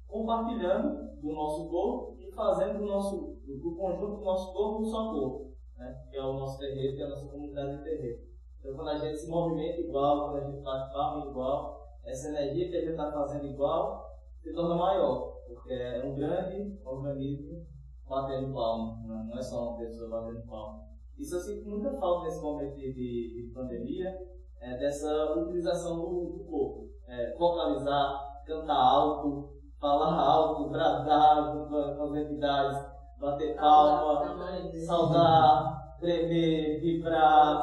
compartilhando 0.07 1.19
do 1.21 1.33
nosso 1.33 1.69
corpo 1.69 2.19
fazendo 2.39 2.79
do, 2.79 2.85
nosso, 2.85 3.37
do 3.45 3.75
conjunto 3.75 4.15
do 4.15 4.23
nosso 4.23 4.53
corpo 4.53 4.81
um 4.81 4.85
só 4.85 5.11
corpo, 5.11 5.53
né? 5.77 6.07
que 6.09 6.15
é 6.15 6.23
o 6.23 6.39
nosso 6.39 6.57
terreiro, 6.57 6.95
que 6.95 7.01
é 7.01 7.05
a 7.05 7.09
nossa 7.09 7.27
comunidade 7.27 7.77
de 7.77 7.83
terreiro. 7.83 8.21
Então, 8.59 8.75
quando 8.75 8.89
a 8.89 8.97
gente 8.97 9.17
se 9.17 9.29
movimenta 9.29 9.81
igual, 9.81 10.29
quando 10.29 10.37
a 10.37 10.49
gente 10.49 10.63
faz 10.63 10.93
palma 10.93 11.29
igual, 11.29 11.85
essa 12.05 12.29
energia 12.29 12.69
que 12.69 12.77
a 12.77 12.79
gente 12.79 12.91
está 12.91 13.11
fazendo 13.11 13.45
igual 13.45 14.09
se 14.41 14.53
torna 14.53 14.75
maior, 14.75 15.41
porque 15.47 15.73
é 15.73 16.01
um 16.05 16.15
grande 16.15 16.79
organismo 16.85 17.65
batendo 18.09 18.53
palma, 18.53 18.97
não 19.05 19.37
é 19.37 19.41
só 19.41 19.69
uma 19.69 19.77
pessoa 19.77 20.09
batendo 20.09 20.45
palma. 20.47 20.83
Isso 21.17 21.35
eu 21.35 21.39
sinto 21.39 21.69
muita 21.69 21.91
falta 21.99 22.25
nesse 22.25 22.41
momento 22.41 22.75
de, 22.75 22.93
de, 22.93 23.47
de 23.47 23.53
pandemia, 23.53 24.17
é, 24.59 24.77
dessa 24.77 25.33
utilização 25.35 25.97
do, 25.97 26.37
do 26.37 26.43
corpo. 26.49 26.89
É, 27.07 27.35
vocalizar, 27.37 28.43
cantar 28.45 28.75
alto, 28.75 29.53
falar 29.79 30.13
alto, 30.13 30.69
bradar 30.69 31.53
com, 31.53 31.69
com 31.69 32.03
as 32.03 32.15
entidades, 32.15 32.85
bater 33.19 33.55
palma, 33.55 34.37
saudar, 34.85 35.97
tremer, 35.99 36.79
vibrar, 36.79 37.61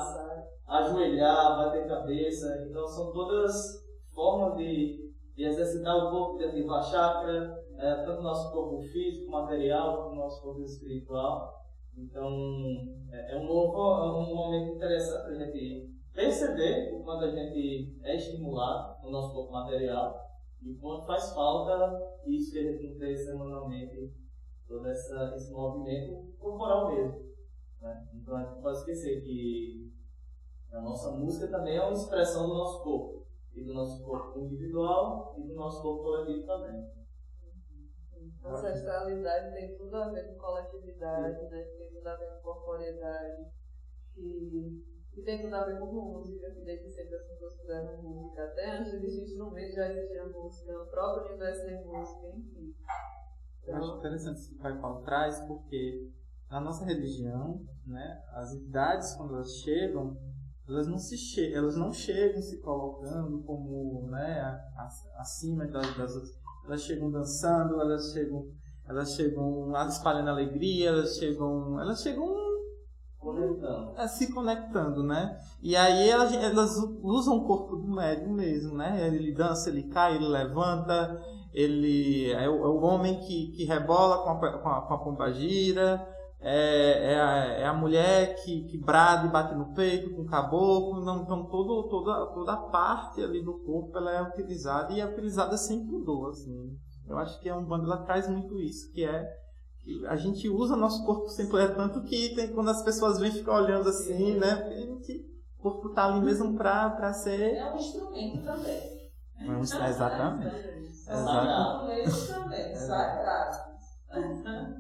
ajoelhar, 0.67 1.57
bater 1.57 1.89
cabeça. 1.89 2.67
Então 2.69 2.87
são 2.87 3.13
todas 3.13 3.85
formas 4.15 4.57
de, 4.57 5.13
de 5.35 5.45
exercitar 5.45 5.97
o 5.97 6.11
corpo, 6.11 6.39
de 6.39 6.45
ativar 6.45 6.79
a 6.79 6.83
chakra, 6.83 7.56
é, 7.79 8.05
tanto 8.05 8.23
nosso 8.23 8.53
corpo 8.53 8.83
físico, 8.83 9.31
material, 9.31 10.05
como 10.05 10.13
o 10.13 10.25
nosso 10.25 10.43
corpo 10.43 10.63
espiritual. 10.63 11.65
Então 11.97 12.29
é, 13.11 13.35
é 13.35 13.39
um, 13.39 13.47
novo, 13.47 13.77
é 13.79 14.13
um 14.13 14.35
momento 14.35 14.77
interessante 14.77 15.23
para 15.23 15.33
a 15.33 15.47
gente 15.47 15.97
perceber 16.13 16.95
o 16.95 17.05
quanto 17.05 17.25
a 17.25 17.31
gente 17.31 17.99
é 18.03 18.17
estimulado 18.17 19.03
no 19.03 19.11
nosso 19.11 19.35
corpo 19.35 19.53
material 19.53 20.27
e 20.63 20.75
quanto 20.75 21.07
faz 21.07 21.33
falta 21.33 22.17
isso 22.27 22.53
que 22.53 22.59
a 22.59 22.73
gente 22.73 22.99
fez 22.99 23.25
semanalmente, 23.25 24.13
todo 24.67 24.87
essa, 24.89 25.35
esse 25.37 25.53
movimento 25.53 26.35
corporal 26.39 26.93
mesmo. 26.93 27.27
Né? 27.81 28.09
Então 28.15 28.37
a 28.37 28.45
gente 28.45 28.63
pode 28.63 28.79
esquecer 28.79 29.23
que 29.23 29.93
a 30.73 30.81
nossa 30.81 31.13
música 31.13 31.49
também 31.49 31.77
é 31.77 31.83
uma 31.83 31.93
expressão 31.93 32.49
do 32.49 32.55
nosso 32.55 32.83
corpo, 32.83 33.27
e 33.55 33.65
do 33.65 33.73
nosso 33.73 34.05
corpo 34.05 34.39
individual 34.41 35.35
e 35.39 35.43
do 35.43 35.55
nosso 35.55 35.81
corpo 35.83 36.03
coletivo 36.03 36.47
também. 36.47 36.85
Ancestralidade 38.53 39.55
tem 39.55 39.77
tudo 39.77 39.97
a 39.97 40.11
ver 40.11 40.29
com 40.29 40.39
coletividade, 40.39 41.43
né? 41.51 41.65
tem 41.79 41.93
tudo 41.93 42.07
a 42.07 42.17
ver 42.17 42.31
com 42.31 42.41
corporeidade. 42.43 43.47
E 44.17 44.97
e 45.17 45.23
tem 45.23 45.41
tudo 45.41 45.55
a 45.55 45.65
ver 45.65 45.79
com 45.81 45.87
música, 45.87 46.51
que 46.51 46.61
desde 46.61 46.91
sempre 46.91 47.17
as 47.17 47.27
pessoas 47.27 47.59
fizeram 47.59 48.03
música. 48.03 48.45
Até 48.45 48.77
antes 48.77 49.01
de 49.01 49.23
instrumento 49.23 49.75
já 49.75 49.91
existia 49.91 50.27
música, 50.27 50.83
o 50.83 50.87
próprio 50.89 51.29
universo 51.31 51.65
tem 51.65 51.87
música, 51.87 52.29
enfim. 52.37 52.75
Então, 53.63 53.75
Eu 53.75 53.77
acho 53.77 53.97
interessante 53.97 54.37
isso 54.37 54.51
que 54.51 54.57
o 54.57 54.63
Pai 54.63 54.79
Paulo 54.79 55.03
traz, 55.03 55.41
porque 55.47 56.13
na 56.51 56.61
nossa 56.61 56.85
religião, 56.85 57.65
né, 57.87 58.23
as 58.33 58.53
entidades, 58.53 59.15
quando 59.15 59.37
elas 59.37 59.53
chegam, 59.53 60.19
elas 60.69 60.87
não, 60.87 60.99
se 60.99 61.17
che 61.17 61.55
elas 61.55 61.77
não 61.77 61.91
chegam 61.91 62.43
se 62.43 62.61
colocando 62.61 63.43
como 63.45 64.09
né, 64.09 64.71
acima 65.15 65.67
das, 65.67 65.97
das 65.97 66.15
outras. 66.15 66.46
Elas 66.67 66.83
chegam 66.83 67.11
dançando, 67.11 67.81
elas 67.81 68.13
chegam, 68.13 68.47
elas 68.89 69.15
chegam 69.15 69.73
espalhando 69.89 70.31
alegria, 70.31 70.89
elas 70.89 71.17
chegam, 71.17 71.81
elas 71.81 72.03
chegam 72.03 72.27
conectando. 73.19 73.93
É, 73.97 74.09
se 74.09 74.33
conectando, 74.33 75.03
né? 75.03 75.37
E 75.63 75.77
aí 75.77 76.09
elas, 76.09 76.33
elas 76.33 76.77
usam 77.03 77.37
o 77.37 77.47
corpo 77.47 77.77
do 77.77 77.89
médium 77.89 78.33
mesmo, 78.33 78.77
né? 78.77 79.07
Ele 79.07 79.33
dança, 79.33 79.69
ele 79.69 79.85
cai, 79.85 80.17
ele 80.17 80.29
levanta, 80.29 81.21
ele 81.53 82.31
é 82.33 82.49
o, 82.49 82.65
é 82.65 82.69
o 82.69 82.81
homem 82.83 83.19
que, 83.21 83.53
que 83.53 83.65
rebola 83.65 84.23
com 84.23 84.31
a, 84.31 84.59
com 84.59 84.69
a, 84.69 84.81
com 84.83 84.95
a 84.95 84.99
pomba 84.99 85.33
gira, 85.33 86.07
é, 86.41 87.13
é, 87.13 87.21
a, 87.21 87.45
é 87.61 87.67
a 87.67 87.75
mulher 87.75 88.37
que, 88.43 88.65
que 88.65 88.79
brada 88.79 89.27
e 89.27 89.31
bate 89.31 89.55
no 89.55 89.75
peito 89.75 90.15
com 90.15 90.23
o 90.23 90.27
caboclo, 90.27 91.05
não, 91.05 91.23
então 91.23 91.47
todo, 91.47 91.89
toda, 91.89 92.27
toda 92.27 92.53
a 92.53 92.57
parte 92.57 93.23
ali 93.23 93.43
do 93.43 93.55
corpo 93.61 93.97
ela 93.97 94.13
é 94.13 94.23
utilizada 94.23 94.93
e 94.93 95.01
é 95.01 95.07
utilizada 95.07 95.57
sem 95.57 95.87
pudor, 95.87 96.31
assim. 96.31 96.77
Eu 97.09 97.19
acho 97.19 97.41
que 97.41 97.49
é 97.49 97.55
um 97.55 97.65
bando, 97.65 97.87
ela 97.87 98.05
traz 98.05 98.29
muito 98.29 98.61
isso, 98.61 98.93
que 98.93 99.05
é 99.05 99.27
a 100.09 100.17
gente 100.17 100.49
usa 100.49 100.77
nosso 100.77 101.05
corpo 101.05 101.29
sempre 101.29 101.61
é 101.61 101.69
tanto 101.69 102.03
que 102.03 102.35
tem, 102.35 102.53
quando 102.53 102.71
as 102.71 102.83
pessoas 102.83 103.21
vêm 103.21 103.31
ficar 103.31 103.63
olhando 103.63 103.89
assim, 103.89 104.37
né? 104.37 104.57
Porque 104.57 104.75
a 104.75 104.81
gente, 104.81 105.27
o 105.59 105.63
corpo 105.63 105.91
tá 105.91 106.07
ali 106.07 106.25
mesmo 106.25 106.57
pra, 106.57 106.91
pra 106.91 107.13
ser. 107.13 107.59
É 107.59 107.73
um 107.73 107.77
instrumento 107.77 108.45
também. 108.45 109.13
É 109.41 109.51
um, 109.51 109.61
exatamente. 109.61 110.67
Exatamente. 111.09 112.43
também, 112.43 112.75
sagrado. 112.75 113.67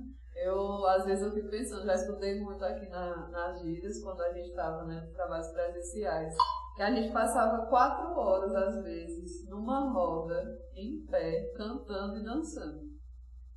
Eu, 0.46 0.86
às 0.86 1.04
vezes, 1.04 1.24
eu 1.24 1.32
fico 1.32 1.48
pensando, 1.48 1.84
já 1.84 1.94
escutei 1.94 2.40
muito 2.40 2.64
aqui 2.64 2.88
na, 2.88 3.28
nas 3.30 3.60
gírias, 3.60 4.00
quando 4.00 4.22
a 4.22 4.32
gente 4.32 4.50
estava 4.50 4.84
né, 4.84 5.00
nos 5.00 5.12
trabalhos 5.12 5.48
presenciais, 5.48 6.36
que 6.76 6.82
a 6.82 6.94
gente 6.94 7.12
passava 7.12 7.66
quatro 7.66 8.16
horas, 8.16 8.54
às 8.54 8.80
vezes, 8.84 9.44
numa 9.48 9.90
roda, 9.90 10.56
em 10.72 11.04
pé, 11.06 11.52
cantando 11.56 12.18
e 12.18 12.24
dançando. 12.24 12.80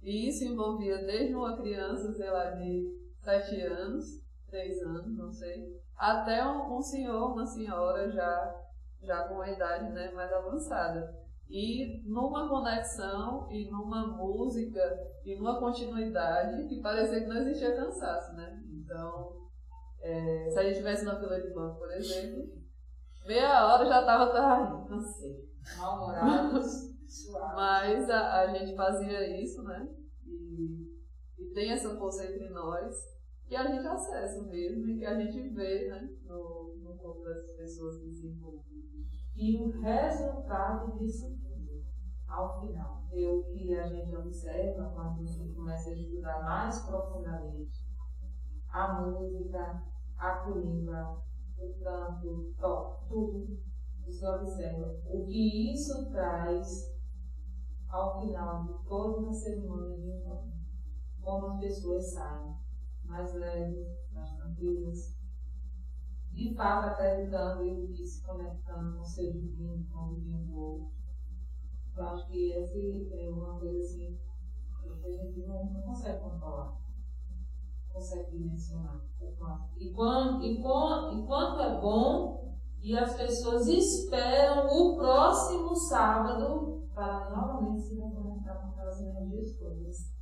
E 0.01 0.29
isso 0.29 0.43
envolvia 0.45 1.05
desde 1.05 1.35
uma 1.35 1.55
criança, 1.57 2.11
sei 2.13 2.31
lá, 2.31 2.49
de 2.51 2.89
sete 3.19 3.61
anos, 3.61 4.23
três 4.47 4.81
anos, 4.81 5.15
não 5.15 5.31
sei, 5.31 5.79
até 5.95 6.43
um, 6.43 6.75
um 6.75 6.81
senhor, 6.81 7.33
uma 7.33 7.45
senhora 7.45 8.09
já, 8.09 8.65
já 9.03 9.27
com 9.27 9.35
uma 9.35 9.49
idade 9.49 9.91
né, 9.91 10.11
mais 10.11 10.33
avançada. 10.33 11.15
E 11.49 12.03
numa 12.05 12.47
conexão 12.47 13.51
e 13.51 13.69
numa 13.71 14.05
música 14.15 14.79
e 15.25 15.35
numa 15.35 15.59
continuidade 15.59 16.67
que 16.67 16.79
parecia 16.79 17.21
que 17.21 17.27
não 17.27 17.37
existia 17.37 17.75
cansaço, 17.75 18.33
né? 18.35 18.63
Então, 18.71 19.49
é, 19.99 20.49
se 20.51 20.59
a 20.59 20.63
gente 20.63 20.73
estivesse 20.73 21.05
na 21.05 21.19
fila 21.19 21.41
de 21.41 21.51
banco, 21.53 21.79
por 21.79 21.91
exemplo, 21.91 22.53
meia 23.25 23.65
hora 23.65 23.85
já 23.85 23.99
estava, 24.01 24.31
ai, 24.39 24.87
cansei. 24.87 25.49
Mal-humorados. 25.77 26.89
Mas 27.55 28.09
a, 28.09 28.41
a 28.41 28.47
gente 28.47 28.75
fazia 28.75 29.41
isso, 29.41 29.63
né? 29.63 29.89
E, 30.25 30.87
e 31.39 31.45
tem 31.53 31.71
essa 31.71 31.97
força 31.97 32.25
entre 32.25 32.49
nós 32.49 32.95
que 33.47 33.55
a 33.55 33.65
gente 33.65 33.87
acessa 33.87 34.43
mesmo 34.43 34.87
e 34.87 34.99
que 34.99 35.05
a 35.05 35.19
gente 35.19 35.49
vê 35.49 35.87
né, 35.89 36.07
no, 36.25 36.75
no 36.83 36.95
corpo 36.97 37.23
das 37.23 37.51
pessoas 37.57 37.97
que 37.97 38.11
se 38.11 38.27
envolvem. 38.27 38.68
E 39.39 39.55
o 39.55 39.69
resultado 39.79 40.97
disso 40.97 41.33
tudo, 41.39 41.85
ao 42.27 42.59
final, 42.59 43.05
é 43.09 43.31
o 43.31 43.45
que 43.45 43.73
a 43.73 43.87
gente 43.87 44.13
observa 44.13 44.91
quando 44.93 45.21
a 45.21 45.25
gente 45.25 45.53
começa 45.53 45.91
a 45.91 45.93
estudar 45.93 46.43
mais 46.43 46.81
profundamente 46.81 47.87
a 48.67 49.01
música, 49.01 49.81
a 50.17 50.31
culimba, 50.39 51.23
o 51.57 51.73
canto, 51.81 52.53
tudo. 53.07 53.63
Você 54.05 54.27
observa 54.27 54.99
o 55.05 55.25
que 55.25 55.73
isso 55.73 56.09
traz 56.11 56.99
ao 57.87 58.19
final 58.19 58.65
de 58.65 58.73
toda 58.89 59.29
a 59.29 59.33
cerimônia 59.33 59.95
de 59.99 60.17
encontro, 60.17 60.51
como 61.21 61.45
as 61.45 61.59
pessoas 61.61 62.11
saem 62.11 62.57
mais 63.05 63.33
leves, 63.35 63.87
mais 64.11 64.33
tranquilas, 64.33 65.17
de 66.39 66.55
fato 66.55 66.87
acreditando 66.87 67.65
e 67.65 68.05
se 68.05 68.23
conectando 68.23 68.95
com 68.95 69.01
o 69.01 69.05
seu 69.05 69.33
divino, 69.33 69.85
com 69.91 70.05
o 70.05 70.15
divino 70.15 70.45
do 70.45 70.57
outro. 70.57 70.91
Eu 71.97 72.07
acho 72.07 72.27
que 72.27 72.53
essa 72.53 72.77
é 72.77 73.29
uma 73.29 73.59
coisa 73.59 73.79
assim 73.79 74.17
que 75.01 75.07
a 75.07 75.11
gente 75.11 75.39
não, 75.45 75.65
não 75.65 75.81
consegue 75.81 76.19
controlar, 76.21 76.71
não 76.71 77.93
consegue 77.93 78.31
dimensionar. 78.31 79.01
E, 79.77 79.93
quando, 79.93 80.43
e, 80.43 80.61
quando, 80.61 81.17
e 81.17 81.27
quanto 81.27 81.61
é 81.61 81.81
bom 81.81 82.57
e 82.81 82.97
as 82.97 83.15
pessoas 83.15 83.67
esperam 83.67 84.67
o 84.67 84.95
próximo 84.95 85.75
sábado 85.75 86.87
para 86.93 87.29
novamente 87.29 87.81
se 87.81 87.99
reconectar 87.99 88.61
com 88.61 88.67
aquelas 88.69 89.01
energias 89.01 89.57
todas. 89.57 90.13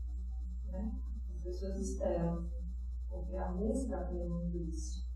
Né? 0.66 0.92
As 1.36 1.42
pessoas 1.44 1.78
esperam, 1.78 2.50
porque 3.08 3.36
a 3.36 3.52
música 3.52 4.06
tem 4.06 4.28
muito 4.28 4.58
isso. 4.58 5.07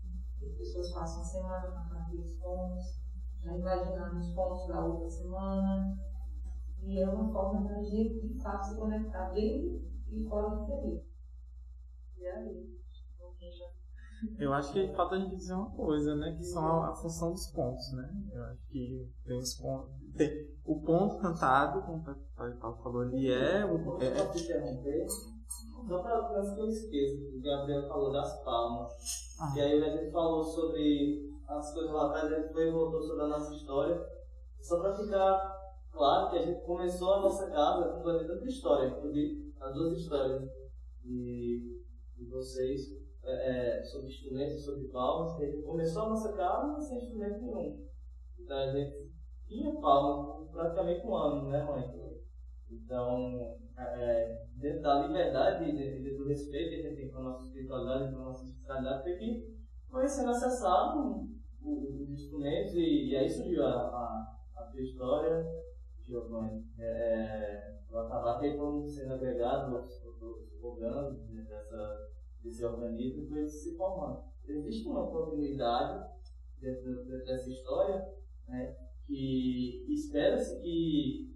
As 0.46 0.56
pessoas 0.56 0.92
passam 0.92 1.22
a 1.22 1.24
semana 1.24 1.70
com 1.70 1.98
aqueles 1.98 2.36
pontos, 2.36 3.02
já 3.40 3.56
imaginando 3.56 4.18
os 4.18 4.34
pontos 4.34 4.66
da 4.68 4.84
outra 4.84 5.10
semana. 5.10 5.98
E 6.82 7.00
é 7.00 7.08
uma 7.08 7.32
forma 7.32 7.68
da 7.68 7.82
gente, 7.82 8.26
de 8.26 8.42
fato, 8.42 8.66
se 8.66 8.76
conectar 8.76 9.30
dentro 9.30 9.82
e 10.08 10.24
fora 10.28 10.56
do 10.56 10.66
período. 10.66 11.04
E 12.18 12.26
aí? 12.26 12.82
Eu 14.38 14.52
acho 14.52 14.72
que 14.72 14.94
falta 14.94 15.16
a 15.16 15.18
gente 15.18 15.36
dizer 15.36 15.54
uma 15.54 15.70
coisa, 15.70 16.14
né? 16.14 16.34
Que 16.36 16.44
são 16.44 16.64
a, 16.64 16.90
a 16.90 16.94
função 16.94 17.32
dos 17.32 17.46
pontos, 17.48 17.92
né? 17.92 18.08
Eu 18.32 18.44
acho 18.44 18.66
que 18.68 19.10
tem 19.24 19.38
os 19.38 19.54
pontos. 19.54 19.90
Tem 20.16 20.48
o 20.64 20.80
ponto 20.80 21.18
cantado, 21.18 21.82
como 21.82 21.98
o 21.98 22.58
Paulo 22.58 22.82
falou 22.82 23.02
ali, 23.02 23.30
é. 23.30 23.64
O, 23.64 24.00
é, 24.00 24.08
interromper. 24.08 25.06
Só 25.88 26.02
para 26.02 26.38
antes 26.38 26.54
que 26.54 26.60
eu 26.60 26.68
esqueça, 26.68 27.36
o 27.36 27.40
Gabriel 27.40 27.88
falou 27.88 28.12
das 28.12 28.42
palmas. 28.44 28.92
Ah. 29.40 29.52
E 29.56 29.60
aí 29.60 29.82
a 29.82 29.96
gente 29.96 30.10
falou 30.10 30.42
sobre 30.42 31.30
as 31.48 31.72
coisas 31.74 31.92
lá 31.92 32.06
atrás, 32.06 32.32
a 32.32 32.40
gente 32.40 32.52
foi 32.52 32.68
e 32.68 32.72
voltou 32.72 33.02
sobre 33.02 33.24
a 33.24 33.28
nossa 33.28 33.54
história. 33.54 34.06
Só 34.60 34.80
para 34.80 34.96
ficar 34.96 35.62
claro 35.90 36.30
que 36.30 36.38
a 36.38 36.42
gente 36.42 36.64
começou 36.64 37.14
a 37.14 37.20
nossa 37.20 37.50
casa 37.50 37.88
com 37.88 38.02
tanta 38.02 38.46
história, 38.46 38.88
inclusive 38.88 39.52
as 39.60 39.74
duas 39.74 39.98
histórias 39.98 40.42
de, 41.02 41.82
de 42.16 42.26
vocês 42.26 43.02
é, 43.24 43.78
é, 43.78 43.82
sobre 43.84 44.08
instrumentos, 44.08 44.64
sobre 44.64 44.88
palmas, 44.88 45.40
a 45.40 45.44
gente 45.44 45.62
começou 45.62 46.02
a 46.02 46.08
nossa 46.08 46.32
casa 46.32 46.80
sem 46.80 46.98
instrumento 46.98 47.40
nenhum. 47.40 47.86
Então 48.38 48.56
a 48.56 48.72
gente 48.72 49.12
tinha 49.46 49.80
palmas 49.80 50.50
praticamente 50.50 51.06
um 51.06 51.14
ano, 51.14 51.48
né, 51.48 51.64
mãe? 51.64 52.01
Então, 52.72 53.58
é, 53.78 54.46
dentro 54.56 54.82
da 54.82 55.06
liberdade 55.06 55.72
dentro 55.72 56.18
do 56.18 56.28
respeito 56.28 56.70
que 56.70 56.86
a 56.86 56.90
gente 56.90 56.96
tem 56.96 57.10
com 57.10 57.18
a 57.18 57.22
nossa 57.22 57.44
espiritualidade, 57.46 58.12
com 58.12 58.20
a 58.20 58.24
nossa 58.24 58.44
espiritualidade, 58.44 59.02
foi 59.02 59.16
que 59.16 59.56
foi 59.90 60.08
sendo 60.08 60.30
acessado 60.30 61.28
os 61.62 62.10
instrumentos 62.10 62.74
e, 62.74 63.10
e 63.10 63.16
aí 63.16 63.28
surgiu 63.28 63.64
a, 63.66 63.70
a, 63.70 64.36
a 64.56 64.62
tua 64.64 64.80
história, 64.80 65.44
Giovanni. 66.02 66.64
É, 66.78 67.78
o 67.90 67.98
Atabaque 67.98 68.56
foi 68.56 68.88
sendo 68.88 69.14
agregado 69.14 69.76
aos 69.76 70.02
programas 70.60 71.18
dessa, 71.28 72.10
desse 72.42 72.64
organismo 72.64 73.22
e 73.22 73.28
foi 73.28 73.46
se 73.46 73.76
formando. 73.76 74.22
Existe 74.46 74.88
uma 74.88 75.06
continuidade 75.06 76.10
dentro 76.60 77.04
dessa 77.04 77.50
história, 77.50 78.06
né, 78.48 78.76
que 79.06 79.86
espera-se 79.92 80.60
que 80.62 81.31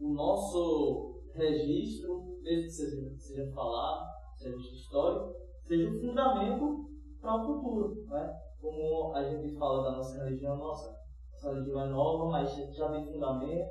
o 0.00 0.14
nosso 0.14 1.22
registro, 1.34 2.38
mesmo 2.42 2.64
que 2.64 2.70
seja, 2.70 3.16
seja 3.16 3.52
falado, 3.52 4.06
seja 4.36 4.56
histórico, 4.56 5.34
seja 5.66 5.90
o 5.90 6.00
fundamento 6.00 6.90
para 7.20 7.36
o 7.36 7.46
futuro. 7.46 8.04
Né? 8.06 8.40
Como 8.60 9.14
a 9.14 9.22
gente 9.24 9.56
fala 9.56 9.84
da 9.84 9.96
nossa 9.96 10.24
religião, 10.24 10.56
nossa, 10.56 10.96
nossa 11.32 11.52
religião 11.52 11.82
é 11.82 11.88
nova, 11.88 12.30
mas 12.30 12.54
já 12.74 12.90
tem 12.90 13.06
fundamento, 13.06 13.70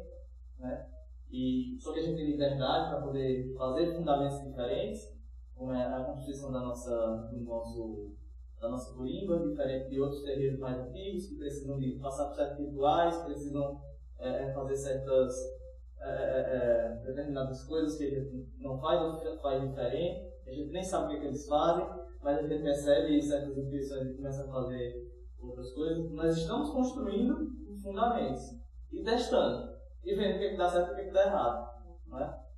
né? 0.59 0.89
e 1.29 1.77
só 1.79 1.93
que 1.93 1.99
a 1.99 2.03
gente 2.03 2.15
tem 2.15 2.31
liberdade 2.31 2.89
para 2.89 3.01
poder 3.01 3.53
fazer 3.55 3.95
fundamentos 3.95 4.41
diferentes, 4.43 5.17
como 5.55 5.71
é 5.73 5.83
a 5.83 6.03
constituição 6.03 6.51
da 6.51 6.59
nossa, 6.59 7.29
do 7.31 7.39
nosso 7.41 8.15
da 8.59 8.69
nossa 8.69 8.95
corimba, 8.95 9.47
diferente 9.47 9.89
de 9.89 10.01
outros 10.01 10.23
terreiros 10.23 10.59
mais 10.59 10.79
antigos, 10.79 11.27
que 11.27 11.35
precisam 11.35 11.77
de 11.77 11.91
passar 11.99 12.25
por 12.25 12.35
certos 12.35 12.65
rituais, 12.65 13.23
precisam 13.23 13.79
é, 14.17 14.45
é 14.45 14.53
fazer 14.53 14.75
certas 14.75 15.56
é, 16.01 17.01
determinadas 17.05 17.63
coisas 17.63 17.97
que 17.97 18.05
a 18.05 18.09
gente 18.09 18.47
não 18.59 18.79
faz, 18.79 19.01
ou 19.01 19.37
faz 19.39 19.61
diferente, 19.61 20.27
a 20.45 20.51
gente 20.51 20.71
nem 20.71 20.83
sabe 20.83 21.05
o 21.05 21.19
que, 21.19 21.25
é 21.25 21.27
eles 21.27 21.47
fazem, 21.47 21.87
mas 22.21 22.37
a 22.37 22.41
gente 22.41 22.63
percebe 22.63 23.21
certas 23.21 23.57
intuições 23.57 24.07
e 24.07 24.15
começa 24.15 24.43
a 24.43 24.51
fazer 24.51 25.07
outras 25.39 25.73
coisas. 25.73 26.11
Nós 26.11 26.37
estamos 26.37 26.69
construindo 26.71 27.51
fundamentos 27.81 28.43
e 28.91 29.03
testando, 29.03 29.69
e 30.03 30.15
vendo 30.15 30.35
o 30.35 30.39
que, 30.39 30.45
é 30.45 30.49
que 30.51 30.57
dá 30.57 30.69
certo 30.69 30.89
e 30.89 30.91
o 30.91 30.95
que, 30.95 31.01
é 31.01 31.05
que 31.05 31.13
dá 31.13 31.25
errado. 31.25 31.67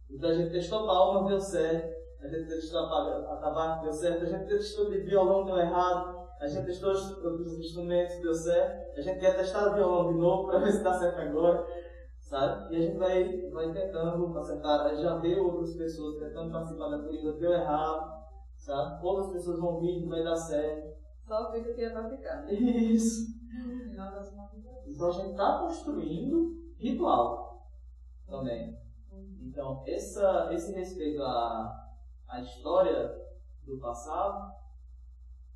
Então 0.10 0.30
a 0.30 0.34
gente 0.34 0.52
testou 0.52 0.86
palma, 0.86 1.28
deu 1.28 1.40
certo, 1.40 2.00
a 2.22 2.28
gente 2.28 2.48
testou 2.48 2.86
a 2.86 3.38
tabaco, 3.38 3.84
deu 3.84 3.94
certo, 3.94 4.24
a 4.24 4.28
gente 4.28 4.48
testou 4.48 4.90
de 4.90 5.00
violão, 5.00 5.46
deu 5.46 5.58
errado, 5.58 6.28
a 6.40 6.48
gente 6.48 6.66
testou 6.66 6.90
outros 6.90 7.60
instrumentos, 7.60 8.22
deu 8.22 8.34
certo, 8.34 8.98
a 8.98 9.02
gente 9.02 9.20
quer 9.20 9.36
testar 9.36 9.72
o 9.72 9.76
violão 9.76 10.14
de 10.14 10.20
novo 10.20 10.48
para 10.48 10.60
ver 10.60 10.72
se 10.72 10.84
dá 10.84 10.94
certo 10.94 11.20
agora 11.20 11.66
sabe? 12.30 12.74
E 12.74 12.78
a 12.78 12.82
gente 12.82 12.98
vai, 12.98 13.50
vai 13.50 13.74
tentando 13.74 14.38
acertar. 14.38 14.96
Já 14.96 15.18
deu 15.18 15.46
outras 15.46 15.76
pessoas 15.76 16.20
tentando 16.20 16.52
participar 16.52 16.90
da 16.90 17.00
corrida, 17.00 17.34
deu 17.34 17.52
errado, 17.52 18.24
sabe? 18.56 19.04
Outras 19.06 19.32
pessoas 19.32 19.60
vão 19.60 19.80
vir, 19.80 20.08
vai 20.08 20.24
dar 20.24 20.36
certo. 20.36 21.00
Só 21.28 21.52
fica 21.52 21.74
que 21.74 21.84
é 21.84 21.90
pra 21.90 22.10
ficar. 22.10 22.52
Isso. 22.52 23.40
Então 24.88 25.08
a 25.08 25.12
gente 25.12 25.32
está 25.32 25.60
construindo 25.60 26.56
ritual 26.78 27.68
também. 28.28 28.78
Então, 29.42 29.84
essa, 29.88 30.50
esse 30.54 30.72
respeito 30.74 31.22
à, 31.24 31.96
à 32.28 32.42
história 32.42 33.12
do 33.66 33.80
passado 33.80 34.54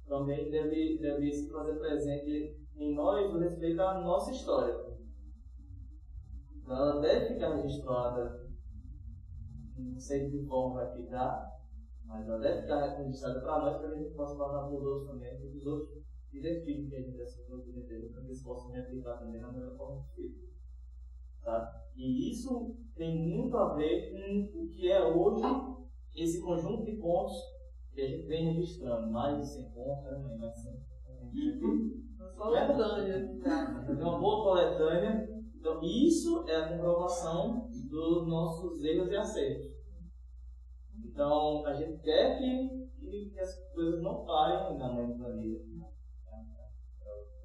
também 0.08 0.50
deve, 0.50 0.98
deve 1.00 1.32
se 1.32 1.52
fazer 1.52 1.76
presente 1.76 2.60
em 2.76 2.96
nós 2.96 3.32
o 3.32 3.38
respeito 3.38 3.82
à 3.82 4.00
nossa 4.00 4.32
história. 4.32 4.93
Então 6.64 6.78
ela 6.78 7.02
deve 7.02 7.34
ficar 7.34 7.56
registrada, 7.56 8.48
não 9.78 10.00
sei 10.00 10.30
de 10.30 10.40
que 10.40 10.46
forma 10.46 10.76
vai 10.76 10.96
ficar, 10.96 11.60
mas 12.06 12.28
ela 12.28 12.40
deve 12.40 12.62
ficar 12.62 12.98
registrada 12.98 13.42
para 13.42 13.60
nós, 13.60 13.78
para 13.78 13.90
que 13.90 13.96
a 13.96 13.98
gente 13.98 14.16
possa 14.16 14.38
passar 14.38 14.64
para 14.64 14.78
os 14.78 14.84
outros 14.84 15.08
também, 15.10 15.38
para 15.38 15.50
que 15.50 15.58
os 15.58 15.66
outros 15.66 16.04
identifiquem 16.32 16.90
que 16.90 16.96
a 16.96 17.02
gente 17.02 17.22
aceitou 17.22 17.58
o 17.58 17.64
direito, 17.64 18.14
para 18.14 18.22
que 18.22 18.28
eles 18.28 18.44
possam 18.44 18.72
replicar 18.72 19.20
também 19.20 19.42
da 19.42 19.52
melhor 19.52 19.78
forma 19.78 20.04
possível. 20.04 20.50
Tá? 21.44 21.84
E 21.96 22.32
isso 22.32 22.78
tem 22.96 23.30
muito 23.30 23.58
a 23.58 23.76
ver 23.76 24.12
com 24.12 24.64
o 24.64 24.70
que 24.70 24.90
é 24.90 25.06
hoje 25.06 25.44
esse 26.16 26.42
conjunto 26.42 26.86
de 26.86 26.96
pontos 26.98 27.36
que 27.92 28.02
a 28.02 28.08
gente 28.08 28.26
vem 28.28 28.54
registrando, 28.54 29.12
mais 29.12 29.38
de 29.38 29.48
100 29.48 29.72
pontos, 29.72 30.04
né? 30.06 30.38
Mais 30.40 30.58
100. 30.58 30.94
Coletânea. 32.38 33.40
Tem 33.86 33.96
uma 33.96 34.20
boa 34.20 34.44
coletânea 34.44 35.43
então, 35.64 35.82
isso 35.82 36.44
é 36.46 36.58
a 36.58 36.68
comprovação 36.68 37.70
dos 37.72 38.28
nossos 38.28 38.84
erros 38.84 39.10
e 39.10 39.16
acertos. 39.16 39.72
Então, 41.06 41.66
a 41.66 41.74
gente 41.74 42.02
quer 42.02 42.38
que, 42.38 42.90
que 43.00 43.40
as 43.40 43.72
coisas 43.74 44.02
não 44.02 44.26
parem 44.26 44.78
na 44.78 44.90
do 44.90 45.18
planeta. 45.18 45.64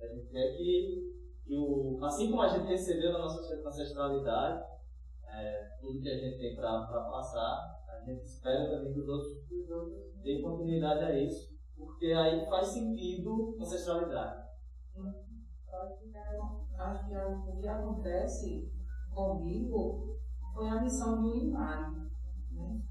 A 0.02 0.06
gente 0.08 0.26
quer 0.30 0.56
que, 0.56 1.14
que 1.44 1.56
o, 1.56 2.00
assim 2.02 2.28
como 2.28 2.42
a 2.42 2.48
gente 2.48 2.66
recebeu 2.66 3.12
na 3.12 3.20
nossa 3.20 3.54
ancestralidade, 3.64 4.64
é, 5.28 5.76
tudo 5.80 6.00
que 6.00 6.08
a 6.08 6.18
gente 6.18 6.38
tem 6.38 6.56
para 6.56 6.88
passar, 6.88 7.84
a 7.88 8.04
gente 8.04 8.24
espera 8.24 8.68
também 8.68 8.94
que 8.94 8.98
os 8.98 9.08
outros 9.08 9.46
deem 10.24 10.42
continuidade 10.42 11.04
a 11.04 11.16
isso, 11.16 11.56
porque 11.76 12.06
aí 12.06 12.44
faz 12.46 12.66
sentido 12.66 13.56
ancestralidade. 13.60 14.48
Acho 16.78 17.08
que 17.08 17.14
o 17.16 17.56
que 17.60 17.66
acontece 17.66 18.72
comigo 19.12 20.16
foi 20.54 20.68
a 20.68 20.80
missão 20.80 21.20
de 21.20 21.28
um 21.28 21.34
inário, 21.34 22.10
né? 22.52 22.82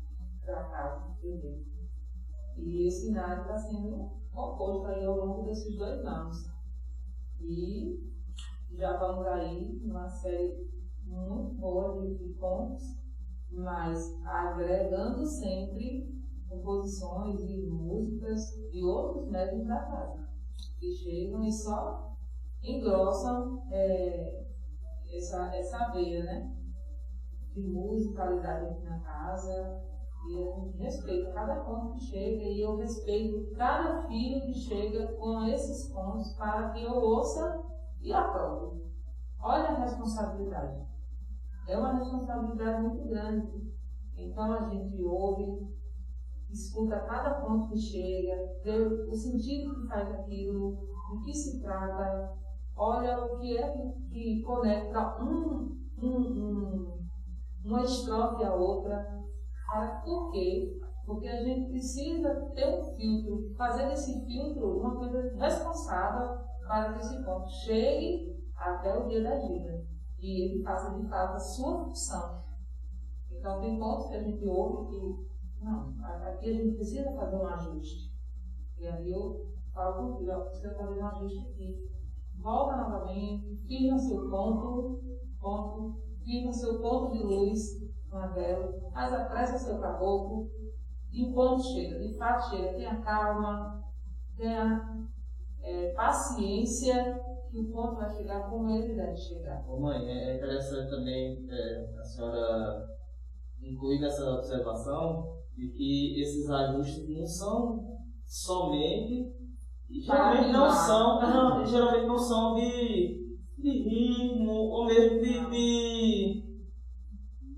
Para 0.44 0.64
cá, 0.66 1.16
primeiro. 1.20 1.66
E 2.58 2.88
esse 2.88 3.10
inário 3.10 3.44
está 3.44 3.58
sendo 3.58 4.12
composto 4.32 4.88
aí 4.88 5.06
ao 5.06 5.16
longo 5.16 5.44
desses 5.44 5.78
dois 5.78 6.04
anos. 6.06 6.52
E 7.40 8.12
já 8.72 8.98
vamos 8.98 9.26
aí 9.28 9.80
numa 9.82 10.10
série 10.10 10.70
muito 11.04 11.56
boa 11.56 12.02
de, 12.02 12.18
de 12.18 12.38
mas 13.52 14.22
agregando 14.26 15.26
sempre 15.26 16.14
composições 16.50 17.40
e 17.42 17.66
músicas 17.68 18.52
de 18.72 18.84
outros 18.84 19.30
médios 19.30 19.66
da 19.66 19.80
casa, 19.80 20.30
que 20.80 20.92
chegam 20.92 21.44
e 21.44 21.52
só 21.52 22.07
engrossam 22.64 23.64
é, 23.72 24.45
essa, 25.14 25.55
essa 25.55 25.89
veia, 25.91 26.24
né? 26.24 26.55
De 27.53 27.62
musicalidade 27.62 28.66
aqui 28.66 28.84
na 28.84 28.99
casa. 28.99 29.84
E 30.30 30.43
a 30.43 30.60
gente 30.60 30.78
respeita 30.78 31.32
cada 31.32 31.64
ponto 31.64 31.93
que 31.93 31.99
chega 32.01 32.43
e 32.43 32.62
eu 32.62 32.76
respeito 32.76 33.55
cada 33.55 34.08
filho 34.08 34.41
que 34.45 34.53
chega 34.53 35.14
com 35.14 35.43
esses 35.45 35.91
pontos 35.93 36.34
para 36.34 36.72
que 36.72 36.84
eu 36.84 36.91
ouça 36.91 37.64
e 38.01 38.12
aprove. 38.12 38.82
Olha 39.39 39.70
a 39.70 39.80
responsabilidade. 39.80 40.86
É 41.68 41.78
uma 41.78 41.93
responsabilidade 41.93 42.82
muito 42.82 43.08
grande. 43.08 43.68
Então 44.18 44.51
a 44.51 44.70
gente 44.70 45.01
ouve, 45.03 45.68
escuta 46.49 46.99
cada 47.01 47.41
ponto 47.41 47.70
que 47.70 47.78
chega, 47.78 48.60
vê 48.64 48.78
o 48.78 49.14
sentido 49.14 49.76
que 49.76 49.88
faz 49.88 50.12
aquilo, 50.12 50.72
do 51.10 51.22
que 51.24 51.34
se 51.34 51.62
trata, 51.62 52.38
conecta 54.48 55.22
um, 55.22 55.78
um, 56.02 56.08
um, 56.08 57.08
uma 57.66 57.84
estrofe 57.84 58.43
à 58.45 58.56
outra. 58.56 59.22
por 60.06 60.32
quê? 60.32 60.80
Porque 61.06 61.28
a 61.28 61.43
gente 61.43 61.70
precisa 61.70 62.34
ter 62.56 62.80
um 62.80 62.95
filtro, 62.95 63.54
fazer 63.58 63.89
desse 63.89 64.26
filtro 64.26 64.80
uma 64.80 64.95
coisa 64.95 65.36
responsável 65.38 66.39
para 66.66 66.93
que 66.93 67.00
esse 67.00 67.24
ponto 67.24 67.50
chegue 67.50 68.41
até 68.56 68.98
o 68.98 69.08
dia 69.08 69.24
da 69.24 69.38
gira 69.39 69.86
e 70.20 70.45
ele 70.45 70.64
faça 70.64 70.98
de 70.98 71.08
fato 71.08 71.36
a 71.36 71.39
sua 71.39 71.86
função. 71.86 72.43
Então, 73.32 73.62
tem 73.62 73.78
pontos 73.78 74.08
que 74.08 74.16
a 74.16 74.24
gente 74.24 74.45
ouve 74.45 74.89
que, 74.89 75.64
não, 75.64 75.93
aqui 76.26 76.50
a 76.50 76.54
gente 76.54 76.76
precisa 76.76 77.14
fazer 77.14 77.36
um 77.36 77.48
ajuste. 77.48 78.12
E 78.80 78.88
aí 78.88 79.12
eu 79.12 79.48
falo 79.74 79.95
com 79.95 80.14
o 80.14 80.18
filho, 80.18 80.45
precisa 80.45 80.76
fazer 80.76 81.00
um 81.00 81.08
ajuste 81.08 81.39
aqui 81.50 81.97
volta 82.48 82.78
novamente, 82.78 83.58
firma 83.68 83.98
seu 83.98 84.30
ponto, 84.30 85.02
ponto, 85.38 86.02
firma 86.24 86.54
seu 86.54 86.80
ponto 86.80 87.12
de 87.12 87.22
luz 87.22 87.60
na 88.10 88.28
vela, 88.28 88.89
faz 88.93 89.14
a 89.14 89.26
pressa 89.26 89.58
seu 89.58 89.82
caboclo, 89.82 90.50
enquanto 91.12 91.62
chega, 91.62 92.00
de 92.00 92.18
fato 92.18 92.50
chega, 92.50 92.74
tenha 92.74 93.02
calma, 93.02 93.84
tenha 94.38 95.10
é, 95.62 95.91
paciência, 95.91 97.22
que 97.52 97.60
o 97.60 97.70
ponto 97.70 97.95
vai 97.95 98.10
chegar 98.16 98.50
como 98.50 98.70
ele 98.70 98.95
deve 98.95 99.18
chegar. 99.18 99.70
Ô 99.70 99.82
mãe, 99.82 100.06
é, 100.06 100.32
é 100.32 100.38
interessante 100.38 100.89
também 100.89 101.45
é, 101.50 102.00
a 102.00 102.04
senhora 102.04 102.98
incluir 103.62 104.00
nessa 104.00 104.24
observação 104.24 105.43
de 105.54 105.70
que 105.72 106.22
esses 106.22 106.50
ajustes 106.50 107.10
não 107.10 107.26
são 107.26 107.98
somente 108.24 109.37
geralmente 109.90 110.52
não 110.52 110.70
são, 110.70 111.22
não, 111.22 111.66
geralmente 111.66 112.06
não 112.06 112.18
são 112.18 112.56
de, 112.56 113.38
de 113.58 113.70
ritmo 113.70 114.52
ou 114.52 114.86
mesmo 114.86 115.20
de, 115.20 115.50
de, 115.50 116.62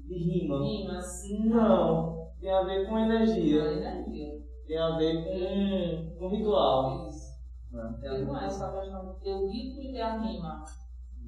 de 0.06 0.14
rima. 0.14 0.64
Rimas. 0.64 1.24
Não, 1.46 2.32
tem 2.40 2.52
a 2.52 2.64
ver 2.64 2.88
com 2.88 3.00
energia. 3.00 3.64
Tem 4.68 4.78
a 4.78 4.98
ver 4.98 5.24
com, 5.26 6.20
com 6.20 6.28
ritual. 6.28 7.10
Né? 7.72 8.00
Ele 8.04 8.26
não 8.26 8.38
é 8.38 8.50
só 8.50 8.66
a 8.66 8.82
questão 8.82 9.14
de 9.14 9.20
ter 9.22 9.34
o 9.34 9.50
ritmo 9.50 9.82
e 9.82 9.92
ter 9.92 10.02
a 10.02 10.18
rima. 10.18 10.64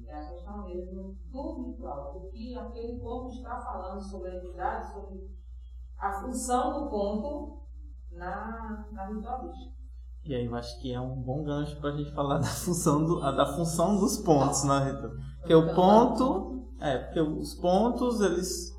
É 0.06 0.14
a 0.14 0.28
questão 0.30 0.64
mesmo 0.64 1.16
do 1.30 1.70
ritual. 1.70 2.16
O 2.16 2.30
que 2.30 2.56
aquele 2.56 2.98
povo 2.98 3.28
está 3.28 3.58
falando 3.60 4.00
sobre 4.00 4.30
a 4.30 4.36
entidade, 4.36 4.92
sobre 4.92 5.30
a 5.98 6.12
função 6.12 6.84
do 6.84 6.90
ponto 6.90 7.62
na, 8.10 8.88
na 8.92 9.06
ritualística. 9.06 9.81
E 10.24 10.34
aí 10.34 10.46
eu 10.46 10.54
acho 10.54 10.80
que 10.80 10.92
é 10.92 11.00
um 11.00 11.16
bom 11.16 11.42
gancho 11.42 11.76
para 11.80 11.90
a 11.90 11.96
gente 11.96 12.12
falar 12.12 12.38
da 12.40 12.46
função, 12.46 13.04
do, 13.04 13.20
da 13.20 13.46
função 13.54 13.98
dos 13.98 14.18
pontos 14.18 14.64
na 14.64 14.84
ritual. 14.84 15.12
Porque 15.38 15.54
o 15.54 15.74
ponto, 15.74 16.64
é, 16.80 16.98
porque 16.98 17.20
os 17.20 17.54
pontos, 17.54 18.20
eles 18.20 18.72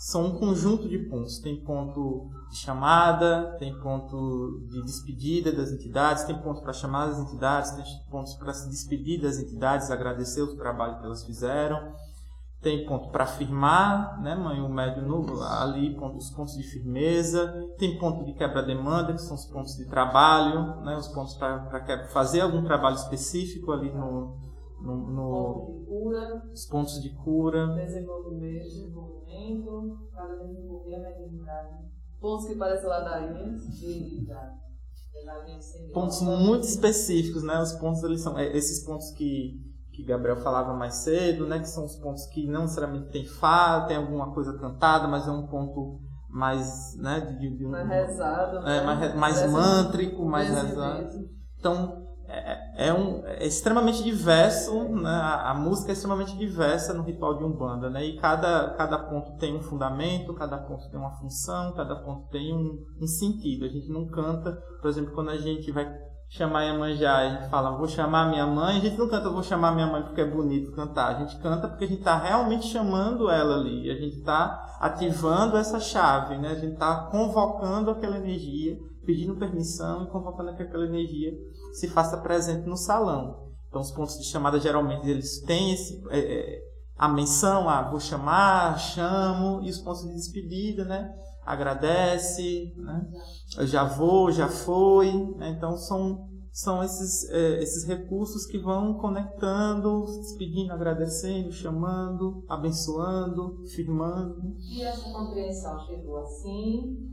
são 0.00 0.26
um 0.26 0.38
conjunto 0.38 0.88
de 0.88 0.98
pontos. 0.98 1.38
Tem 1.38 1.62
ponto 1.62 2.30
de 2.50 2.56
chamada, 2.56 3.56
tem 3.58 3.78
ponto 3.80 4.66
de 4.68 4.82
despedida 4.82 5.52
das 5.52 5.70
entidades, 5.70 6.24
tem 6.24 6.38
ponto 6.38 6.62
para 6.62 6.72
chamar 6.72 7.08
as 7.08 7.18
entidades, 7.18 7.70
tem 7.70 7.84
pontos 8.10 8.34
para 8.34 8.52
se 8.52 8.68
despedir 8.68 9.20
das 9.20 9.38
entidades, 9.38 9.90
agradecer 9.90 10.42
o 10.42 10.56
trabalho 10.56 10.98
que 10.98 11.04
elas 11.04 11.24
fizeram. 11.24 11.92
Tem 12.60 12.84
ponto 12.84 13.10
para 13.10 13.26
firmar, 13.26 14.20
né, 14.20 14.34
mãe, 14.34 14.60
o 14.60 14.68
médio 14.68 15.02
no, 15.02 15.42
ali, 15.42 15.96
os 15.98 16.30
pontos 16.30 16.54
de 16.54 16.62
firmeza. 16.62 17.50
Tem 17.78 17.98
ponto 17.98 18.22
de 18.24 18.34
quebra-demanda, 18.34 19.14
que 19.14 19.22
são 19.22 19.34
os 19.34 19.46
pontos 19.46 19.76
de 19.76 19.86
trabalho, 19.86 20.82
né, 20.82 20.94
os 20.96 21.08
pontos 21.08 21.34
para 21.34 22.08
fazer 22.08 22.42
algum 22.42 22.62
trabalho 22.62 22.96
específico 22.96 23.72
ali 23.72 23.90
no, 23.90 24.36
no, 24.78 25.10
no 25.10 25.84
cura, 25.86 26.42
os 26.52 26.66
pontos 26.66 27.00
de 27.00 27.14
cura. 27.16 27.66
Desenvolvimento. 27.76 28.62
desenvolvimento, 28.64 30.08
para 30.12 30.36
desenvolver 30.36 30.96
a 30.96 31.00
mediunidade 31.00 31.90
Pontos 32.20 32.46
que 32.46 32.54
parecem 32.56 32.86
ladainhas. 32.86 33.62
pontos 35.94 36.20
muito 36.20 36.64
específicos, 36.64 37.42
né? 37.42 37.58
Os 37.62 37.72
pontos 37.72 38.02
eles 38.02 38.20
são 38.20 38.38
é, 38.38 38.54
esses 38.54 38.84
pontos 38.84 39.10
que 39.12 39.58
que 40.00 40.06
Gabriel 40.06 40.36
falava 40.36 40.74
mais 40.74 40.94
cedo, 40.96 41.46
né? 41.46 41.58
Que 41.58 41.68
são 41.68 41.84
os 41.84 41.96
pontos 41.96 42.26
que 42.26 42.46
não 42.46 42.62
necessariamente 42.62 43.10
tem 43.10 43.24
fá, 43.26 43.84
tem 43.86 43.96
alguma 43.96 44.32
coisa 44.32 44.56
cantada, 44.58 45.06
mas 45.06 45.26
é 45.28 45.30
um 45.30 45.46
ponto 45.46 46.00
mais, 46.28 46.96
né? 46.98 47.20
De, 47.20 47.56
de 47.56 47.66
um, 47.66 47.70
Mais 47.70 47.88
rezado. 47.88 48.58
é, 48.58 48.80
né? 48.80 48.82
mais, 48.84 49.14
mais 49.14 49.52
mântrico, 49.52 50.24
mais 50.24 50.48
rezado. 50.48 51.04
vezes. 51.04 51.30
Então 51.58 52.06
é, 52.28 52.88
é 52.88 52.94
um, 52.94 53.26
é 53.26 53.44
extremamente 53.44 54.02
diverso, 54.04 54.84
né? 54.88 55.10
A, 55.10 55.50
a 55.50 55.54
música 55.54 55.90
é 55.90 55.94
extremamente 55.94 56.36
diversa 56.36 56.94
no 56.94 57.02
ritual 57.02 57.36
de 57.36 57.44
umbanda, 57.44 57.90
né? 57.90 58.04
E 58.04 58.16
cada 58.18 58.70
cada 58.74 58.98
ponto 58.98 59.36
tem 59.36 59.56
um 59.56 59.60
fundamento, 59.60 60.32
cada 60.34 60.56
ponto 60.58 60.88
tem 60.88 60.98
uma 60.98 61.10
função, 61.18 61.74
cada 61.74 61.96
ponto 61.96 62.28
tem 62.28 62.54
um, 62.54 62.78
um 63.02 63.06
sentido. 63.06 63.64
A 63.64 63.68
gente 63.68 63.90
não 63.90 64.06
canta, 64.06 64.52
por 64.80 64.88
exemplo, 64.88 65.12
quando 65.12 65.30
a 65.30 65.36
gente 65.36 65.72
vai 65.72 65.86
chamar 66.30 66.62
Iemanjá, 66.62 67.16
a 67.16 67.28
gente 67.28 67.50
fala, 67.50 67.76
vou 67.76 67.88
chamar 67.88 68.30
minha 68.30 68.46
mãe, 68.46 68.76
a 68.76 68.80
gente 68.80 68.96
não 68.96 69.08
canta, 69.08 69.28
vou 69.28 69.42
chamar 69.42 69.74
minha 69.74 69.88
mãe 69.88 70.04
porque 70.04 70.20
é 70.20 70.24
bonito 70.24 70.70
cantar, 70.70 71.16
a 71.16 71.18
gente 71.18 71.36
canta 71.40 71.66
porque 71.66 71.84
a 71.84 71.88
gente 71.88 71.98
está 71.98 72.16
realmente 72.16 72.68
chamando 72.68 73.28
ela 73.28 73.56
ali, 73.56 73.90
a 73.90 73.96
gente 73.96 74.18
está 74.18 74.78
ativando 74.78 75.56
essa 75.56 75.80
chave, 75.80 76.38
né? 76.38 76.50
a 76.50 76.54
gente 76.54 76.74
está 76.74 77.08
convocando 77.10 77.90
aquela 77.90 78.16
energia, 78.16 78.78
pedindo 79.04 79.34
permissão 79.34 80.04
e 80.04 80.10
convocando 80.10 80.54
que 80.54 80.62
aquela 80.62 80.84
energia 80.84 81.32
se 81.72 81.88
faça 81.88 82.16
presente 82.18 82.64
no 82.64 82.76
salão. 82.76 83.50
Então 83.68 83.80
os 83.80 83.90
pontos 83.90 84.16
de 84.16 84.24
chamada 84.24 84.60
geralmente 84.60 85.10
eles 85.10 85.40
têm 85.40 85.72
esse, 85.72 86.00
é, 86.10 86.18
é, 86.18 86.62
a 86.96 87.08
menção, 87.08 87.68
ah, 87.68 87.90
vou 87.90 87.98
chamar, 87.98 88.78
chamo, 88.78 89.62
e 89.64 89.70
os 89.70 89.78
pontos 89.78 90.02
de 90.02 90.14
despedida, 90.14 90.84
né? 90.84 91.12
Agradece, 91.52 92.72
né? 92.76 93.06
Já 93.66 93.84
vou, 93.84 94.30
já 94.30 94.48
foi, 94.48 95.12
né? 95.36 95.50
então 95.50 95.76
são 95.76 96.28
são 96.52 96.82
esses 96.82 97.30
é, 97.30 97.62
esses 97.62 97.86
recursos 97.86 98.44
que 98.46 98.58
vão 98.58 98.94
conectando, 98.94 100.04
se 100.06 100.20
despedindo, 100.20 100.72
agradecendo, 100.72 101.52
chamando, 101.52 102.44
abençoando, 102.48 103.64
firmando. 103.74 104.56
E 104.58 104.82
essa 104.82 105.10
compreensão 105.12 105.78
chegou 105.86 106.18
assim? 106.18 107.10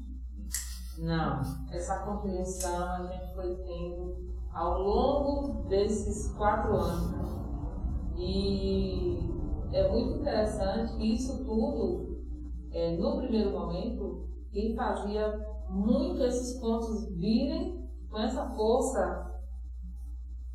Não. 0.97 1.41
Essa 1.71 1.99
compreensão 1.99 2.83
a 2.83 3.03
gente 3.03 3.33
foi 3.35 3.55
tendo 3.57 4.27
ao 4.51 4.81
longo 4.81 5.67
desses 5.69 6.31
quatro 6.35 6.75
anos. 6.75 7.37
E 8.17 9.19
é 9.71 9.91
muito 9.91 10.19
interessante 10.19 10.97
que 10.97 11.13
isso 11.13 11.45
tudo, 11.45 12.17
é, 12.71 12.97
no 12.97 13.17
primeiro 13.17 13.51
momento, 13.51 14.26
quem 14.57 14.75
fazia 14.75 15.37
muito 15.69 16.23
esses 16.23 16.59
pontos 16.59 17.15
virem 17.15 17.87
com 18.09 18.17
essa 18.17 18.49
força 18.55 19.39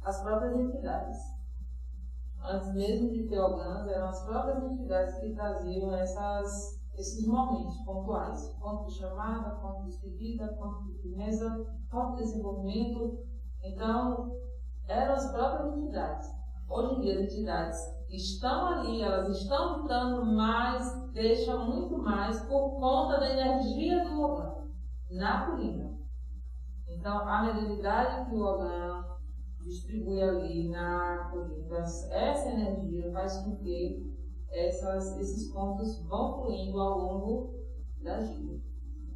as 0.03 0.21
próprias 0.21 0.57
entidades. 0.57 1.17
Antes 2.43 2.75
mesmo 2.75 3.11
de 3.11 3.29
ter 3.29 3.39
orgãs, 3.39 3.87
eram 3.87 4.09
as 4.09 4.25
próprias 4.25 4.65
entidades 4.65 5.21
que 5.21 5.33
traziam 5.33 5.95
essas, 5.95 6.83
esses 6.99 7.25
momentos 7.29 7.79
pontuais. 7.85 8.49
Ponto 8.61 8.87
de 8.87 8.99
chamada, 8.99 9.55
ponto 9.61 9.85
de 9.85 9.91
despedida, 9.91 10.49
ponto 10.55 10.83
de 10.83 11.01
firmeza, 11.01 11.65
ponto 11.89 12.17
de 12.17 12.23
desenvolvimento. 12.25 13.25
Então, 13.63 14.37
eram 14.89 15.15
as 15.15 15.31
próprias 15.31 15.77
entidades. 15.77 16.29
Hoje 16.69 16.95
em 16.97 17.01
dia, 17.03 17.15
as 17.15 17.33
entidades 17.33 17.79
estão 18.13 18.67
ali, 18.67 19.03
elas 19.03 19.29
estão 19.29 19.79
lutando, 19.79 20.27
mas 20.27 21.11
deixa 21.13 21.57
muito 21.57 21.99
mais 21.99 22.41
por 22.43 22.79
conta 22.79 23.19
da 23.19 23.31
energia 23.31 24.05
do 24.05 24.21
orgão 24.21 24.71
na 25.11 25.47
colina. 25.47 25.99
Então, 26.89 27.27
a 27.27 27.43
mediunidade 27.43 28.29
que 28.29 28.37
o 28.37 28.41
orgão 28.41 29.17
distribui 29.61 30.23
ali 30.23 30.69
na 30.69 31.31
colina, 31.31 31.79
essa 31.79 32.51
energia 32.51 33.11
faz 33.13 33.39
com 33.39 33.57
que 33.57 34.13
essas, 34.51 35.19
esses 35.19 35.51
pontos 35.51 36.05
vão 36.07 36.43
fluindo 36.43 36.79
ao 36.79 36.99
longo 36.99 37.55
da 38.03 38.21
vida. 38.21 38.61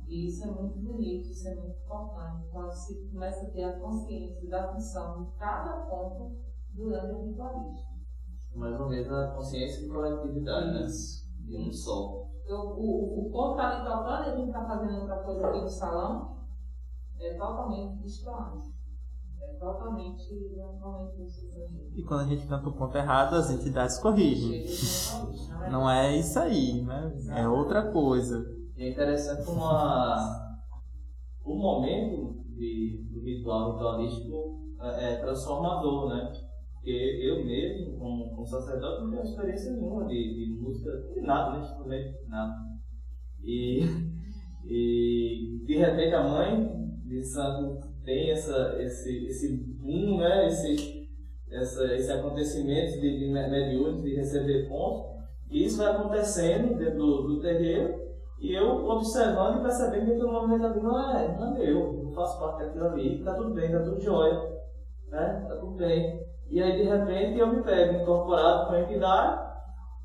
E 0.06 0.26
isso 0.26 0.44
é 0.44 0.50
muito 0.50 0.78
bonito, 0.78 1.28
isso 1.28 1.48
é 1.48 1.54
muito 1.56 1.78
importante, 1.80 2.48
quando 2.50 2.72
se 2.72 3.08
começa 3.08 3.46
a 3.46 3.50
ter 3.50 3.64
a 3.64 3.80
consciência 3.80 4.48
da 4.48 4.72
função 4.72 5.24
de 5.24 5.32
cada 5.32 5.86
ponto 5.86 6.36
durante 6.72 7.12
a 7.12 7.22
ritualística. 7.24 7.95
Mais 8.56 8.80
ou 8.80 8.88
menos 8.88 9.12
a 9.12 9.28
consciência 9.28 9.82
de 9.82 9.88
coletividade, 9.88 10.72
né? 10.72 10.86
De 11.44 11.56
um 11.56 11.70
só. 11.70 12.26
Então, 12.44 12.60
o, 12.60 13.24
o, 13.24 13.26
o 13.26 13.30
ponto 13.30 13.52
está 13.52 13.68
ali 13.68 13.84
tocando 13.84 14.28
e 14.28 14.32
a 14.32 14.36
gente 14.36 14.46
está 14.48 14.64
fazendo 14.64 15.00
outra 15.00 15.16
coisa 15.18 15.46
aqui 15.46 15.60
no 15.60 15.68
salão, 15.68 16.36
é 17.20 17.34
totalmente 17.34 18.02
distante. 18.02 18.74
É 19.40 19.52
totalmente, 19.58 20.56
totalmente. 20.56 21.52
E 21.94 22.02
quando 22.04 22.20
a 22.20 22.24
gente 22.24 22.46
canta 22.46 22.68
o 22.68 22.72
ponto 22.72 22.96
errado, 22.96 23.34
as 23.34 23.50
entidades 23.50 23.98
corrigem. 23.98 24.64
Não 25.70 25.88
é 25.90 26.16
isso 26.16 26.38
aí, 26.38 26.82
né? 26.82 27.12
É 27.36 27.48
outra 27.48 27.90
coisa. 27.90 28.44
E 28.76 28.84
é 28.84 28.90
interessante 28.90 29.44
como 29.44 29.64
a, 29.64 30.58
o 31.44 31.54
momento 31.56 32.44
de, 32.56 33.08
do 33.10 33.20
ritual 33.22 33.72
ritualístico 33.72 34.74
é, 34.80 35.12
é 35.12 35.16
transformador, 35.16 36.08
né? 36.08 36.32
Porque 36.86 37.20
eu 37.20 37.44
mesmo, 37.44 37.98
como, 37.98 38.30
como 38.30 38.46
sacerdote, 38.46 39.02
não 39.02 39.10
tenho 39.10 39.24
experiência 39.24 39.72
nenhuma 39.72 40.06
de, 40.06 40.14
de 40.14 40.52
música, 40.52 40.92
de 41.12 41.20
nada, 41.20 41.58
né? 41.58 41.64
Instrumento, 41.64 42.28
nada. 42.28 42.54
E, 43.42 43.80
e 44.64 45.64
de 45.66 45.76
repente 45.78 46.14
a 46.14 46.22
mãe 46.22 46.88
de 47.04 47.24
santo 47.24 47.80
tem 48.04 48.30
essa, 48.30 48.80
esse, 48.80 49.26
esse 49.26 49.56
boom, 49.80 50.18
né? 50.18 50.46
Esse, 50.46 51.08
essa, 51.50 51.92
esse 51.92 52.12
acontecimento 52.12 53.00
de, 53.00 53.18
de 53.18 53.32
mediúnicos, 53.32 54.04
de 54.04 54.14
receber 54.14 54.68
pontos. 54.68 55.10
E 55.50 55.64
isso 55.64 55.78
vai 55.78 55.90
acontecendo 55.90 56.78
dentro 56.78 56.98
do, 56.98 57.22
do 57.22 57.40
terreiro 57.40 58.00
e 58.38 58.54
eu 58.54 58.86
observando 58.86 59.58
e 59.58 59.62
percebendo 59.62 60.04
que 60.04 60.12
aquele 60.12 60.30
movimento 60.30 60.66
ali 60.66 60.80
não 60.80 61.16
é, 61.16 61.36
não 61.36 61.48
é 61.48 61.58
meu, 61.58 62.04
não 62.04 62.12
faço 62.12 62.38
parte 62.38 62.64
daquilo 62.64 62.84
ali, 62.84 63.24
tá 63.24 63.34
tudo 63.34 63.54
bem, 63.54 63.72
tá 63.72 63.82
tudo 63.82 64.00
jóia, 64.00 64.40
né? 65.08 65.46
Tá 65.48 65.56
tudo 65.56 65.72
bem. 65.72 66.35
E 66.50 66.62
aí 66.62 66.76
de 66.76 66.84
repente 66.84 67.38
eu 67.38 67.48
me 67.48 67.62
pego 67.62 68.02
incorporado 68.02 68.66
com 68.66 68.74
a 68.74 68.80
entidade 68.80 69.46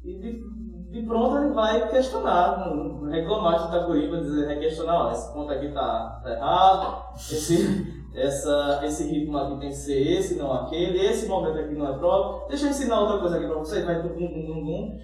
e 0.04 0.18
de, 0.20 0.44
de 0.90 1.06
pronto 1.06 1.38
ele 1.38 1.54
vai 1.54 1.88
questionar, 1.90 2.68
reclamar 3.10 3.60
de 3.60 3.68
Itacuriba, 3.68 4.22
dizer, 4.22 4.60
questionar, 4.60 5.08
ó, 5.08 5.12
esse 5.12 5.32
ponto 5.32 5.52
aqui 5.52 5.72
tá, 5.72 6.20
tá 6.24 6.32
errado, 6.32 7.16
esse, 7.16 8.04
essa, 8.16 8.82
esse 8.84 9.08
ritmo 9.08 9.38
aqui 9.38 9.60
tem 9.60 9.70
que 9.70 9.76
ser 9.76 10.02
esse, 10.18 10.36
não 10.36 10.52
aquele, 10.52 11.00
esse 11.00 11.28
momento 11.28 11.60
aqui 11.60 11.76
não 11.76 11.88
é 11.88 11.98
próprio, 11.98 12.48
deixa 12.50 12.66
eu 12.66 12.72
ensinar 12.72 13.00
outra 13.00 13.20
coisa 13.20 13.38
aqui 13.38 13.48
pra 13.48 13.60
vocês, 13.60 13.86
vai 13.86 14.02
tum, 14.02 14.10
tum, 14.10 14.28
tum, 14.28 14.66
tum. 14.66 14.98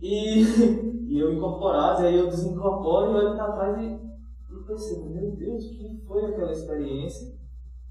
E, 0.00 0.40
e 1.12 1.20
eu 1.20 1.34
incorporado, 1.34 2.02
e 2.02 2.06
aí 2.06 2.16
eu 2.16 2.28
desincorporo 2.28 3.12
e 3.12 3.14
olho 3.16 3.36
pra 3.36 3.52
trás 3.52 3.78
e, 3.78 3.84
e 3.84 4.66
percebo, 4.66 5.10
meu 5.10 5.36
Deus, 5.36 5.64
o 5.66 5.68
que 5.68 6.02
foi 6.06 6.24
aquela 6.24 6.52
experiência? 6.52 7.38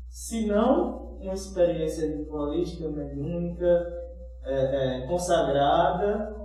Se 0.10 0.48
não 0.48 1.09
uma 1.22 1.34
experiência 1.34 2.18
ritualística, 2.18 2.90
mediúnica, 2.90 3.88
é, 4.44 5.04
é, 5.04 5.08
consagrada 5.08 6.36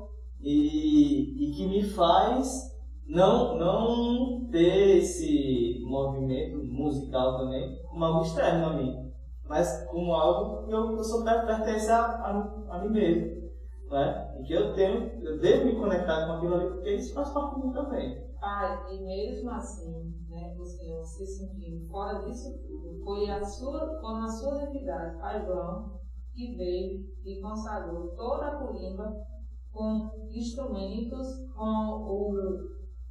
e, 0.40 1.48
e 1.48 1.52
que 1.52 1.66
me 1.66 1.82
faz 1.82 2.74
não, 3.06 3.56
não 3.56 4.48
ter 4.50 4.98
esse 4.98 5.80
movimento 5.84 6.58
musical 6.64 7.38
também 7.38 7.80
como 7.88 8.04
algo 8.04 8.22
externo 8.22 8.66
a 8.66 8.72
mim. 8.74 9.12
mas 9.46 9.86
como 9.90 10.12
algo 10.14 10.66
que 10.66 10.72
eu, 10.72 10.96
eu 10.96 11.04
sou 11.04 11.24
pertence 11.24 11.90
a, 11.90 12.00
a, 12.00 12.76
a 12.76 12.78
mim 12.82 12.90
mesmo. 12.90 13.44
Né? 13.90 14.36
E 14.40 14.44
que 14.44 14.52
eu 14.52 14.74
tenho, 14.74 15.22
eu 15.22 15.38
devo 15.38 15.66
me 15.66 15.76
conectar 15.76 16.26
com 16.26 16.32
aquilo 16.32 16.54
ali, 16.54 16.66
porque 16.68 16.94
isso 16.94 17.14
faz 17.14 17.30
parte 17.30 17.54
de 17.54 17.66
mim 17.66 17.72
também. 17.72 18.24
Pai, 18.40 18.92
e 18.92 19.02
mesmo 19.02 19.50
assim, 19.50 20.12
né, 20.28 20.54
Senhor 20.64 21.04
se 21.04 21.26
sentindo 21.26 21.86
fora 21.88 22.24
disso 22.24 22.58
tudo, 22.66 22.93
foi 23.04 23.30
a 23.30 23.44
sua, 23.44 24.00
foram 24.00 24.24
as 24.24 24.40
suas 24.40 24.62
entidades, 24.62 25.20
Pai 25.20 25.44
João, 25.44 26.00
que 26.32 26.56
veio 26.56 27.06
e 27.24 27.40
consagrou 27.40 28.08
toda 28.16 28.46
a 28.46 28.56
colimba 28.58 29.24
com 29.70 30.10
instrumentos, 30.30 31.46
com 31.54 31.62
o, 31.62 32.34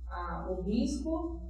a, 0.07 0.49
o 0.49 0.61
risco 0.63 1.41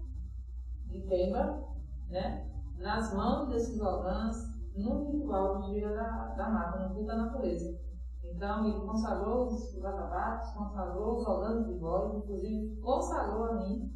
de 0.88 1.02
tema, 1.08 1.64
né, 2.10 2.52
nas 2.78 3.14
mãos 3.16 3.50
desses 3.50 3.80
orgãs, 3.80 4.36
no 4.76 5.12
ritual 5.12 5.62
de 5.62 5.74
gira 5.74 5.94
da, 5.94 6.34
da 6.36 6.50
mata, 6.50 6.88
no 6.88 6.96
culto 6.96 7.08
da 7.08 7.16
natureza. 7.16 7.80
Então, 8.24 8.66
ele 8.66 8.82
consagrou 8.82 9.46
os, 9.46 9.76
os 9.76 9.86
atabaques, 9.86 10.52
consagrou 10.54 11.18
os 11.18 11.28
orgãs 11.28 11.66
de 11.66 11.78
voz, 11.78 12.16
inclusive 12.16 12.76
consagrou 12.82 13.46
a 13.46 13.54
mim. 13.56 13.92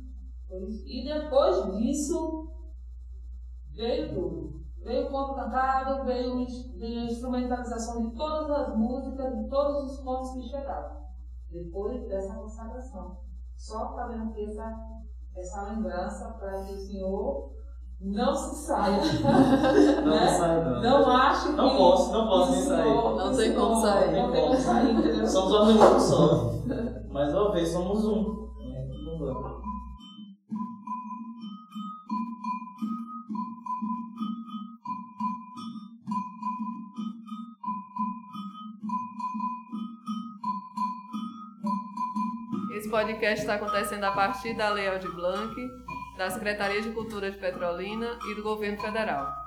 E 0.85 1.03
depois 1.03 1.75
disso, 1.75 2.47
veio 3.77 4.13
tudo. 4.13 4.57
Veio 4.83 5.07
o 5.07 5.11
ponto 5.11 5.35
cantado, 5.35 6.05
veio, 6.05 6.45
veio 6.77 7.01
a 7.01 7.05
instrumentalização 7.05 8.07
de 8.07 8.15
todas 8.15 8.49
as 8.49 8.75
músicas, 8.75 9.37
de 9.37 9.49
todos 9.49 9.91
os 9.91 9.99
pontos 10.01 10.31
que 10.31 10.49
chegavam. 10.49 10.97
Depois 11.51 12.07
dessa 12.07 12.33
consagração. 12.35 13.17
Só 13.55 13.93
fazendo 13.95 14.29
aqui 14.29 14.45
essa, 14.45 14.75
essa 15.35 15.61
lembrança 15.63 16.29
para 16.39 16.63
que 16.63 16.73
o 16.73 16.77
Senhor 16.77 17.51
não 17.99 18.35
se 18.35 18.67
saia. 18.67 19.01
Não 20.05 20.11
né? 20.11 20.27
sai, 20.27 20.63
não. 20.63 20.81
Não 20.81 21.09
acho 21.09 21.49
que. 21.49 21.55
Não 21.55 21.75
posso, 21.75 22.11
não 22.13 22.27
posso 22.27 22.51
me 22.51 22.57
sair. 22.57 22.95
Não 22.95 23.35
tem 23.35 23.55
como 23.55 23.81
sair. 23.81 24.21
Não 24.21 24.31
tem 24.31 24.41
como 24.43 24.55
sair, 24.55 24.91
entendeu? 24.91 25.27
Somos 25.27 25.51
um 25.51 25.55
organismo 25.55 25.99
só. 25.99 26.53
Mais 27.09 27.33
uma 27.33 27.51
vez, 27.51 27.69
somos 27.69 28.05
um. 28.05 28.49
É, 28.71 28.87
tudo 28.87 29.17
bom. 29.17 29.61
Esse 42.87 42.95
podcast 42.95 43.41
está 43.41 43.55
acontecendo 43.55 44.05
a 44.05 44.11
partir 44.11 44.53
da 44.55 44.69
Lei 44.69 44.87
Aldir 44.87 45.11
Blanc, 45.11 45.53
da 46.17 46.29
Secretaria 46.29 46.81
de 46.81 46.89
Cultura 46.91 47.29
de 47.29 47.37
Petrolina 47.37 48.17
e 48.31 48.35
do 48.35 48.41
Governo 48.41 48.79
Federal. 48.79 49.46